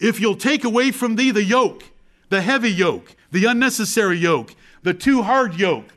If 0.00 0.20
you'll 0.20 0.36
take 0.36 0.64
away 0.64 0.90
from 0.90 1.16
thee 1.16 1.30
the 1.30 1.44
yoke, 1.44 1.84
the 2.28 2.40
heavy 2.40 2.70
yoke, 2.70 3.16
the 3.30 3.46
unnecessary 3.46 4.18
yoke, 4.18 4.54
the 4.82 4.94
too 4.94 5.22
hard 5.22 5.54
yoke. 5.54 5.92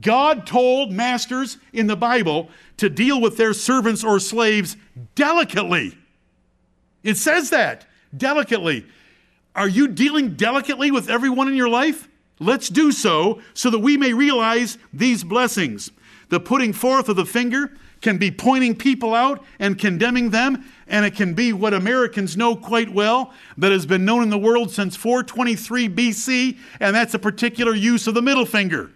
God 0.00 0.46
told 0.46 0.92
masters 0.92 1.58
in 1.72 1.86
the 1.86 1.96
Bible 1.96 2.50
to 2.76 2.88
deal 2.88 3.20
with 3.20 3.36
their 3.36 3.52
servants 3.52 4.04
or 4.04 4.20
slaves 4.20 4.76
delicately. 5.14 5.96
It 7.02 7.16
says 7.16 7.50
that 7.50 7.86
delicately. 8.16 8.86
Are 9.54 9.68
you 9.68 9.88
dealing 9.88 10.34
delicately 10.34 10.90
with 10.90 11.10
everyone 11.10 11.48
in 11.48 11.54
your 11.54 11.68
life? 11.68 12.08
Let's 12.38 12.68
do 12.68 12.92
so 12.92 13.40
so 13.54 13.70
that 13.70 13.80
we 13.80 13.96
may 13.96 14.12
realize 14.12 14.78
these 14.92 15.24
blessings. 15.24 15.90
The 16.28 16.38
putting 16.38 16.72
forth 16.72 17.08
of 17.08 17.16
the 17.16 17.26
finger 17.26 17.72
can 18.00 18.18
be 18.18 18.30
pointing 18.30 18.76
people 18.76 19.14
out 19.14 19.44
and 19.58 19.78
condemning 19.78 20.30
them, 20.30 20.64
and 20.86 21.04
it 21.04 21.14
can 21.14 21.34
be 21.34 21.52
what 21.52 21.74
Americans 21.74 22.36
know 22.36 22.54
quite 22.54 22.92
well 22.92 23.32
that 23.56 23.72
has 23.72 23.86
been 23.86 24.04
known 24.04 24.22
in 24.22 24.30
the 24.30 24.38
world 24.38 24.70
since 24.70 24.96
423 24.96 25.88
BC, 25.88 26.58
and 26.80 26.94
that's 26.94 27.14
a 27.14 27.18
particular 27.18 27.74
use 27.74 28.06
of 28.06 28.14
the 28.14 28.22
middle 28.22 28.46
finger. 28.46 28.90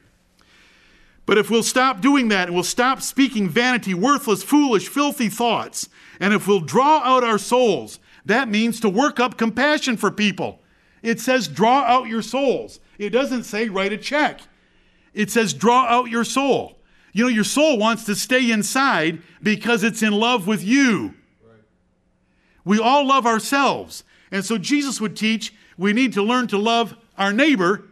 But 1.26 1.38
if 1.38 1.50
we'll 1.50 1.62
stop 1.62 2.00
doing 2.00 2.28
that 2.28 2.48
and 2.48 2.54
we'll 2.54 2.64
stop 2.64 3.00
speaking 3.00 3.48
vanity, 3.48 3.94
worthless, 3.94 4.42
foolish, 4.42 4.88
filthy 4.88 5.28
thoughts, 5.28 5.88
and 6.20 6.34
if 6.34 6.46
we'll 6.46 6.60
draw 6.60 6.98
out 7.04 7.24
our 7.24 7.38
souls 7.38 7.98
that 8.24 8.48
means 8.48 8.80
to 8.80 8.88
work 8.88 9.18
up 9.18 9.36
compassion 9.36 9.96
for 9.96 10.10
people. 10.10 10.60
It 11.02 11.20
says 11.20 11.48
draw 11.48 11.82
out 11.82 12.06
your 12.06 12.22
souls. 12.22 12.80
It 12.98 13.10
doesn't 13.10 13.44
say 13.44 13.68
write 13.68 13.92
a 13.92 13.96
check. 13.96 14.40
It 15.14 15.30
says 15.30 15.52
draw 15.52 15.84
out 15.86 16.08
your 16.08 16.24
soul. 16.24 16.78
You 17.12 17.24
know, 17.24 17.28
your 17.28 17.44
soul 17.44 17.78
wants 17.78 18.04
to 18.04 18.14
stay 18.14 18.50
inside 18.50 19.20
because 19.42 19.84
it's 19.84 20.02
in 20.02 20.12
love 20.12 20.46
with 20.46 20.64
you. 20.64 21.14
Right. 21.46 21.60
We 22.64 22.78
all 22.78 23.06
love 23.06 23.26
ourselves. 23.26 24.02
And 24.30 24.44
so 24.44 24.56
Jesus 24.58 25.00
would 25.00 25.16
teach 25.16 25.52
we 25.76 25.92
need 25.92 26.12
to 26.14 26.22
learn 26.22 26.46
to 26.48 26.58
love 26.58 26.96
our 27.18 27.32
neighbor 27.32 27.84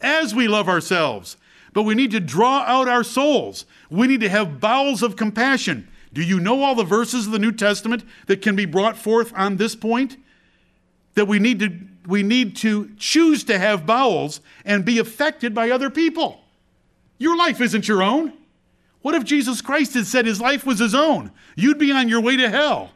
as 0.00 0.34
we 0.34 0.48
love 0.48 0.68
ourselves. 0.68 1.36
But 1.72 1.82
we 1.82 1.94
need 1.94 2.10
to 2.12 2.20
draw 2.20 2.60
out 2.60 2.88
our 2.88 3.04
souls. 3.04 3.66
We 3.90 4.06
need 4.06 4.20
to 4.20 4.28
have 4.28 4.60
bowels 4.60 5.02
of 5.02 5.16
compassion. 5.16 5.88
Do 6.12 6.22
you 6.22 6.40
know 6.40 6.62
all 6.62 6.74
the 6.74 6.84
verses 6.84 7.26
of 7.26 7.32
the 7.32 7.38
New 7.38 7.52
Testament 7.52 8.04
that 8.26 8.42
can 8.42 8.56
be 8.56 8.64
brought 8.64 8.96
forth 8.96 9.32
on 9.36 9.56
this 9.56 9.74
point? 9.76 10.16
That 11.14 11.26
we 11.26 11.38
need 11.38 11.58
to 11.60 11.76
we 12.06 12.22
need 12.22 12.56
to 12.56 12.90
choose 12.96 13.44
to 13.44 13.58
have 13.58 13.84
bowels 13.84 14.40
and 14.64 14.84
be 14.84 14.98
affected 14.98 15.54
by 15.54 15.70
other 15.70 15.90
people. 15.90 16.40
Your 17.18 17.36
life 17.36 17.60
isn't 17.60 17.86
your 17.86 18.02
own. 18.02 18.32
What 19.02 19.14
if 19.14 19.24
Jesus 19.24 19.60
Christ 19.60 19.94
had 19.94 20.06
said 20.06 20.26
his 20.26 20.40
life 20.40 20.66
was 20.66 20.78
his 20.78 20.94
own? 20.94 21.30
You'd 21.56 21.78
be 21.78 21.92
on 21.92 22.08
your 22.08 22.20
way 22.20 22.36
to 22.36 22.50
hell. 22.50 22.90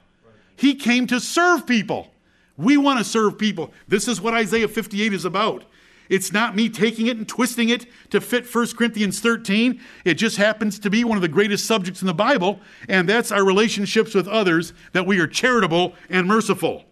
He 0.56 0.74
came 0.74 1.06
to 1.08 1.20
serve 1.20 1.66
people. 1.66 2.12
We 2.56 2.76
want 2.76 2.98
to 2.98 3.04
serve 3.04 3.38
people. 3.38 3.72
This 3.88 4.08
is 4.08 4.20
what 4.20 4.34
Isaiah 4.34 4.68
58 4.68 5.12
is 5.12 5.24
about. 5.24 5.64
It's 6.08 6.32
not 6.32 6.54
me 6.54 6.68
taking 6.68 7.06
it 7.06 7.16
and 7.16 7.26
twisting 7.26 7.70
it 7.70 7.86
to 8.10 8.20
fit 8.20 8.52
1 8.52 8.76
Corinthians 8.76 9.20
13. 9.20 9.80
It 10.04 10.14
just 10.14 10.36
happens 10.36 10.78
to 10.80 10.90
be 10.90 11.04
one 11.04 11.16
of 11.16 11.22
the 11.22 11.28
greatest 11.28 11.64
subjects 11.64 12.02
in 12.02 12.06
the 12.06 12.14
Bible, 12.14 12.60
and 12.88 13.08
that's 13.08 13.32
our 13.32 13.44
relationships 13.44 14.14
with 14.14 14.28
others, 14.28 14.74
that 14.92 15.06
we 15.06 15.18
are 15.20 15.26
charitable 15.26 15.94
and 16.10 16.26
merciful. 16.26 16.84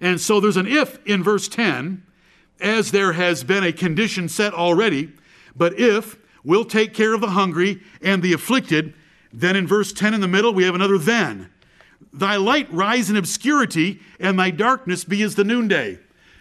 And 0.00 0.20
so 0.20 0.40
there's 0.40 0.56
an 0.56 0.66
if 0.66 0.98
in 1.06 1.22
verse 1.22 1.46
10, 1.46 2.02
as 2.60 2.90
there 2.90 3.12
has 3.12 3.44
been 3.44 3.62
a 3.62 3.72
condition 3.72 4.28
set 4.28 4.54
already, 4.54 5.12
but 5.54 5.78
if 5.78 6.16
we'll 6.44 6.64
take 6.64 6.94
care 6.94 7.14
of 7.14 7.20
the 7.20 7.30
hungry 7.30 7.80
and 8.02 8.22
the 8.22 8.32
afflicted, 8.32 8.94
then 9.32 9.56
in 9.56 9.66
verse 9.66 9.92
10 9.92 10.14
in 10.14 10.20
the 10.20 10.28
middle, 10.28 10.52
we 10.52 10.64
have 10.64 10.74
another 10.74 10.98
then. 10.98 11.50
Thy 12.12 12.36
light 12.36 12.72
rise 12.72 13.10
in 13.10 13.16
obscurity, 13.16 14.00
and 14.20 14.38
thy 14.38 14.50
darkness 14.50 15.04
be 15.04 15.22
as 15.22 15.34
the 15.34 15.44
noonday. 15.44 15.98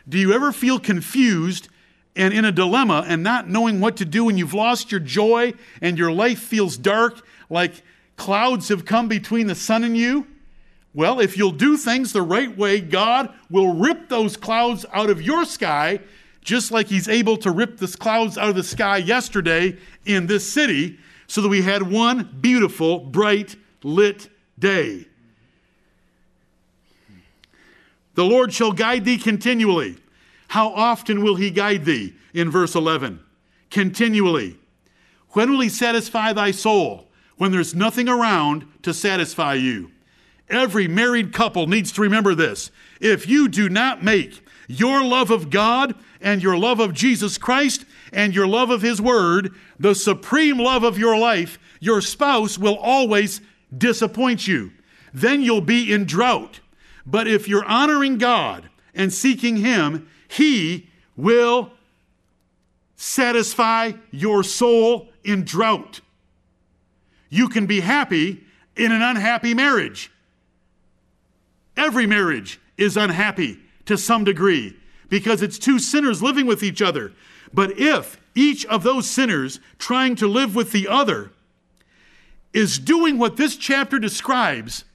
Do 0.07 0.19
you 0.19 0.33
ever 0.33 0.51
feel 0.51 0.79
confused 0.79 1.69
and 2.15 2.33
in 2.33 2.45
a 2.45 2.51
dilemma 2.51 3.05
and 3.07 3.23
not 3.23 3.49
knowing 3.49 3.79
what 3.79 3.97
to 3.97 4.05
do 4.05 4.29
and 4.29 4.37
you've 4.37 4.53
lost 4.53 4.91
your 4.91 4.99
joy 4.99 5.53
and 5.81 5.97
your 5.97 6.11
life 6.11 6.39
feels 6.39 6.77
dark, 6.77 7.25
like 7.49 7.81
clouds 8.17 8.67
have 8.67 8.85
come 8.85 9.07
between 9.07 9.47
the 9.47 9.55
sun 9.55 9.83
and 9.83 9.97
you? 9.97 10.27
Well, 10.93 11.19
if 11.19 11.37
you'll 11.37 11.51
do 11.51 11.75
things 11.75 12.13
the 12.13 12.21
right 12.21 12.55
way, 12.55 12.79
God 12.79 13.33
will 13.49 13.73
rip 13.73 14.09
those 14.09 14.37
clouds 14.37 14.85
out 14.93 15.09
of 15.09 15.21
your 15.21 15.43
sky, 15.45 16.01
just 16.43 16.71
like 16.71 16.87
He's 16.87 17.07
able 17.07 17.37
to 17.37 17.51
rip 17.51 17.77
the 17.77 17.87
clouds 17.87 18.37
out 18.37 18.49
of 18.49 18.55
the 18.55 18.63
sky 18.63 18.97
yesterday 18.97 19.77
in 20.05 20.27
this 20.27 20.51
city, 20.51 20.99
so 21.27 21.41
that 21.41 21.49
we 21.49 21.61
had 21.61 21.83
one 21.83 22.37
beautiful, 22.41 22.99
bright, 22.99 23.55
lit 23.83 24.29
day. 24.59 25.07
The 28.15 28.25
Lord 28.25 28.53
shall 28.53 28.71
guide 28.71 29.05
thee 29.05 29.17
continually. 29.17 29.97
How 30.49 30.69
often 30.69 31.23
will 31.23 31.35
he 31.35 31.49
guide 31.49 31.85
thee? 31.85 32.13
In 32.33 32.51
verse 32.51 32.75
11. 32.75 33.19
Continually. 33.71 34.57
When 35.29 35.51
will 35.51 35.61
he 35.61 35.69
satisfy 35.69 36.33
thy 36.33 36.51
soul? 36.51 37.07
When 37.37 37.51
there's 37.51 37.73
nothing 37.73 38.07
around 38.07 38.67
to 38.83 38.93
satisfy 38.93 39.55
you. 39.55 39.89
Every 40.49 40.87
married 40.87 41.33
couple 41.33 41.65
needs 41.65 41.91
to 41.93 42.01
remember 42.01 42.35
this. 42.35 42.69
If 42.99 43.27
you 43.27 43.47
do 43.47 43.69
not 43.69 44.03
make 44.03 44.45
your 44.67 45.03
love 45.03 45.31
of 45.31 45.49
God 45.49 45.95
and 46.23 46.41
your 46.41 46.57
love 46.57 46.79
of 46.79 46.93
Jesus 46.93 47.37
Christ 47.37 47.85
and 48.11 48.33
your 48.33 48.47
love 48.47 48.71
of 48.71 48.81
His 48.81 48.99
Word 48.99 49.53
the 49.77 49.93
supreme 49.93 50.57
love 50.57 50.83
of 50.83 50.97
your 50.97 51.17
life, 51.17 51.59
your 51.79 51.99
spouse 51.99 52.57
will 52.57 52.77
always 52.77 53.41
disappoint 53.77 54.47
you. 54.47 54.71
Then 55.13 55.41
you'll 55.41 55.61
be 55.61 55.91
in 55.91 56.05
drought. 56.05 56.61
But 57.05 57.27
if 57.27 57.47
you're 57.47 57.65
honoring 57.65 58.17
God 58.17 58.69
and 58.95 59.11
seeking 59.11 59.57
Him, 59.57 60.07
He 60.27 60.89
will 61.17 61.71
satisfy 62.95 63.91
your 64.09 64.41
soul 64.43 65.09
in 65.23 65.43
drought. 65.43 65.99
You 67.29 67.49
can 67.49 67.65
be 67.65 67.81
happy 67.81 68.45
in 68.77 68.91
an 68.91 69.01
unhappy 69.01 69.53
marriage. 69.53 70.11
Every 71.75 72.07
marriage 72.07 72.59
is 72.77 72.95
unhappy 72.95 73.59
to 73.85 73.97
some 73.97 74.23
degree 74.23 74.77
because 75.13 75.43
it's 75.43 75.59
two 75.59 75.77
sinners 75.77 76.23
living 76.23 76.47
with 76.47 76.63
each 76.63 76.81
other. 76.81 77.11
But 77.53 77.77
if 77.77 78.19
each 78.33 78.65
of 78.65 78.81
those 78.81 79.07
sinners 79.07 79.59
trying 79.77 80.15
to 80.15 80.27
live 80.27 80.55
with 80.55 80.71
the 80.71 80.87
other 80.87 81.29
is 82.51 82.79
doing 82.79 83.19
what 83.19 83.37
this 83.37 83.55
chapter 83.55 83.99
describes, 83.99 84.85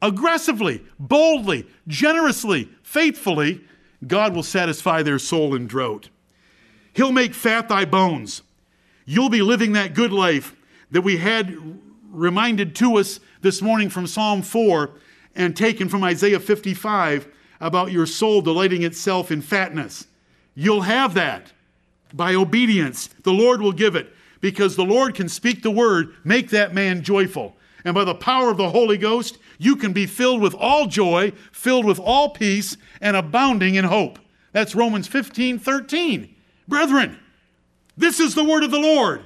aggressively, 0.00 0.82
boldly, 0.98 1.66
generously, 1.86 2.70
faithfully, 2.82 3.60
God 4.06 4.34
will 4.34 4.42
satisfy 4.42 5.02
their 5.02 5.18
soul 5.18 5.54
in 5.54 5.66
drought. 5.66 6.08
He'll 6.94 7.12
make 7.12 7.34
fat 7.34 7.68
thy 7.68 7.84
bones. 7.84 8.40
You'll 9.04 9.28
be 9.28 9.42
living 9.42 9.74
that 9.74 9.92
good 9.92 10.10
life 10.10 10.56
that 10.90 11.02
we 11.02 11.18
had 11.18 11.54
reminded 12.10 12.74
to 12.76 12.96
us 12.96 13.20
this 13.42 13.60
morning 13.60 13.90
from 13.90 14.06
Psalm 14.06 14.40
4 14.40 14.90
and 15.34 15.54
taken 15.54 15.90
from 15.90 16.02
Isaiah 16.02 16.40
55 16.40 17.28
about 17.60 17.92
your 17.92 18.06
soul 18.06 18.40
delighting 18.40 18.82
itself 18.82 19.30
in 19.30 19.42
fatness. 19.42 20.06
You'll 20.54 20.82
have 20.82 21.14
that 21.14 21.52
by 22.12 22.34
obedience. 22.34 23.08
The 23.22 23.32
Lord 23.32 23.60
will 23.60 23.72
give 23.72 23.96
it 23.96 24.12
because 24.40 24.76
the 24.76 24.84
Lord 24.84 25.14
can 25.14 25.28
speak 25.28 25.62
the 25.62 25.70
word, 25.70 26.14
make 26.24 26.50
that 26.50 26.74
man 26.74 27.02
joyful. 27.02 27.56
And 27.84 27.94
by 27.94 28.04
the 28.04 28.14
power 28.14 28.50
of 28.50 28.56
the 28.56 28.70
Holy 28.70 28.98
Ghost, 28.98 29.38
you 29.58 29.76
can 29.76 29.92
be 29.92 30.06
filled 30.06 30.40
with 30.40 30.54
all 30.54 30.86
joy, 30.86 31.32
filled 31.52 31.84
with 31.84 31.98
all 31.98 32.30
peace, 32.30 32.76
and 33.00 33.16
abounding 33.16 33.74
in 33.74 33.84
hope. 33.84 34.18
That's 34.52 34.74
Romans 34.74 35.06
15 35.06 35.58
13. 35.58 36.34
Brethren, 36.66 37.18
this 37.96 38.20
is 38.20 38.34
the 38.34 38.44
word 38.44 38.62
of 38.62 38.70
the 38.70 38.78
Lord. 38.78 39.24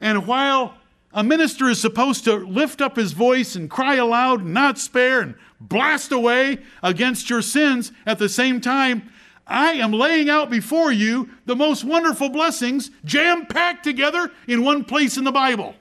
And 0.00 0.26
while 0.26 0.74
a 1.12 1.22
minister 1.22 1.68
is 1.68 1.80
supposed 1.80 2.24
to 2.24 2.34
lift 2.34 2.80
up 2.80 2.96
his 2.96 3.12
voice 3.12 3.56
and 3.56 3.70
cry 3.70 3.94
aloud, 3.94 4.40
and 4.40 4.52
not 4.52 4.78
spare, 4.78 5.20
and 5.20 5.34
blast 5.68 6.12
away 6.12 6.58
against 6.82 7.30
your 7.30 7.42
sins 7.42 7.92
at 8.06 8.18
the 8.18 8.28
same 8.28 8.60
time, 8.60 9.10
I 9.46 9.72
am 9.72 9.92
laying 9.92 10.30
out 10.30 10.50
before 10.50 10.90
you 10.90 11.28
the 11.44 11.56
most 11.56 11.84
wonderful 11.84 12.30
blessings 12.30 12.90
jam 13.04 13.46
packed 13.46 13.84
together 13.84 14.30
in 14.48 14.64
one 14.64 14.84
place 14.84 15.16
in 15.16 15.24
the 15.24 15.32
Bible. 15.32 15.74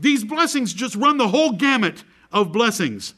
These 0.00 0.24
blessings 0.24 0.72
just 0.72 0.96
run 0.96 1.18
the 1.18 1.28
whole 1.28 1.52
gamut 1.52 2.04
of 2.32 2.52
blessings. 2.52 3.14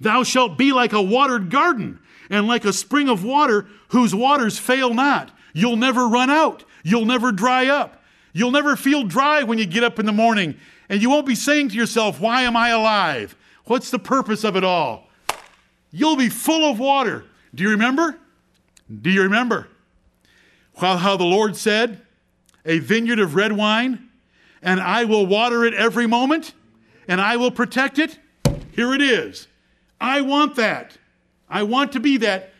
Thou 0.00 0.24
shalt 0.24 0.58
be 0.58 0.72
like 0.72 0.92
a 0.92 1.02
watered 1.02 1.50
garden 1.50 2.00
and 2.28 2.48
like 2.48 2.64
a 2.64 2.72
spring 2.72 3.08
of 3.08 3.24
water 3.24 3.68
whose 3.88 4.14
waters 4.14 4.58
fail 4.58 4.92
not. 4.92 5.30
You'll 5.52 5.76
never 5.76 6.08
run 6.08 6.30
out. 6.30 6.64
You'll 6.82 7.04
never 7.04 7.30
dry 7.30 7.68
up. 7.68 8.02
You'll 8.32 8.50
never 8.50 8.74
feel 8.74 9.04
dry 9.04 9.44
when 9.44 9.58
you 9.58 9.66
get 9.66 9.84
up 9.84 9.98
in 9.98 10.06
the 10.06 10.12
morning. 10.12 10.56
And 10.88 11.00
you 11.00 11.10
won't 11.10 11.26
be 11.26 11.34
saying 11.34 11.68
to 11.68 11.76
yourself, 11.76 12.20
Why 12.20 12.42
am 12.42 12.56
I 12.56 12.70
alive? 12.70 13.36
What's 13.64 13.90
the 13.90 13.98
purpose 13.98 14.44
of 14.44 14.56
it 14.56 14.64
all? 14.64 15.08
You'll 15.90 16.16
be 16.16 16.28
full 16.28 16.70
of 16.70 16.78
water. 16.78 17.24
Do 17.54 17.62
you 17.62 17.70
remember? 17.70 18.18
Do 19.00 19.10
you 19.10 19.22
remember? 19.22 19.68
How, 20.78 20.96
how 20.96 21.16
the 21.16 21.24
Lord 21.24 21.56
said, 21.56 22.00
A 22.64 22.78
vineyard 22.78 23.18
of 23.18 23.34
red 23.34 23.52
wine 23.52 24.08
and 24.62 24.80
I 24.80 25.04
will 25.04 25.26
water 25.26 25.64
it 25.64 25.74
every 25.74 26.06
moment, 26.06 26.54
and 27.08 27.20
I 27.20 27.36
will 27.36 27.50
protect 27.50 27.98
it. 27.98 28.18
Here 28.70 28.94
it 28.94 29.02
is. 29.02 29.48
I 30.00 30.20
want 30.20 30.54
that. 30.56 30.96
I 31.50 31.64
want 31.64 31.92
to 31.92 32.00
be 32.00 32.16
that 32.18 32.50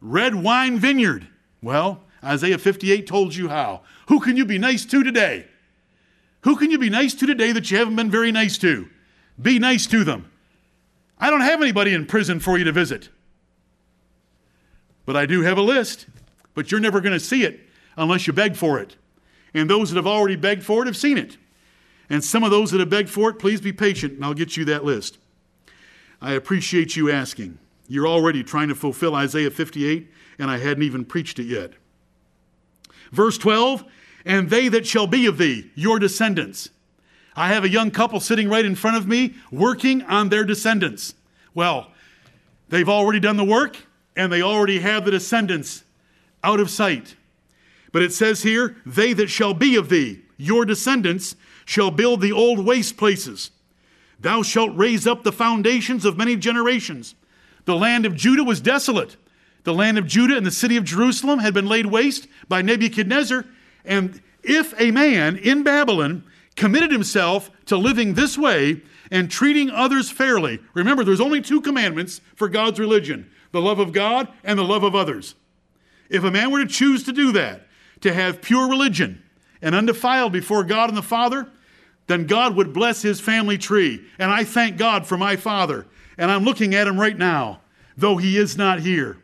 red 0.00 0.34
wine 0.34 0.78
vineyard. 0.78 1.26
Well, 1.60 2.00
Isaiah 2.22 2.58
58 2.58 3.06
told 3.06 3.34
you 3.34 3.48
how. 3.48 3.82
Who 4.08 4.20
can 4.20 4.36
you 4.36 4.44
be 4.44 4.58
nice 4.58 4.84
to 4.86 5.02
today? 5.02 5.46
Who 6.42 6.56
can 6.56 6.70
you 6.70 6.78
be 6.78 6.90
nice 6.90 7.14
to 7.14 7.26
today 7.26 7.52
that 7.52 7.70
you 7.70 7.78
haven't 7.78 7.96
been 7.96 8.10
very 8.10 8.30
nice 8.30 8.56
to? 8.58 8.88
Be 9.40 9.58
nice 9.58 9.86
to 9.88 10.04
them. 10.04 10.30
I 11.18 11.30
don't 11.30 11.40
have 11.40 11.60
anybody 11.60 11.94
in 11.94 12.06
prison 12.06 12.40
for 12.40 12.58
you 12.58 12.64
to 12.64 12.72
visit. 12.72 13.08
But 15.06 15.16
I 15.16 15.26
do 15.26 15.42
have 15.42 15.58
a 15.58 15.62
list. 15.62 16.06
But 16.54 16.70
you're 16.70 16.80
never 16.80 17.00
going 17.00 17.12
to 17.12 17.20
see 17.20 17.44
it 17.44 17.60
unless 17.96 18.26
you 18.26 18.32
beg 18.32 18.56
for 18.56 18.78
it. 18.78 18.96
And 19.52 19.68
those 19.68 19.90
that 19.90 19.96
have 19.96 20.06
already 20.06 20.36
begged 20.36 20.64
for 20.64 20.82
it 20.82 20.86
have 20.86 20.96
seen 20.96 21.18
it. 21.18 21.36
And 22.08 22.22
some 22.22 22.44
of 22.44 22.50
those 22.50 22.70
that 22.70 22.80
have 22.80 22.90
begged 22.90 23.10
for 23.10 23.30
it, 23.30 23.38
please 23.38 23.60
be 23.60 23.72
patient 23.72 24.14
and 24.14 24.24
I'll 24.24 24.34
get 24.34 24.56
you 24.56 24.64
that 24.66 24.84
list. 24.84 25.18
I 26.20 26.32
appreciate 26.32 26.96
you 26.96 27.10
asking. 27.10 27.58
You're 27.88 28.08
already 28.08 28.42
trying 28.42 28.68
to 28.68 28.74
fulfill 28.74 29.14
Isaiah 29.14 29.50
58, 29.50 30.10
and 30.38 30.50
I 30.50 30.58
hadn't 30.58 30.82
even 30.82 31.04
preached 31.04 31.38
it 31.38 31.44
yet. 31.44 31.72
Verse 33.12 33.36
12, 33.36 33.84
and 34.24 34.48
they 34.48 34.68
that 34.68 34.86
shall 34.86 35.06
be 35.06 35.26
of 35.26 35.36
thee, 35.36 35.70
your 35.74 35.98
descendants. 35.98 36.70
I 37.36 37.48
have 37.48 37.64
a 37.64 37.68
young 37.68 37.90
couple 37.90 38.20
sitting 38.20 38.48
right 38.48 38.64
in 38.64 38.74
front 38.74 38.96
of 38.96 39.08
me 39.08 39.34
working 39.50 40.02
on 40.02 40.28
their 40.28 40.44
descendants. 40.44 41.14
Well, 41.52 41.90
they've 42.68 42.88
already 42.88 43.20
done 43.20 43.36
the 43.36 43.44
work, 43.44 43.76
and 44.16 44.32
they 44.32 44.42
already 44.42 44.80
have 44.80 45.04
the 45.04 45.10
descendants 45.10 45.84
out 46.42 46.60
of 46.60 46.70
sight. 46.70 47.16
But 47.92 48.02
it 48.02 48.12
says 48.12 48.42
here, 48.42 48.76
they 48.84 49.12
that 49.14 49.30
shall 49.30 49.54
be 49.54 49.76
of 49.76 49.88
thee, 49.88 50.22
your 50.36 50.64
descendants, 50.64 51.36
shall 51.64 51.90
build 51.90 52.20
the 52.20 52.32
old 52.32 52.64
waste 52.64 52.96
places. 52.96 53.50
Thou 54.20 54.42
shalt 54.42 54.76
raise 54.76 55.06
up 55.06 55.22
the 55.22 55.32
foundations 55.32 56.04
of 56.04 56.16
many 56.16 56.36
generations. 56.36 57.14
The 57.64 57.76
land 57.76 58.04
of 58.06 58.14
Judah 58.14 58.44
was 58.44 58.60
desolate, 58.60 59.16
the 59.64 59.74
land 59.74 59.96
of 59.98 60.06
Judah 60.06 60.36
and 60.36 60.46
the 60.46 60.50
city 60.50 60.76
of 60.76 60.84
Jerusalem 60.84 61.38
had 61.38 61.54
been 61.54 61.66
laid 61.66 61.86
waste 61.86 62.28
by 62.48 62.62
Nebuchadnezzar. 62.62 63.46
And 63.84 64.20
if 64.42 64.78
a 64.78 64.90
man 64.90 65.36
in 65.36 65.62
Babylon 65.62 66.22
committed 66.56 66.90
himself 66.90 67.50
to 67.66 67.76
living 67.76 68.14
this 68.14 68.38
way 68.38 68.82
and 69.10 69.30
treating 69.30 69.70
others 69.70 70.10
fairly, 70.10 70.60
remember, 70.72 71.04
there's 71.04 71.20
only 71.20 71.40
two 71.40 71.60
commandments 71.60 72.20
for 72.34 72.48
God's 72.48 72.80
religion 72.80 73.30
the 73.52 73.60
love 73.60 73.78
of 73.78 73.92
God 73.92 74.26
and 74.42 74.58
the 74.58 74.64
love 74.64 74.82
of 74.82 74.96
others. 74.96 75.36
If 76.10 76.24
a 76.24 76.30
man 76.30 76.50
were 76.50 76.64
to 76.64 76.66
choose 76.66 77.04
to 77.04 77.12
do 77.12 77.30
that, 77.32 77.68
to 78.00 78.12
have 78.12 78.42
pure 78.42 78.68
religion 78.68 79.22
and 79.62 79.76
undefiled 79.76 80.32
before 80.32 80.64
God 80.64 80.88
and 80.88 80.98
the 80.98 81.02
Father, 81.02 81.48
then 82.06 82.26
God 82.26 82.56
would 82.56 82.72
bless 82.72 83.02
his 83.02 83.20
family 83.20 83.56
tree. 83.56 84.04
And 84.18 84.30
I 84.30 84.44
thank 84.44 84.76
God 84.76 85.06
for 85.06 85.16
my 85.16 85.36
father. 85.36 85.86
And 86.18 86.30
I'm 86.30 86.44
looking 86.44 86.74
at 86.74 86.86
him 86.86 87.00
right 87.00 87.16
now, 87.16 87.60
though 87.96 88.16
he 88.16 88.36
is 88.36 88.58
not 88.58 88.80
here. 88.80 89.16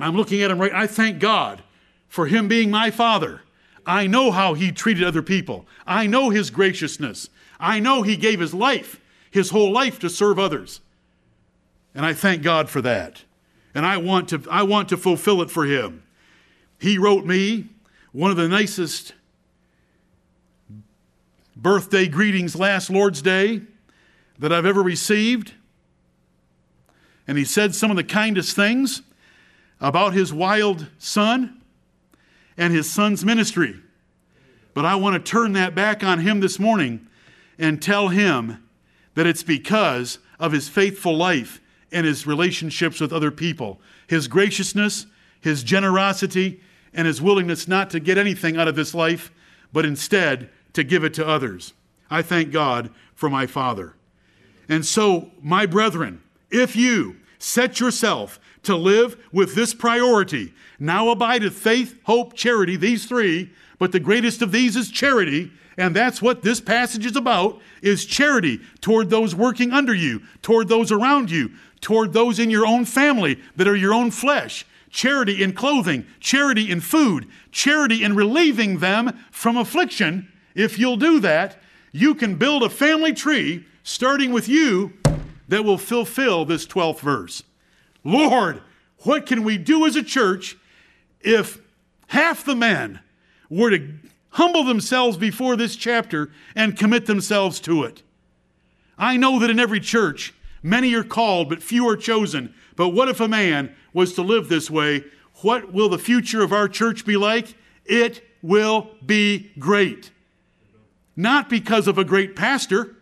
I'm 0.00 0.16
looking 0.16 0.42
at 0.42 0.50
him 0.50 0.60
right. 0.60 0.72
I 0.72 0.86
thank 0.86 1.18
God 1.18 1.62
for 2.08 2.26
him 2.26 2.48
being 2.48 2.70
my 2.70 2.90
father. 2.90 3.42
I 3.88 4.06
know 4.06 4.30
how 4.30 4.52
he 4.52 4.70
treated 4.70 5.02
other 5.02 5.22
people. 5.22 5.66
I 5.86 6.06
know 6.06 6.28
his 6.28 6.50
graciousness. 6.50 7.30
I 7.58 7.80
know 7.80 8.02
he 8.02 8.18
gave 8.18 8.38
his 8.38 8.52
life, 8.52 9.00
his 9.30 9.48
whole 9.48 9.72
life 9.72 9.98
to 10.00 10.10
serve 10.10 10.38
others. 10.38 10.82
And 11.94 12.04
I 12.04 12.12
thank 12.12 12.42
God 12.42 12.68
for 12.68 12.82
that. 12.82 13.24
And 13.74 13.86
I 13.86 13.96
want 13.96 14.28
to 14.28 14.42
I 14.50 14.62
want 14.62 14.90
to 14.90 14.98
fulfill 14.98 15.40
it 15.40 15.50
for 15.50 15.64
him. 15.64 16.02
He 16.78 16.98
wrote 16.98 17.24
me 17.24 17.70
one 18.12 18.30
of 18.30 18.36
the 18.36 18.46
nicest 18.46 19.14
birthday 21.56 22.08
greetings 22.08 22.54
last 22.54 22.90
Lord's 22.90 23.22
Day 23.22 23.62
that 24.38 24.52
I've 24.52 24.66
ever 24.66 24.82
received. 24.82 25.54
And 27.26 27.38
he 27.38 27.44
said 27.44 27.74
some 27.74 27.90
of 27.90 27.96
the 27.96 28.04
kindest 28.04 28.54
things 28.54 29.00
about 29.80 30.12
his 30.12 30.30
wild 30.30 30.88
son 30.98 31.57
and 32.58 32.74
his 32.74 32.90
son's 32.90 33.24
ministry. 33.24 33.76
But 34.74 34.84
I 34.84 34.96
want 34.96 35.14
to 35.14 35.30
turn 35.30 35.52
that 35.54 35.74
back 35.74 36.04
on 36.04 36.18
him 36.18 36.40
this 36.40 36.58
morning 36.58 37.06
and 37.58 37.80
tell 37.80 38.08
him 38.08 38.62
that 39.14 39.26
it's 39.26 39.42
because 39.42 40.18
of 40.38 40.52
his 40.52 40.68
faithful 40.68 41.16
life 41.16 41.60
and 41.90 42.04
his 42.04 42.26
relationships 42.26 43.00
with 43.00 43.12
other 43.12 43.30
people, 43.30 43.80
his 44.06 44.28
graciousness, 44.28 45.06
his 45.40 45.62
generosity, 45.62 46.60
and 46.92 47.06
his 47.06 47.22
willingness 47.22 47.66
not 47.66 47.90
to 47.90 48.00
get 48.00 48.18
anything 48.18 48.56
out 48.56 48.68
of 48.68 48.76
this 48.76 48.94
life, 48.94 49.30
but 49.72 49.86
instead 49.86 50.50
to 50.72 50.84
give 50.84 51.04
it 51.04 51.14
to 51.14 51.26
others. 51.26 51.72
I 52.10 52.22
thank 52.22 52.52
God 52.52 52.90
for 53.14 53.30
my 53.30 53.46
Father. 53.46 53.94
And 54.68 54.84
so, 54.84 55.30
my 55.40 55.66
brethren, 55.66 56.22
if 56.50 56.76
you 56.76 57.16
set 57.38 57.80
yourself 57.80 58.38
to 58.68 58.76
live 58.76 59.16
with 59.32 59.54
this 59.54 59.72
priority, 59.72 60.52
now 60.78 61.08
abideth 61.08 61.54
faith, 61.54 61.98
hope, 62.04 62.34
charity, 62.34 62.76
these 62.76 63.06
three, 63.06 63.50
but 63.78 63.92
the 63.92 64.00
greatest 64.00 64.42
of 64.42 64.52
these 64.52 64.76
is 64.76 64.90
charity, 64.90 65.50
and 65.78 65.96
that's 65.96 66.20
what 66.20 66.42
this 66.42 66.60
passage 66.60 67.06
is 67.06 67.16
about, 67.16 67.60
is 67.80 68.04
charity 68.04 68.60
toward 68.82 69.08
those 69.08 69.34
working 69.34 69.72
under 69.72 69.94
you, 69.94 70.20
toward 70.42 70.68
those 70.68 70.92
around 70.92 71.30
you, 71.30 71.50
toward 71.80 72.12
those 72.12 72.38
in 72.38 72.50
your 72.50 72.66
own 72.66 72.84
family 72.84 73.40
that 73.56 73.66
are 73.66 73.74
your 73.74 73.94
own 73.94 74.10
flesh. 74.10 74.66
Charity 74.90 75.42
in 75.42 75.54
clothing, 75.54 76.04
charity 76.20 76.70
in 76.70 76.82
food, 76.82 77.26
charity 77.50 78.04
in 78.04 78.14
relieving 78.14 78.80
them 78.80 79.18
from 79.30 79.56
affliction, 79.56 80.30
if 80.54 80.78
you'll 80.78 80.96
do 80.98 81.20
that, 81.20 81.56
you 81.92 82.14
can 82.14 82.34
build 82.34 82.62
a 82.62 82.68
family 82.68 83.14
tree 83.14 83.64
starting 83.82 84.30
with 84.30 84.46
you 84.46 84.92
that 85.48 85.64
will 85.64 85.78
fulfill 85.78 86.44
this 86.44 86.66
12th 86.66 87.00
verse. 87.00 87.42
Lord, 88.04 88.62
what 88.98 89.26
can 89.26 89.44
we 89.44 89.58
do 89.58 89.86
as 89.86 89.96
a 89.96 90.02
church 90.02 90.56
if 91.20 91.60
half 92.08 92.44
the 92.44 92.56
men 92.56 93.00
were 93.48 93.70
to 93.70 93.94
humble 94.30 94.64
themselves 94.64 95.16
before 95.16 95.56
this 95.56 95.76
chapter 95.76 96.30
and 96.54 96.76
commit 96.76 97.06
themselves 97.06 97.60
to 97.60 97.84
it? 97.84 98.02
I 98.96 99.16
know 99.16 99.38
that 99.38 99.50
in 99.50 99.60
every 99.60 99.80
church, 99.80 100.34
many 100.62 100.94
are 100.94 101.04
called, 101.04 101.48
but 101.48 101.62
few 101.62 101.88
are 101.88 101.96
chosen. 101.96 102.54
But 102.76 102.90
what 102.90 103.08
if 103.08 103.20
a 103.20 103.28
man 103.28 103.74
was 103.92 104.14
to 104.14 104.22
live 104.22 104.48
this 104.48 104.70
way? 104.70 105.04
What 105.42 105.72
will 105.72 105.88
the 105.88 105.98
future 105.98 106.42
of 106.42 106.52
our 106.52 106.68
church 106.68 107.04
be 107.04 107.16
like? 107.16 107.54
It 107.84 108.24
will 108.42 108.90
be 109.04 109.52
great 109.58 110.10
not 111.18 111.50
because 111.50 111.88
of 111.88 111.98
a 111.98 112.04
great 112.04 112.36
pastor, 112.36 112.94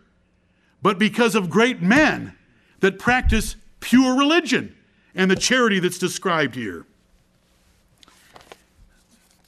but 0.81 0.97
because 0.97 1.35
of 1.35 1.51
great 1.51 1.83
men 1.83 2.35
that 2.79 2.97
practice 2.97 3.55
pure 3.79 4.17
religion 4.17 4.75
and 5.17 5.31
the 5.31 5.35
charity 5.35 5.79
that's 5.79 5.97
described 5.97 6.55
here. 6.55 6.85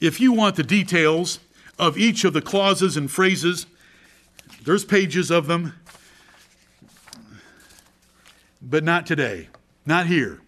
If 0.00 0.20
you 0.20 0.32
want 0.32 0.56
the 0.56 0.64
details 0.64 1.38
of 1.78 1.96
each 1.96 2.24
of 2.24 2.32
the 2.32 2.42
clauses 2.42 2.96
and 2.96 3.08
phrases, 3.10 3.66
there's 4.64 4.84
pages 4.84 5.30
of 5.30 5.46
them, 5.46 5.74
but 8.60 8.82
not 8.82 9.06
today, 9.06 9.48
not 9.86 10.06
here. 10.06 10.40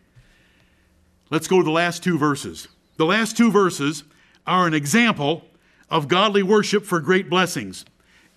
Let's 1.31 1.47
go 1.47 1.59
to 1.59 1.65
the 1.65 1.71
last 1.71 2.03
two 2.03 2.19
verses. 2.19 2.67
The 2.97 3.07
last 3.07 3.37
two 3.37 3.51
verses 3.51 4.03
are 4.47 4.67
an 4.67 4.75
example 4.75 5.45
of 5.89 6.09
godly 6.09 6.43
worship 6.43 6.85
for 6.85 7.01
great 7.01 7.31
blessings. 7.31 7.85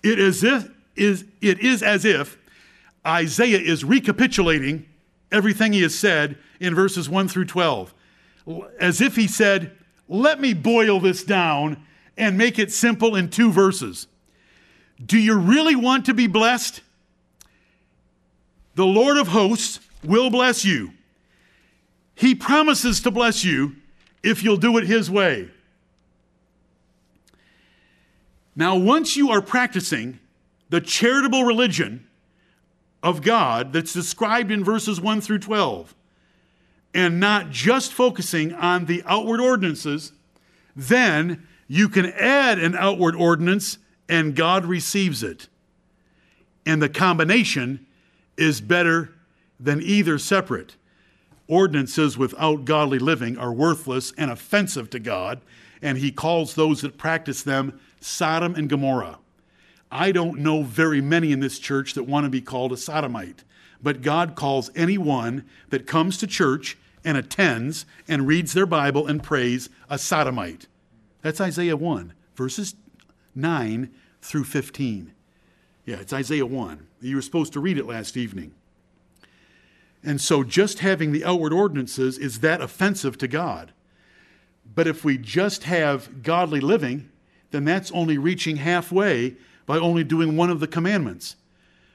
It 0.04 0.20
is, 0.20 0.44
if, 0.44 0.70
is, 0.94 1.24
it 1.40 1.58
is 1.58 1.82
as 1.82 2.04
if 2.04 2.38
Isaiah 3.04 3.58
is 3.58 3.84
recapitulating 3.84 4.86
everything 5.32 5.72
he 5.72 5.82
has 5.82 5.96
said 5.96 6.36
in 6.60 6.74
verses 6.74 7.08
1 7.08 7.28
through 7.28 7.46
12. 7.46 7.94
As 8.78 9.00
if 9.00 9.16
he 9.16 9.26
said, 9.26 9.72
Let 10.08 10.40
me 10.40 10.54
boil 10.54 11.00
this 11.00 11.24
down 11.24 11.84
and 12.16 12.38
make 12.38 12.58
it 12.58 12.72
simple 12.72 13.16
in 13.16 13.28
two 13.28 13.52
verses. 13.52 14.06
Do 15.04 15.18
you 15.18 15.36
really 15.36 15.76
want 15.76 16.06
to 16.06 16.14
be 16.14 16.26
blessed? 16.26 16.80
The 18.74 18.86
Lord 18.86 19.18
of 19.18 19.28
hosts 19.28 19.80
will 20.04 20.30
bless 20.30 20.64
you. 20.64 20.92
He 22.14 22.34
promises 22.34 23.00
to 23.02 23.10
bless 23.10 23.44
you 23.44 23.76
if 24.22 24.42
you'll 24.42 24.56
do 24.56 24.78
it 24.78 24.86
His 24.86 25.10
way. 25.10 25.50
Now, 28.54 28.76
once 28.76 29.16
you 29.16 29.30
are 29.30 29.42
practicing 29.42 30.18
the 30.70 30.80
charitable 30.80 31.44
religion 31.44 32.06
of 33.02 33.22
God 33.22 33.72
that's 33.72 33.92
described 33.92 34.50
in 34.50 34.64
verses 34.64 35.00
1 35.00 35.20
through 35.20 35.38
12, 35.38 35.94
and 36.94 37.20
not 37.20 37.50
just 37.50 37.92
focusing 37.92 38.52
on 38.54 38.86
the 38.86 39.02
outward 39.06 39.40
ordinances, 39.40 40.12
then 40.74 41.46
you 41.68 41.88
can 41.88 42.06
add 42.06 42.58
an 42.58 42.74
outward 42.74 43.14
ordinance 43.14 43.78
and 44.08 44.36
God 44.36 44.64
receives 44.64 45.22
it. 45.22 45.48
And 46.64 46.80
the 46.80 46.88
combination 46.88 47.86
is 48.36 48.60
better 48.60 49.12
than 49.58 49.82
either 49.82 50.18
separate. 50.18 50.76
Ordinances 51.48 52.18
without 52.18 52.64
godly 52.64 52.98
living 52.98 53.38
are 53.38 53.52
worthless 53.52 54.12
and 54.18 54.30
offensive 54.30 54.90
to 54.90 54.98
God, 54.98 55.40
and 55.80 55.98
He 55.98 56.10
calls 56.10 56.54
those 56.54 56.80
that 56.80 56.98
practice 56.98 57.42
them 57.42 57.78
Sodom 58.00 58.54
and 58.54 58.68
Gomorrah. 58.68 59.18
I 59.96 60.12
don't 60.12 60.40
know 60.40 60.62
very 60.62 61.00
many 61.00 61.32
in 61.32 61.40
this 61.40 61.58
church 61.58 61.94
that 61.94 62.02
want 62.02 62.24
to 62.24 62.30
be 62.30 62.42
called 62.42 62.70
a 62.70 62.76
sodomite, 62.76 63.44
but 63.82 64.02
God 64.02 64.34
calls 64.34 64.70
anyone 64.76 65.46
that 65.70 65.86
comes 65.86 66.18
to 66.18 66.26
church 66.26 66.76
and 67.02 67.16
attends 67.16 67.86
and 68.06 68.26
reads 68.26 68.52
their 68.52 68.66
Bible 68.66 69.06
and 69.06 69.22
prays 69.22 69.70
a 69.88 69.96
sodomite. 69.96 70.66
That's 71.22 71.40
Isaiah 71.40 71.78
1, 71.78 72.12
verses 72.34 72.74
9 73.34 73.90
through 74.20 74.44
15. 74.44 75.14
Yeah, 75.86 75.96
it's 75.96 76.12
Isaiah 76.12 76.44
1. 76.44 76.86
You 77.00 77.16
were 77.16 77.22
supposed 77.22 77.54
to 77.54 77.60
read 77.60 77.78
it 77.78 77.86
last 77.86 78.18
evening. 78.18 78.52
And 80.04 80.20
so 80.20 80.44
just 80.44 80.80
having 80.80 81.12
the 81.12 81.24
outward 81.24 81.54
ordinances 81.54 82.18
is 82.18 82.40
that 82.40 82.60
offensive 82.60 83.16
to 83.16 83.28
God. 83.28 83.72
But 84.74 84.86
if 84.86 85.06
we 85.06 85.16
just 85.16 85.64
have 85.64 86.22
godly 86.22 86.60
living, 86.60 87.08
then 87.50 87.64
that's 87.64 87.90
only 87.92 88.18
reaching 88.18 88.56
halfway 88.56 89.36
by 89.66 89.78
only 89.78 90.04
doing 90.04 90.36
one 90.36 90.50
of 90.50 90.60
the 90.60 90.66
commandments. 90.66 91.36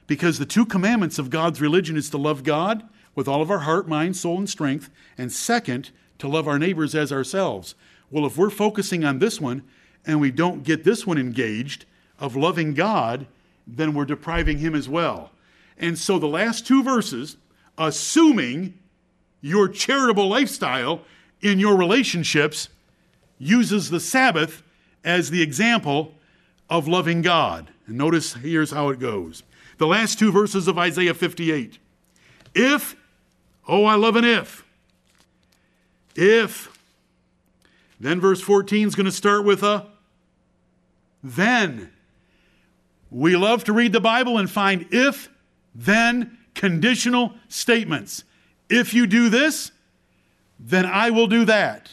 Because 0.06 0.38
the 0.38 0.46
two 0.46 0.66
commandments 0.66 1.18
of 1.18 1.30
God's 1.30 1.60
religion 1.60 1.96
is 1.96 2.10
to 2.10 2.18
love 2.18 2.44
God 2.44 2.86
with 3.14 3.26
all 3.26 3.42
of 3.42 3.50
our 3.50 3.60
heart, 3.60 3.88
mind, 3.88 4.16
soul, 4.16 4.38
and 4.38 4.48
strength, 4.48 4.90
and 5.18 5.32
second, 5.32 5.90
to 6.18 6.28
love 6.28 6.46
our 6.46 6.58
neighbors 6.58 6.94
as 6.94 7.10
ourselves. 7.10 7.74
Well, 8.10 8.26
if 8.26 8.36
we're 8.36 8.50
focusing 8.50 9.04
on 9.04 9.18
this 9.18 9.40
one 9.40 9.62
and 10.06 10.20
we 10.20 10.30
don't 10.30 10.64
get 10.64 10.84
this 10.84 11.06
one 11.06 11.18
engaged 11.18 11.86
of 12.18 12.36
loving 12.36 12.74
God, 12.74 13.26
then 13.66 13.94
we're 13.94 14.04
depriving 14.04 14.58
Him 14.58 14.74
as 14.74 14.88
well. 14.88 15.32
And 15.78 15.98
so 15.98 16.18
the 16.18 16.28
last 16.28 16.66
two 16.66 16.82
verses, 16.82 17.36
assuming 17.78 18.78
your 19.40 19.68
charitable 19.68 20.28
lifestyle 20.28 21.02
in 21.40 21.58
your 21.58 21.76
relationships, 21.76 22.68
uses 23.38 23.90
the 23.90 24.00
Sabbath 24.00 24.62
as 25.04 25.30
the 25.30 25.42
example 25.42 26.14
of 26.72 26.88
loving 26.88 27.20
God. 27.20 27.68
And 27.86 27.98
notice 27.98 28.32
here's 28.32 28.70
how 28.70 28.88
it 28.88 28.98
goes. 28.98 29.42
The 29.76 29.86
last 29.86 30.18
two 30.18 30.32
verses 30.32 30.68
of 30.68 30.78
Isaiah 30.78 31.12
58. 31.12 31.78
If, 32.54 32.96
oh, 33.68 33.84
I 33.84 33.94
love 33.94 34.16
an 34.16 34.24
if. 34.24 34.64
If. 36.16 36.70
Then 38.00 38.20
verse 38.20 38.40
14 38.40 38.88
is 38.88 38.94
going 38.94 39.04
to 39.04 39.12
start 39.12 39.44
with 39.44 39.62
a 39.62 39.86
then. 41.22 41.92
We 43.10 43.36
love 43.36 43.64
to 43.64 43.74
read 43.74 43.92
the 43.92 44.00
Bible 44.00 44.38
and 44.38 44.50
find 44.50 44.86
if, 44.90 45.28
then 45.74 46.38
conditional 46.54 47.34
statements. 47.48 48.24
If 48.70 48.94
you 48.94 49.06
do 49.06 49.28
this, 49.28 49.72
then 50.58 50.86
I 50.86 51.10
will 51.10 51.26
do 51.26 51.44
that. 51.44 51.90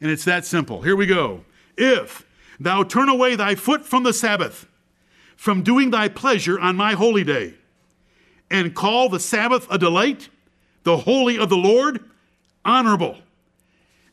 And 0.00 0.10
it's 0.10 0.24
that 0.24 0.46
simple. 0.46 0.80
Here 0.80 0.96
we 0.96 1.04
go. 1.04 1.44
If 1.76 2.26
thou 2.58 2.82
turn 2.82 3.08
away 3.08 3.36
thy 3.36 3.54
foot 3.54 3.84
from 3.84 4.02
the 4.02 4.12
Sabbath, 4.12 4.66
from 5.36 5.62
doing 5.62 5.90
thy 5.90 6.08
pleasure 6.08 6.58
on 6.58 6.76
my 6.76 6.92
holy 6.92 7.24
day, 7.24 7.54
and 8.50 8.74
call 8.74 9.08
the 9.08 9.20
Sabbath 9.20 9.66
a 9.70 9.78
delight, 9.78 10.28
the 10.84 10.98
holy 10.98 11.38
of 11.38 11.48
the 11.48 11.56
Lord 11.56 12.04
honorable, 12.64 13.18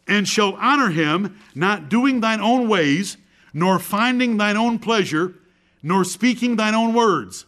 and 0.08 0.28
shalt 0.28 0.56
honor 0.60 0.90
him, 0.90 1.40
not 1.54 1.90
doing 1.90 2.20
thine 2.20 2.42
own 2.42 2.68
ways, 2.68 3.18
nor 3.54 3.80
finding 3.80 4.38
thine 4.38 4.58
own 4.58 4.80
pleasure, 4.80 5.36
nor 5.84 6.04
speaking 6.04 6.56
thine 6.56 6.76
own 6.76 6.94
words. 6.94 7.46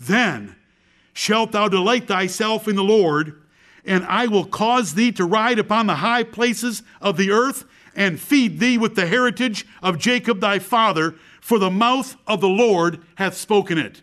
Then 0.00 0.56
shalt 1.12 1.52
thou 1.52 1.68
delight 1.68 2.08
thyself 2.08 2.66
in 2.68 2.76
the 2.76 2.82
Lord, 2.82 3.40
and 3.84 4.04
I 4.06 4.26
will 4.26 4.44
cause 4.44 4.94
thee 4.94 5.12
to 5.12 5.24
ride 5.24 5.58
upon 5.58 5.86
the 5.86 5.96
high 5.96 6.24
places 6.24 6.82
of 7.00 7.16
the 7.16 7.30
earth, 7.30 7.64
and 7.96 8.20
feed 8.20 8.60
thee 8.60 8.78
with 8.78 8.94
the 8.94 9.06
heritage 9.06 9.66
of 9.82 9.98
Jacob 9.98 10.40
thy 10.40 10.58
father, 10.58 11.14
for 11.40 11.58
the 11.58 11.70
mouth 11.70 12.16
of 12.26 12.40
the 12.40 12.48
Lord 12.48 13.00
hath 13.16 13.34
spoken 13.34 13.78
it. 13.78 14.02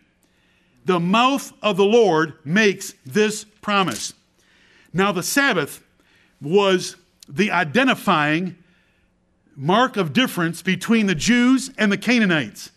The 0.84 1.00
mouth 1.00 1.52
of 1.62 1.76
the 1.76 1.84
Lord 1.84 2.34
makes 2.44 2.94
this 3.04 3.44
promise. 3.44 4.14
Now, 4.92 5.12
the 5.12 5.22
Sabbath 5.22 5.82
was 6.40 6.96
the 7.28 7.50
identifying 7.50 8.56
mark 9.56 9.96
of 9.96 10.12
difference 10.12 10.62
between 10.62 11.06
the 11.06 11.14
Jews 11.14 11.70
and 11.78 11.92
the 11.92 11.98
Canaanites. 11.98 12.70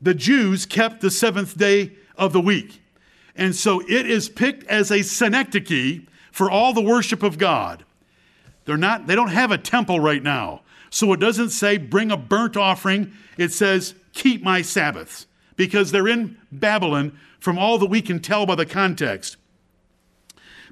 The 0.00 0.14
Jews 0.14 0.66
kept 0.66 1.00
the 1.00 1.10
seventh 1.10 1.56
day 1.56 1.92
of 2.16 2.32
the 2.32 2.40
week. 2.40 2.80
And 3.36 3.54
so 3.54 3.80
it 3.80 4.08
is 4.08 4.28
picked 4.28 4.64
as 4.64 4.90
a 4.90 5.02
synecdoche 5.02 6.02
for 6.30 6.50
all 6.50 6.72
the 6.72 6.82
worship 6.82 7.22
of 7.22 7.38
God. 7.38 7.84
They're 8.64 8.76
not, 8.76 9.06
they 9.06 9.14
don't 9.14 9.28
have 9.28 9.50
a 9.50 9.58
temple 9.58 10.00
right 10.00 10.22
now. 10.22 10.62
So 10.90 11.12
it 11.12 11.20
doesn't 11.20 11.50
say 11.50 11.76
bring 11.76 12.10
a 12.10 12.16
burnt 12.16 12.56
offering. 12.56 13.12
It 13.36 13.52
says 13.52 13.94
keep 14.12 14.42
my 14.42 14.62
Sabbaths 14.62 15.26
because 15.56 15.90
they're 15.90 16.08
in 16.08 16.36
Babylon 16.50 17.18
from 17.38 17.58
all 17.58 17.78
that 17.78 17.86
we 17.90 18.00
can 18.00 18.20
tell 18.20 18.46
by 18.46 18.54
the 18.54 18.66
context. 18.66 19.36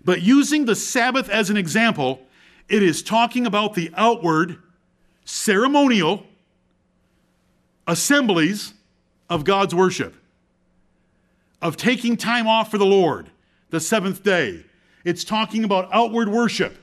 But 0.05 0.23
using 0.23 0.65
the 0.65 0.75
Sabbath 0.75 1.29
as 1.29 1.51
an 1.51 1.57
example, 1.57 2.23
it 2.69 2.83
is 2.83 3.03
talking 3.03 3.47
about 3.47 3.75
the 3.75 3.91
outward 3.95 4.59
ceremonial 5.25 6.27
assemblies 7.87 8.75
of 9.29 9.45
God's 9.45 9.75
worship, 9.75 10.15
of 11.61 11.77
taking 11.77 12.17
time 12.17 12.47
off 12.47 12.71
for 12.71 12.79
the 12.79 12.87
Lord, 12.87 13.31
the 13.71 13.81
seventh 13.81 14.23
day. 14.23 14.65
It's 15.05 15.25
talking 15.25 15.65
about 15.65 15.89
outward 15.93 16.29
worship. 16.29 16.79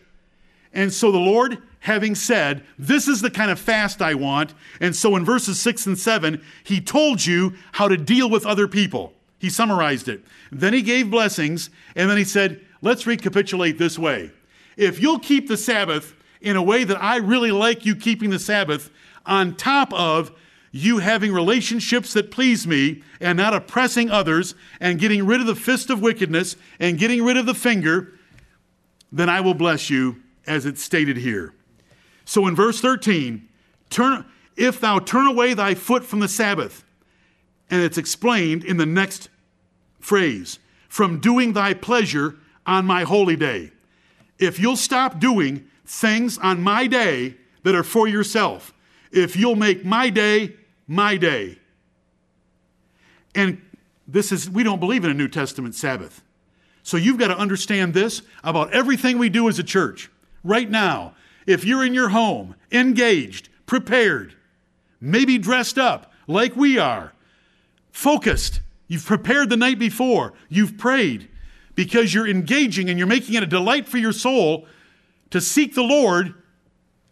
And 0.74 0.94
so 0.94 1.12
the 1.12 1.18
Lord, 1.18 1.62
having 1.80 2.16
said, 2.16 2.64
This 2.78 3.08
is 3.08 3.22
the 3.22 3.32
kind 3.32 3.52
of 3.52 3.60
fast 3.60 4.02
I 4.02 4.14
want, 4.14 4.54
and 4.80 4.96
so 4.96 5.16
in 5.16 5.26
verses 5.26 5.60
6 5.60 5.88
and 5.88 5.98
7, 5.98 6.42
He 6.64 6.80
told 6.82 7.26
you 7.26 7.56
how 7.74 7.88
to 7.88 7.98
deal 7.98 8.30
with 8.30 8.46
other 8.46 8.68
people. 8.68 9.14
He 9.40 9.50
summarized 9.50 10.08
it. 10.08 10.24
Then 10.52 10.74
He 10.74 10.82
gave 10.82 11.10
blessings, 11.10 11.70
and 11.96 12.10
then 12.10 12.18
He 12.18 12.24
said, 12.24 12.62
Let's 12.82 13.08
recapitulate 13.08 13.78
this 13.78 13.98
way. 13.98 14.32
If 14.78 15.02
you'll 15.02 15.20
keep 15.20 15.48
the 15.48 15.58
Sabbath 15.58 16.16
in 16.40 16.56
a 16.56 16.64
way 16.64 16.84
that 16.86 17.02
I 17.02 17.18
really 17.18 17.52
like 17.52 17.86
you 17.86 17.96
keeping 17.96 18.30
the 18.30 18.40
Sabbath, 18.40 18.90
on 19.26 19.56
top 19.56 19.94
of 19.94 20.32
you 20.72 21.00
having 21.00 21.34
relationships 21.34 22.14
that 22.14 22.32
please 22.32 22.66
me 22.66 23.04
and 23.20 23.38
not 23.38 23.54
oppressing 23.54 24.10
others 24.10 24.56
and 24.80 25.00
getting 25.00 25.26
rid 25.26 25.42
of 25.42 25.48
the 25.48 25.56
fist 25.56 25.90
of 25.90 26.02
wickedness 26.02 26.56
and 26.80 26.98
getting 26.98 27.24
rid 27.24 27.38
of 27.38 27.46
the 27.46 27.54
finger, 27.54 28.14
then 29.12 29.30
I 29.30 29.42
will 29.42 29.56
bless 29.56 29.90
you 29.90 30.22
as 30.50 30.66
it's 30.66 30.84
stated 30.84 31.16
here. 31.16 31.54
So 32.26 32.48
in 32.48 32.56
verse 32.56 32.82
13, 32.82 33.48
turn 33.90 34.26
if 34.58 34.82
thou 34.82 35.00
turn 35.00 35.26
away 35.26 35.54
thy 35.54 35.74
foot 35.74 36.04
from 36.04 36.20
the 36.20 36.28
Sabbath, 36.28 36.84
and 37.70 37.82
it's 37.82 37.98
explained 37.98 38.66
in 38.66 38.76
the 38.76 38.86
next 38.86 39.30
phrase, 40.02 40.60
from 40.90 41.22
doing 41.22 41.54
thy 41.54 41.74
pleasure 41.74 42.36
on 42.66 42.86
my 42.86 43.04
holy 43.04 43.38
day. 43.38 43.72
If 44.38 44.60
you'll 44.60 44.76
stop 44.76 45.20
doing 45.20 45.66
things 45.86 46.38
on 46.38 46.62
my 46.62 46.88
day 46.88 47.36
that 47.64 47.74
are 47.74 47.84
for 47.84 48.08
yourself, 48.08 48.74
if 49.12 49.38
you'll 49.38 49.56
make 49.56 49.86
my 49.86 50.10
day 50.10 50.56
my 50.88 51.16
day. 51.16 51.58
And 53.36 53.62
this 54.08 54.32
is, 54.32 54.50
we 54.50 54.64
don't 54.64 54.80
believe 54.80 55.06
in 55.06 55.12
a 55.12 55.14
New 55.14 55.28
Testament 55.28 55.76
Sabbath. 55.76 56.22
So 56.84 56.98
you've 56.98 57.20
got 57.20 57.28
to 57.28 57.38
understand 57.38 57.94
this 57.94 58.24
about 58.44 58.74
everything 58.74 59.18
we 59.18 59.30
do 59.30 59.48
as 59.48 59.60
a 59.60 59.64
church. 59.64 60.10
Right 60.44 60.70
now, 60.70 61.14
if 61.46 61.66
you're 61.66 61.86
in 61.86 61.94
your 61.94 62.10
home, 62.10 62.56
engaged, 62.72 63.50
prepared, 63.66 64.36
maybe 65.02 65.38
dressed 65.38 65.78
up 65.78 66.12
like 66.28 66.56
we 66.56 66.78
are, 66.78 67.14
focused, 67.92 68.62
you've 68.88 69.06
prepared 69.06 69.50
the 69.50 69.58
night 69.58 69.80
before, 69.80 70.34
you've 70.48 70.78
prayed, 70.78 71.28
because 71.76 72.14
you're 72.14 72.28
engaging 72.28 72.90
and 72.90 72.98
you're 72.98 73.08
making 73.08 73.36
it 73.36 73.44
a 73.44 73.48
delight 73.48 73.88
for 73.88 73.98
your 73.98 74.12
soul 74.12 74.66
to 75.30 75.40
seek 75.40 75.76
the 75.76 75.84
Lord 75.84 76.34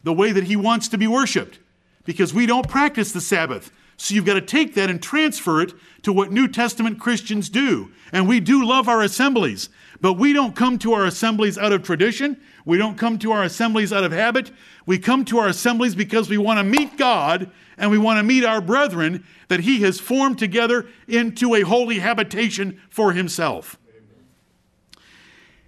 the 0.03 0.13
way 0.13 0.31
that 0.31 0.45
He 0.45 0.55
wants 0.55 0.87
to 0.89 0.97
be 0.97 1.07
worshiped. 1.07 1.59
Because 2.03 2.33
we 2.33 2.45
don't 2.45 2.67
practice 2.67 3.11
the 3.11 3.21
Sabbath. 3.21 3.71
So 3.97 4.13
you've 4.13 4.25
got 4.25 4.35
to 4.35 4.41
take 4.41 4.75
that 4.75 4.89
and 4.89 5.01
transfer 5.01 5.61
it 5.61 5.73
to 6.03 6.13
what 6.13 6.31
New 6.31 6.47
Testament 6.47 6.99
Christians 6.99 7.49
do. 7.49 7.91
And 8.11 8.27
we 8.27 8.39
do 8.39 8.65
love 8.65 8.87
our 8.87 9.01
assemblies, 9.01 9.69
but 10.01 10.13
we 10.13 10.33
don't 10.33 10.55
come 10.55 10.77
to 10.79 10.93
our 10.93 11.05
assemblies 11.05 11.57
out 11.57 11.71
of 11.71 11.83
tradition. 11.83 12.39
We 12.65 12.77
don't 12.77 12.97
come 12.97 13.17
to 13.19 13.31
our 13.31 13.43
assemblies 13.43 13.91
out 13.91 14.03
of 14.03 14.11
habit. 14.11 14.51
We 14.85 14.99
come 14.99 15.25
to 15.25 15.39
our 15.39 15.47
assemblies 15.47 15.95
because 15.95 16.29
we 16.29 16.37
want 16.37 16.59
to 16.59 16.63
meet 16.63 16.97
God 16.97 17.51
and 17.77 17.89
we 17.91 17.97
want 17.97 18.19
to 18.19 18.23
meet 18.23 18.43
our 18.43 18.61
brethren 18.61 19.25
that 19.47 19.61
He 19.61 19.81
has 19.81 19.99
formed 19.99 20.37
together 20.39 20.87
into 21.07 21.55
a 21.55 21.61
holy 21.61 21.99
habitation 21.99 22.81
for 22.89 23.13
Himself 23.13 23.77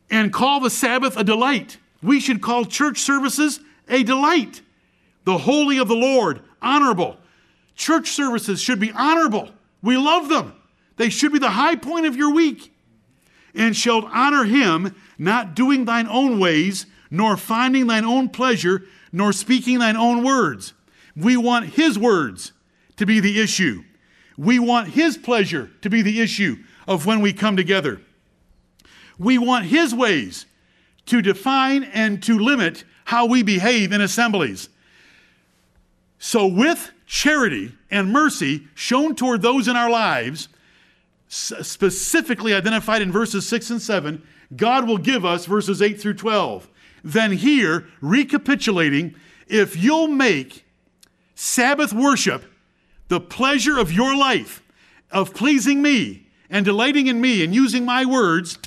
and 0.10 0.34
call 0.34 0.60
the 0.60 0.70
Sabbath 0.70 1.18
a 1.18 1.24
delight. 1.24 1.78
We 2.02 2.20
should 2.20 2.42
call 2.42 2.66
church 2.66 3.00
services 3.00 3.60
a 3.88 4.04
delight. 4.04 4.62
The 5.26 5.38
holy 5.38 5.78
of 5.78 5.88
the 5.88 5.96
Lord, 5.96 6.42
honorable. 6.62 7.18
Church 7.76 8.10
services 8.10 8.62
should 8.62 8.80
be 8.80 8.92
honorable. 8.92 9.50
We 9.82 9.98
love 9.98 10.30
them. 10.30 10.56
They 10.98 11.10
should 11.10 11.32
be 11.32 11.40
the 11.40 11.52
high 11.52 11.76
point 11.76 12.06
of 12.06 12.16
your 12.16 12.34
week. 12.34 12.74
And 13.56 13.76
shalt 13.76 14.06
honor 14.12 14.44
him, 14.44 14.96
not 15.18 15.56
doing 15.56 15.86
thine 15.86 16.08
own 16.08 16.40
ways, 16.40 16.86
nor 17.10 17.38
finding 17.38 17.88
thine 17.88 18.06
own 18.06 18.30
pleasure, 18.30 18.84
nor 19.12 19.34
speaking 19.34 19.80
thine 19.80 19.98
own 19.98 20.24
words. 20.24 20.74
We 21.16 21.36
want 21.38 21.72
his 21.72 21.98
words 21.98 22.52
to 22.98 23.06
be 23.06 23.20
the 23.20 23.42
issue. 23.42 23.84
We 24.38 24.60
want 24.60 24.90
his 24.90 25.18
pleasure 25.18 25.72
to 25.82 25.90
be 25.90 26.02
the 26.02 26.22
issue 26.22 26.58
of 26.88 27.06
when 27.06 27.22
we 27.22 27.34
come 27.34 27.56
together. 27.56 28.02
We 29.20 29.38
want 29.38 29.66
His 29.66 29.94
ways 29.94 30.46
to 31.06 31.22
define 31.22 31.84
and 31.84 32.24
to 32.24 32.40
limit 32.40 32.86
how 33.06 33.26
we 33.26 33.44
behave 33.44 33.92
in 33.92 34.02
assemblies. 34.02 34.70
So, 36.18 36.48
with 36.48 36.92
charity 37.06 37.74
and 37.92 38.12
mercy 38.12 38.68
shown 38.74 39.16
toward 39.16 39.42
those 39.42 39.68
in 39.68 39.76
our 39.76 39.90
lives, 39.90 40.48
specifically 41.30 42.54
identified 42.54 43.02
in 43.02 43.12
verses 43.12 43.48
6 43.48 43.70
and 43.70 43.82
7, 43.82 44.24
God 44.56 44.88
will 44.88 44.98
give 44.98 45.24
us 45.24 45.46
verses 45.46 45.82
8 45.82 46.02
through 46.02 46.16
12. 46.16 46.68
Then, 47.04 47.34
here, 47.34 47.88
recapitulating, 48.02 49.16
if 49.48 49.78
you'll 49.78 50.08
make 50.08 50.66
Sabbath 51.36 51.94
worship 51.94 52.46
the 53.08 53.22
pleasure 53.22 53.78
of 53.78 53.92
your 53.92 54.18
life, 54.18 54.64
of 55.12 55.34
pleasing 55.34 55.82
me 55.82 56.28
and 56.50 56.66
delighting 56.66 57.08
in 57.08 57.22
me 57.22 57.44
and 57.44 57.54
using 57.54 57.86
my 57.86 58.06
words, 58.06 58.58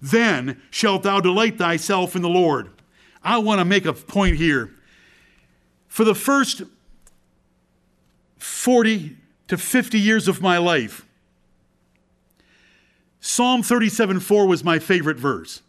then 0.00 0.60
shalt 0.70 1.02
thou 1.02 1.20
delight 1.20 1.58
thyself 1.58 2.16
in 2.16 2.22
the 2.22 2.28
Lord. 2.28 2.70
I 3.22 3.38
want 3.38 3.60
to 3.60 3.64
make 3.64 3.84
a 3.84 3.92
point 3.92 4.36
here. 4.36 4.72
For 5.88 6.04
the 6.04 6.14
first 6.14 6.62
40 8.38 9.16
to 9.48 9.56
50 9.56 9.98
years 9.98 10.28
of 10.28 10.40
my 10.40 10.58
life, 10.58 11.05
Psalm 13.26 13.62
37 13.62 14.20
4 14.20 14.46
was 14.46 14.62
my 14.62 14.78
favorite 14.78 15.18
verse. 15.18 15.60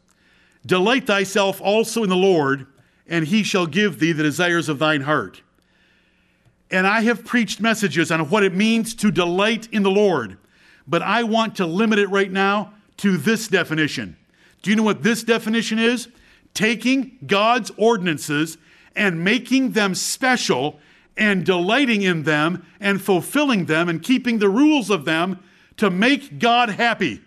Delight 0.64 1.08
thyself 1.08 1.60
also 1.60 2.04
in 2.04 2.10
the 2.10 2.16
Lord, 2.16 2.68
and 3.08 3.26
he 3.26 3.42
shall 3.42 3.66
give 3.66 4.00
thee 4.00 4.12
the 4.12 4.22
desires 4.22 4.70
of 4.70 4.78
thine 4.78 5.02
heart. 5.02 5.42
And 6.70 6.86
I 6.86 7.02
have 7.02 7.26
preached 7.26 7.60
messages 7.60 8.12
on 8.12 8.30
what 8.30 8.44
it 8.44 8.54
means 8.54 8.94
to 8.96 9.10
delight 9.10 9.68
in 9.72 9.82
the 9.82 9.90
Lord, 9.90 10.38
but 10.88 11.02
I 11.02 11.24
want 11.24 11.56
to 11.56 11.66
limit 11.66 11.98
it 11.98 12.10
right 12.10 12.32
now 12.32 12.74
to 12.98 13.18
this 13.18 13.48
definition. 13.48 14.18
Do 14.62 14.70
you 14.70 14.76
know 14.76 14.84
what 14.84 15.02
this 15.02 15.24
definition 15.24 15.80
is? 15.80 16.10
taking 16.54 17.20
God's 17.28 17.72
ordinances 17.78 18.58
and 18.96 19.24
making 19.24 19.74
them 19.74 19.94
special 19.94 20.80
and 21.16 21.46
delighting 21.46 22.02
in 22.02 22.24
them 22.24 22.66
and 22.80 23.00
fulfilling 23.00 23.66
them 23.66 23.88
and 23.88 24.02
keeping 24.02 24.40
the 24.40 24.50
rules 24.50 24.90
of 24.90 25.06
them 25.06 25.38
to 25.78 25.92
make 25.92 26.40
God 26.40 26.70
happy 26.70 27.22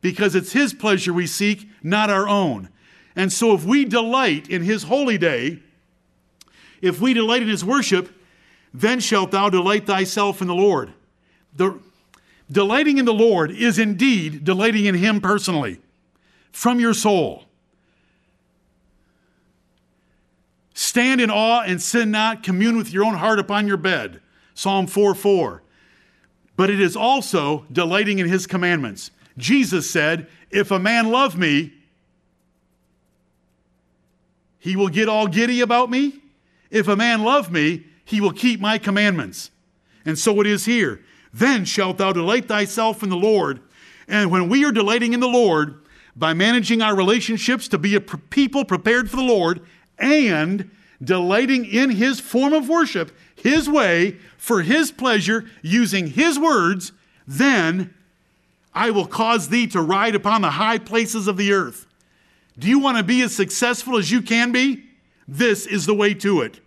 because 0.00 0.34
it's 0.34 0.52
His 0.52 0.74
pleasure 0.74 1.12
we 1.12 1.26
seek, 1.26 1.68
not 1.82 2.10
our 2.10 2.28
own. 2.28 2.68
And 3.14 3.32
so 3.32 3.54
if 3.54 3.64
we 3.64 3.84
delight 3.84 4.48
in 4.48 4.62
His 4.62 4.84
holy 4.84 5.18
day, 5.18 5.60
if 6.82 7.00
we 7.00 7.14
delight 7.14 7.42
in 7.42 7.48
His 7.48 7.64
worship, 7.64 8.10
then 8.72 9.00
shalt 9.00 9.30
thou 9.30 9.48
delight 9.48 9.86
thyself 9.86 10.40
in 10.42 10.48
the 10.48 10.54
Lord. 10.54 10.92
The, 11.54 11.80
delighting 12.50 12.98
in 12.98 13.04
the 13.04 13.14
Lord 13.14 13.50
is 13.50 13.78
indeed 13.78 14.44
delighting 14.44 14.84
in 14.84 14.94
Him 14.94 15.20
personally 15.20 15.80
from 16.52 16.80
your 16.80 16.94
soul. 16.94 17.44
Stand 20.76 21.22
in 21.22 21.30
awe 21.30 21.62
and 21.62 21.80
sin 21.80 22.10
not, 22.10 22.42
commune 22.42 22.76
with 22.76 22.92
your 22.92 23.02
own 23.02 23.14
heart 23.14 23.38
upon 23.38 23.66
your 23.66 23.78
bed. 23.78 24.20
Psalm 24.54 24.86
4 24.86 25.14
4. 25.14 25.62
But 26.54 26.68
it 26.68 26.80
is 26.80 26.96
also 26.96 27.64
delighting 27.72 28.18
in 28.18 28.28
his 28.28 28.46
commandments. 28.46 29.10
Jesus 29.38 29.90
said, 29.90 30.26
If 30.50 30.70
a 30.70 30.78
man 30.78 31.10
love 31.10 31.36
me, 31.36 31.72
he 34.58 34.76
will 34.76 34.88
get 34.88 35.08
all 35.08 35.26
giddy 35.26 35.60
about 35.60 35.90
me. 35.90 36.20
If 36.70 36.88
a 36.88 36.96
man 36.96 37.22
love 37.22 37.52
me, 37.52 37.84
he 38.04 38.20
will 38.20 38.32
keep 38.32 38.60
my 38.60 38.78
commandments. 38.78 39.50
And 40.04 40.18
so 40.18 40.40
it 40.40 40.46
is 40.46 40.64
here. 40.64 41.00
Then 41.32 41.64
shalt 41.64 41.98
thou 41.98 42.12
delight 42.12 42.48
thyself 42.48 43.02
in 43.02 43.10
the 43.10 43.16
Lord. 43.16 43.60
And 44.08 44.30
when 44.30 44.48
we 44.48 44.64
are 44.64 44.72
delighting 44.72 45.12
in 45.12 45.20
the 45.20 45.28
Lord, 45.28 45.82
by 46.16 46.32
managing 46.32 46.80
our 46.80 46.96
relationships 46.96 47.68
to 47.68 47.78
be 47.78 47.94
a 47.94 48.00
people 48.00 48.64
prepared 48.64 49.10
for 49.10 49.16
the 49.16 49.22
Lord 49.22 49.60
and 49.98 50.70
delighting 51.02 51.66
in 51.66 51.90
his 51.90 52.20
form 52.20 52.54
of 52.54 52.68
worship, 52.68 53.14
his 53.34 53.68
way, 53.68 54.16
for 54.38 54.62
his 54.62 54.90
pleasure, 54.90 55.44
using 55.60 56.06
his 56.06 56.38
words, 56.38 56.92
then 57.26 57.92
I 58.76 58.90
will 58.90 59.06
cause 59.06 59.48
thee 59.48 59.66
to 59.68 59.80
ride 59.80 60.14
upon 60.14 60.42
the 60.42 60.50
high 60.50 60.76
places 60.76 61.28
of 61.28 61.38
the 61.38 61.50
earth. 61.50 61.86
Do 62.58 62.68
you 62.68 62.78
want 62.78 62.98
to 62.98 63.02
be 63.02 63.22
as 63.22 63.34
successful 63.34 63.96
as 63.96 64.10
you 64.10 64.20
can 64.20 64.52
be? 64.52 64.84
This 65.26 65.66
is 65.66 65.86
the 65.86 65.94
way 65.94 66.12
to 66.14 66.42
it. 66.42 66.60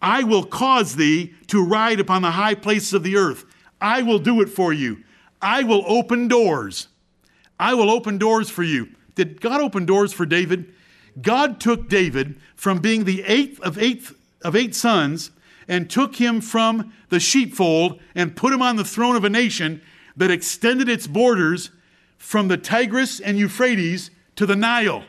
I 0.00 0.22
will 0.22 0.44
cause 0.44 0.96
thee 0.96 1.34
to 1.48 1.62
ride 1.62 2.00
upon 2.00 2.22
the 2.22 2.30
high 2.30 2.54
places 2.54 2.94
of 2.94 3.02
the 3.02 3.16
earth. 3.16 3.44
I 3.82 4.00
will 4.00 4.18
do 4.18 4.40
it 4.40 4.48
for 4.48 4.72
you. 4.72 5.04
I 5.42 5.62
will 5.62 5.84
open 5.86 6.26
doors. 6.26 6.88
I 7.60 7.74
will 7.74 7.90
open 7.90 8.16
doors 8.16 8.48
for 8.48 8.62
you. 8.62 8.88
Did 9.14 9.42
God 9.42 9.60
open 9.60 9.84
doors 9.84 10.14
for 10.14 10.24
David? 10.24 10.72
God 11.20 11.60
took 11.60 11.88
David 11.90 12.36
from 12.56 12.78
being 12.78 13.04
the 13.04 13.22
eighth 13.24 13.60
of 13.60 13.76
eight 13.76 14.10
of 14.40 14.56
eight 14.56 14.74
sons 14.74 15.30
and 15.68 15.88
took 15.88 16.16
him 16.16 16.40
from 16.40 16.94
the 17.10 17.20
sheepfold 17.20 18.00
and 18.14 18.36
put 18.36 18.54
him 18.54 18.62
on 18.62 18.76
the 18.76 18.84
throne 18.84 19.16
of 19.16 19.24
a 19.24 19.30
nation 19.30 19.82
that 20.16 20.30
extended 20.30 20.88
its 20.88 21.06
borders 21.06 21.70
from 22.18 22.48
the 22.48 22.56
Tigris 22.56 23.20
and 23.20 23.38
Euphrates 23.38 24.10
to 24.36 24.46
the 24.46 24.56
Nile. 24.56 25.04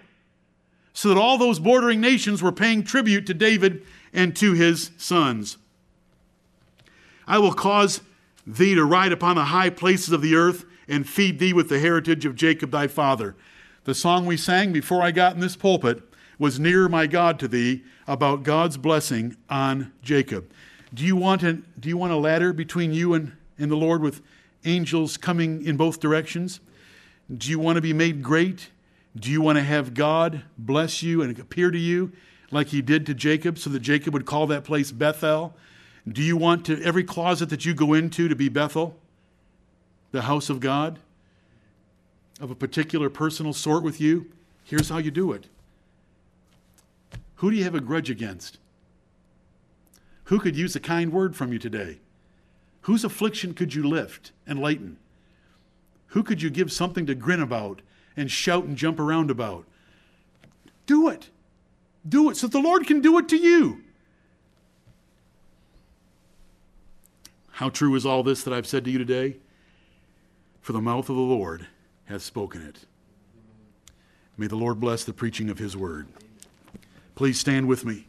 So 0.94 1.10
that 1.10 1.18
all 1.18 1.38
those 1.38 1.60
bordering 1.60 2.00
nations 2.00 2.42
were 2.42 2.52
paying 2.52 2.84
tribute 2.84 3.26
to 3.28 3.34
David 3.34 3.84
and 4.14 4.36
to 4.38 4.54
his 4.54 4.92
sons. 4.98 5.58
I 7.28 7.38
will 7.40 7.54
cause 7.54 8.02
thee 8.48 8.76
to 8.76 8.86
ride 8.86 9.12
upon 9.12 9.36
the 9.36 9.46
high 9.46 9.70
places 9.70 10.14
of 10.14 10.22
the 10.22 10.36
earth 10.36 10.66
and 10.88 11.08
feed 11.08 11.40
thee 11.40 11.54
with 11.54 11.70
the 11.70 11.80
heritage 11.80 12.26
of 12.26 12.36
Jacob 12.36 12.72
thy 12.72 12.88
father. 12.88 13.36
The 13.86 13.96
song 13.96 14.26
we 14.26 14.38
sang 14.38 14.72
before 14.72 15.02
I 15.02 15.12
got 15.12 15.34
in 15.34 15.42
this 15.42 15.56
pulpit 15.56 16.02
was 16.40 16.60
Nearer 16.60 16.90
My 16.90 17.08
God 17.08 17.40
to 17.40 17.48
Thee 17.48 17.84
about 18.08 18.44
God's 18.44 18.78
blessing 18.78 19.36
on 19.50 19.92
Jacob. 20.02 20.52
Do 20.94 21.04
you 21.04 21.16
want, 21.16 21.44
a, 21.44 21.54
do 21.80 21.90
you 21.90 21.98
want 21.98 22.14
a 22.14 22.18
ladder 22.18 22.54
between 22.54 22.94
you 22.94 23.14
and, 23.14 23.34
and 23.58 23.72
the 23.72 23.76
Lord 23.76 24.02
with 24.02 24.22
angels 24.66 25.18
coming 25.18 25.66
in 25.66 25.78
both 25.78 26.00
directions? 26.00 26.60
Do 27.36 27.50
you 27.50 27.60
want 27.60 27.78
to 27.78 27.82
be 27.82 27.94
made 27.94 28.22
great? 28.22 28.70
Do 29.16 29.32
you 29.32 29.42
want 29.42 29.58
to 29.58 29.64
have 29.64 29.94
God 29.94 30.44
bless 30.58 31.02
you 31.02 31.22
and 31.22 31.38
appear 31.40 31.72
to 31.72 31.78
you 31.78 32.12
like 32.52 32.68
he 32.68 32.82
did 32.82 33.06
to 33.06 33.14
Jacob 33.14 33.58
so 33.58 33.70
that 33.70 33.80
Jacob 33.80 34.14
would 34.14 34.26
call 34.26 34.48
that 34.48 34.64
place 34.64 34.92
Bethel? 34.92 35.56
Do 36.08 36.22
you 36.22 36.38
want 36.38 36.66
to 36.66 36.82
every 36.84 37.04
closet 37.04 37.50
that 37.50 37.66
you 37.66 37.74
go 37.74 37.94
into 37.94 38.28
to 38.28 38.36
be 38.36 38.50
Bethel, 38.50 38.98
the 40.12 40.24
house 40.24 40.50
of 40.50 40.60
God, 40.60 41.00
of 42.40 42.52
a 42.52 42.56
particular 42.56 43.10
personal 43.10 43.54
sort 43.54 43.84
with 43.84 44.00
you? 44.00 44.32
Here's 44.64 44.90
how 44.90 44.98
you 44.98 45.12
do 45.12 45.32
it. 45.32 45.48
Who 47.36 47.52
do 47.52 47.58
you 47.58 47.64
have 47.64 47.76
a 47.76 47.82
grudge 47.82 48.10
against? 48.10 48.60
Who 50.26 50.40
could 50.40 50.56
use 50.56 50.76
a 50.76 50.80
kind 50.80 51.12
word 51.12 51.36
from 51.36 51.54
you 51.54 51.60
today? 51.60 52.00
Whose 52.86 53.04
affliction 53.04 53.56
could 53.56 53.74
you 53.74 53.82
lift 53.82 54.32
and 54.46 54.60
lighten? 54.60 54.98
Who 56.10 56.22
could 56.22 56.44
you 56.44 56.52
give 56.52 56.72
something 56.72 57.08
to 57.08 57.16
grin 57.16 57.42
about 57.42 57.82
and 58.16 58.30
shout 58.30 58.66
and 58.66 58.78
jump 58.78 59.00
around 59.00 59.32
about? 59.32 59.66
Do 60.86 61.10
it. 61.10 61.32
Do 62.08 62.30
it 62.30 62.38
so 62.38 62.46
the 62.46 62.60
Lord 62.60 62.86
can 62.86 63.02
do 63.02 63.18
it 63.18 63.28
to 63.30 63.38
you. 63.38 63.82
How 67.54 67.70
true 67.70 67.96
is 67.96 68.06
all 68.06 68.22
this 68.22 68.44
that 68.44 68.54
I've 68.54 68.68
said 68.68 68.86
to 68.86 68.92
you 68.92 69.00
today? 69.00 69.38
For 70.62 70.74
the 70.74 70.80
mouth 70.80 71.10
of 71.10 71.16
the 71.16 71.22
Lord 71.24 71.66
hath 72.04 72.22
spoken 72.22 72.62
it. 72.62 72.86
May 74.38 74.46
the 74.46 74.58
Lord 74.58 74.80
bless 74.80 75.04
the 75.04 75.12
preaching 75.12 75.50
of 75.50 75.58
his 75.58 75.76
word. 75.76 76.08
Please 77.16 77.40
stand 77.40 77.68
with 77.68 77.84
me. 77.84 78.06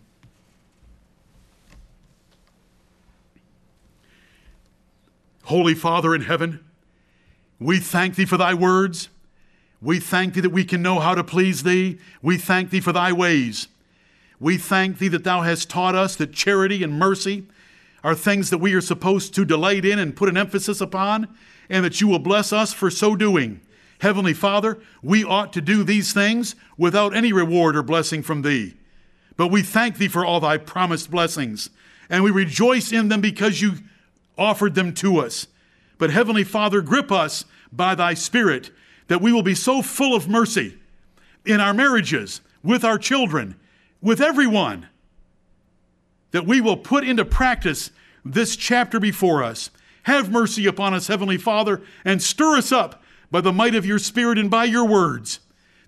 Holy 5.47 5.74
Father 5.74 6.12
in 6.12 6.22
heaven, 6.22 6.59
we 7.61 7.78
thank 7.78 8.16
thee 8.16 8.24
for 8.24 8.36
thy 8.36 8.53
words. 8.53 9.09
We 9.80 10.01
thank 10.01 10.34
thee 10.34 10.40
that 10.40 10.51
we 10.51 10.64
can 10.64 10.82
know 10.82 10.99
how 10.99 11.14
to 11.14 11.22
please 11.22 11.62
thee. 11.62 11.99
We 12.20 12.36
thank 12.36 12.70
thee 12.70 12.80
for 12.80 12.92
thy 12.92 13.12
ways. 13.12 13.68
We 14.40 14.57
thank 14.57 14.99
thee 14.99 15.07
that 15.07 15.22
thou 15.22 15.42
hast 15.42 15.70
taught 15.70 15.94
us 15.94 16.16
that 16.16 16.32
charity 16.32 16.82
and 16.82 16.99
mercy 16.99 17.44
are 18.03 18.16
things 18.16 18.51
that 18.51 18.59
we 18.59 18.74
are 18.74 18.80
supposed 18.80 19.34
to 19.36 19.44
delight 19.44 19.84
in 19.84 20.01
and 20.01 20.16
put 20.16 20.28
an 20.28 20.36
emphasis 20.36 20.80
upon, 20.80 21.28
and 21.70 21.84
that 21.84 22.01
you 22.01 22.09
will 22.09 22.18
bless 22.18 22.53
us 22.53 22.72
for 22.72 22.90
so 22.90 23.14
doing. 23.14 23.61
Heavenly 24.01 24.34
Father, 24.34 24.78
we 25.01 25.22
ought 25.22 25.53
to 25.53 25.61
do 25.61 25.84
these 25.84 26.12
things 26.12 26.57
without 26.76 27.14
any 27.14 27.32
reward 27.32 27.76
or 27.76 27.84
blessing 27.84 28.24
from 28.24 28.42
thee. 28.42 28.74
But 29.36 29.53
we 29.53 29.62
thank 29.62 29.99
thee 29.99 30.09
for 30.09 30.24
all 30.24 30.40
thy 30.40 30.59
promised 30.59 31.09
blessings, 31.09 31.70
and 32.11 32.24
we 32.24 32.32
rejoice 32.32 32.90
in 32.90 33.11
them 33.11 33.20
because 33.20 33.61
you 33.61 33.74
offered 34.37 34.74
them 34.74 34.93
to 34.95 35.18
us. 35.18 35.47
But 35.99 36.11
Heavenly 36.11 36.45
Father, 36.45 36.80
grip 36.80 37.11
us 37.11 37.45
by 37.72 37.95
thy 37.95 38.14
Spirit 38.14 38.70
that 39.09 39.20
we 39.20 39.32
will 39.32 39.43
be 39.43 39.55
so 39.55 39.82
full 39.82 40.14
of 40.14 40.28
mercy 40.28 40.78
in 41.45 41.61
our 41.61 41.72
marriages, 41.72 42.41
with 42.62 42.84
our 42.84 42.99
children, 42.99 43.55
with 44.03 44.20
everyone, 44.20 44.89
that 46.32 46.47
we 46.47 46.61
will 46.61 46.76
put 46.76 47.05
into 47.05 47.24
practice 47.24 47.91
this 48.24 48.57
chapter 48.57 48.99
before 48.99 49.45
us. 49.45 49.70
Have 50.03 50.30
mercy 50.30 50.66
upon 50.66 50.93
us, 50.93 51.07
Heavenly 51.07 51.39
Father, 51.39 51.82
and 52.05 52.22
stir 52.22 52.57
us 52.57 52.72
up 52.72 53.03
by 53.30 53.41
the 53.41 53.53
might 53.53 53.74
of 53.74 53.87
your 53.87 53.99
Spirit 53.99 54.39
and 54.39 54.51
by 54.51 54.64
your 54.64 54.84
words, 54.84 55.41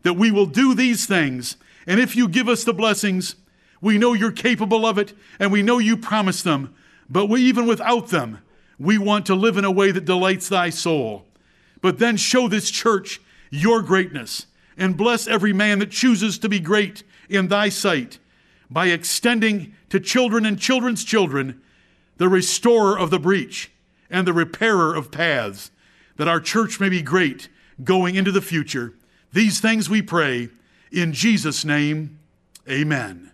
that 0.03 0.15
we 0.15 0.31
will 0.31 0.47
do 0.47 0.75
these 0.75 1.07
things 1.07 1.57
and 1.89 1.99
if 1.99 2.15
you 2.15 2.29
give 2.29 2.51
us 2.51 2.65
the 2.65 2.75
blessings, 2.75 3.35
we 3.81 3.97
know 3.97 4.13
you're 4.13 4.31
capable 4.31 4.85
of 4.85 4.99
it 4.99 5.15
and 5.41 5.51
we 5.51 5.63
know 5.63 5.79
you 5.79 5.97
promise 5.97 6.43
them. 6.43 6.75
But 7.09 7.27
we, 7.27 7.43
even 7.43 7.67
without 7.67 8.09
them, 8.09 8.39
we 8.79 8.99
want 8.99 9.27
to 9.27 9.35
live 9.35 9.57
in 9.57 9.65
a 9.65 9.71
way 9.71 9.91
that 9.91 10.05
delights 10.05 10.49
thy 10.49 10.71
soul. 10.71 11.27
But 11.81 11.99
then 11.99 12.17
show 12.17 12.49
this 12.49 12.71
church 12.71 13.21
your 13.51 13.83
greatness 13.83 14.47
and 14.77 14.97
bless 14.97 15.27
every 15.27 15.53
man 15.53 15.79
that 15.81 15.91
chooses 15.91 16.39
to 16.39 16.49
be 16.49 16.61
great 16.61 17.03
in 17.29 17.49
thy 17.49 17.69
sight 17.69 18.19
by 18.71 18.87
extending 18.89 19.75
to 19.91 19.99
children 19.99 20.45
and 20.45 20.59
children's 20.59 21.05
children 21.05 21.61
the 22.19 22.29
restorer 22.29 22.99
of 22.99 23.11
the 23.11 23.19
breach 23.19 23.71
and 24.11 24.27
the 24.27 24.33
repairer 24.33 24.95
of 24.95 25.11
paths, 25.11 25.71
that 26.17 26.29
our 26.29 26.41
church 26.41 26.81
may 26.81 26.89
be 26.89 27.03
great 27.03 27.49
going 27.83 28.15
into 28.15 28.33
the 28.33 28.43
future. 28.43 28.95
These 29.33 29.61
things 29.61 29.89
we 29.89 30.03
pray 30.03 30.49
in 30.91 31.13
Jesus' 31.13 31.65
name, 31.65 32.19
amen. 32.69 33.33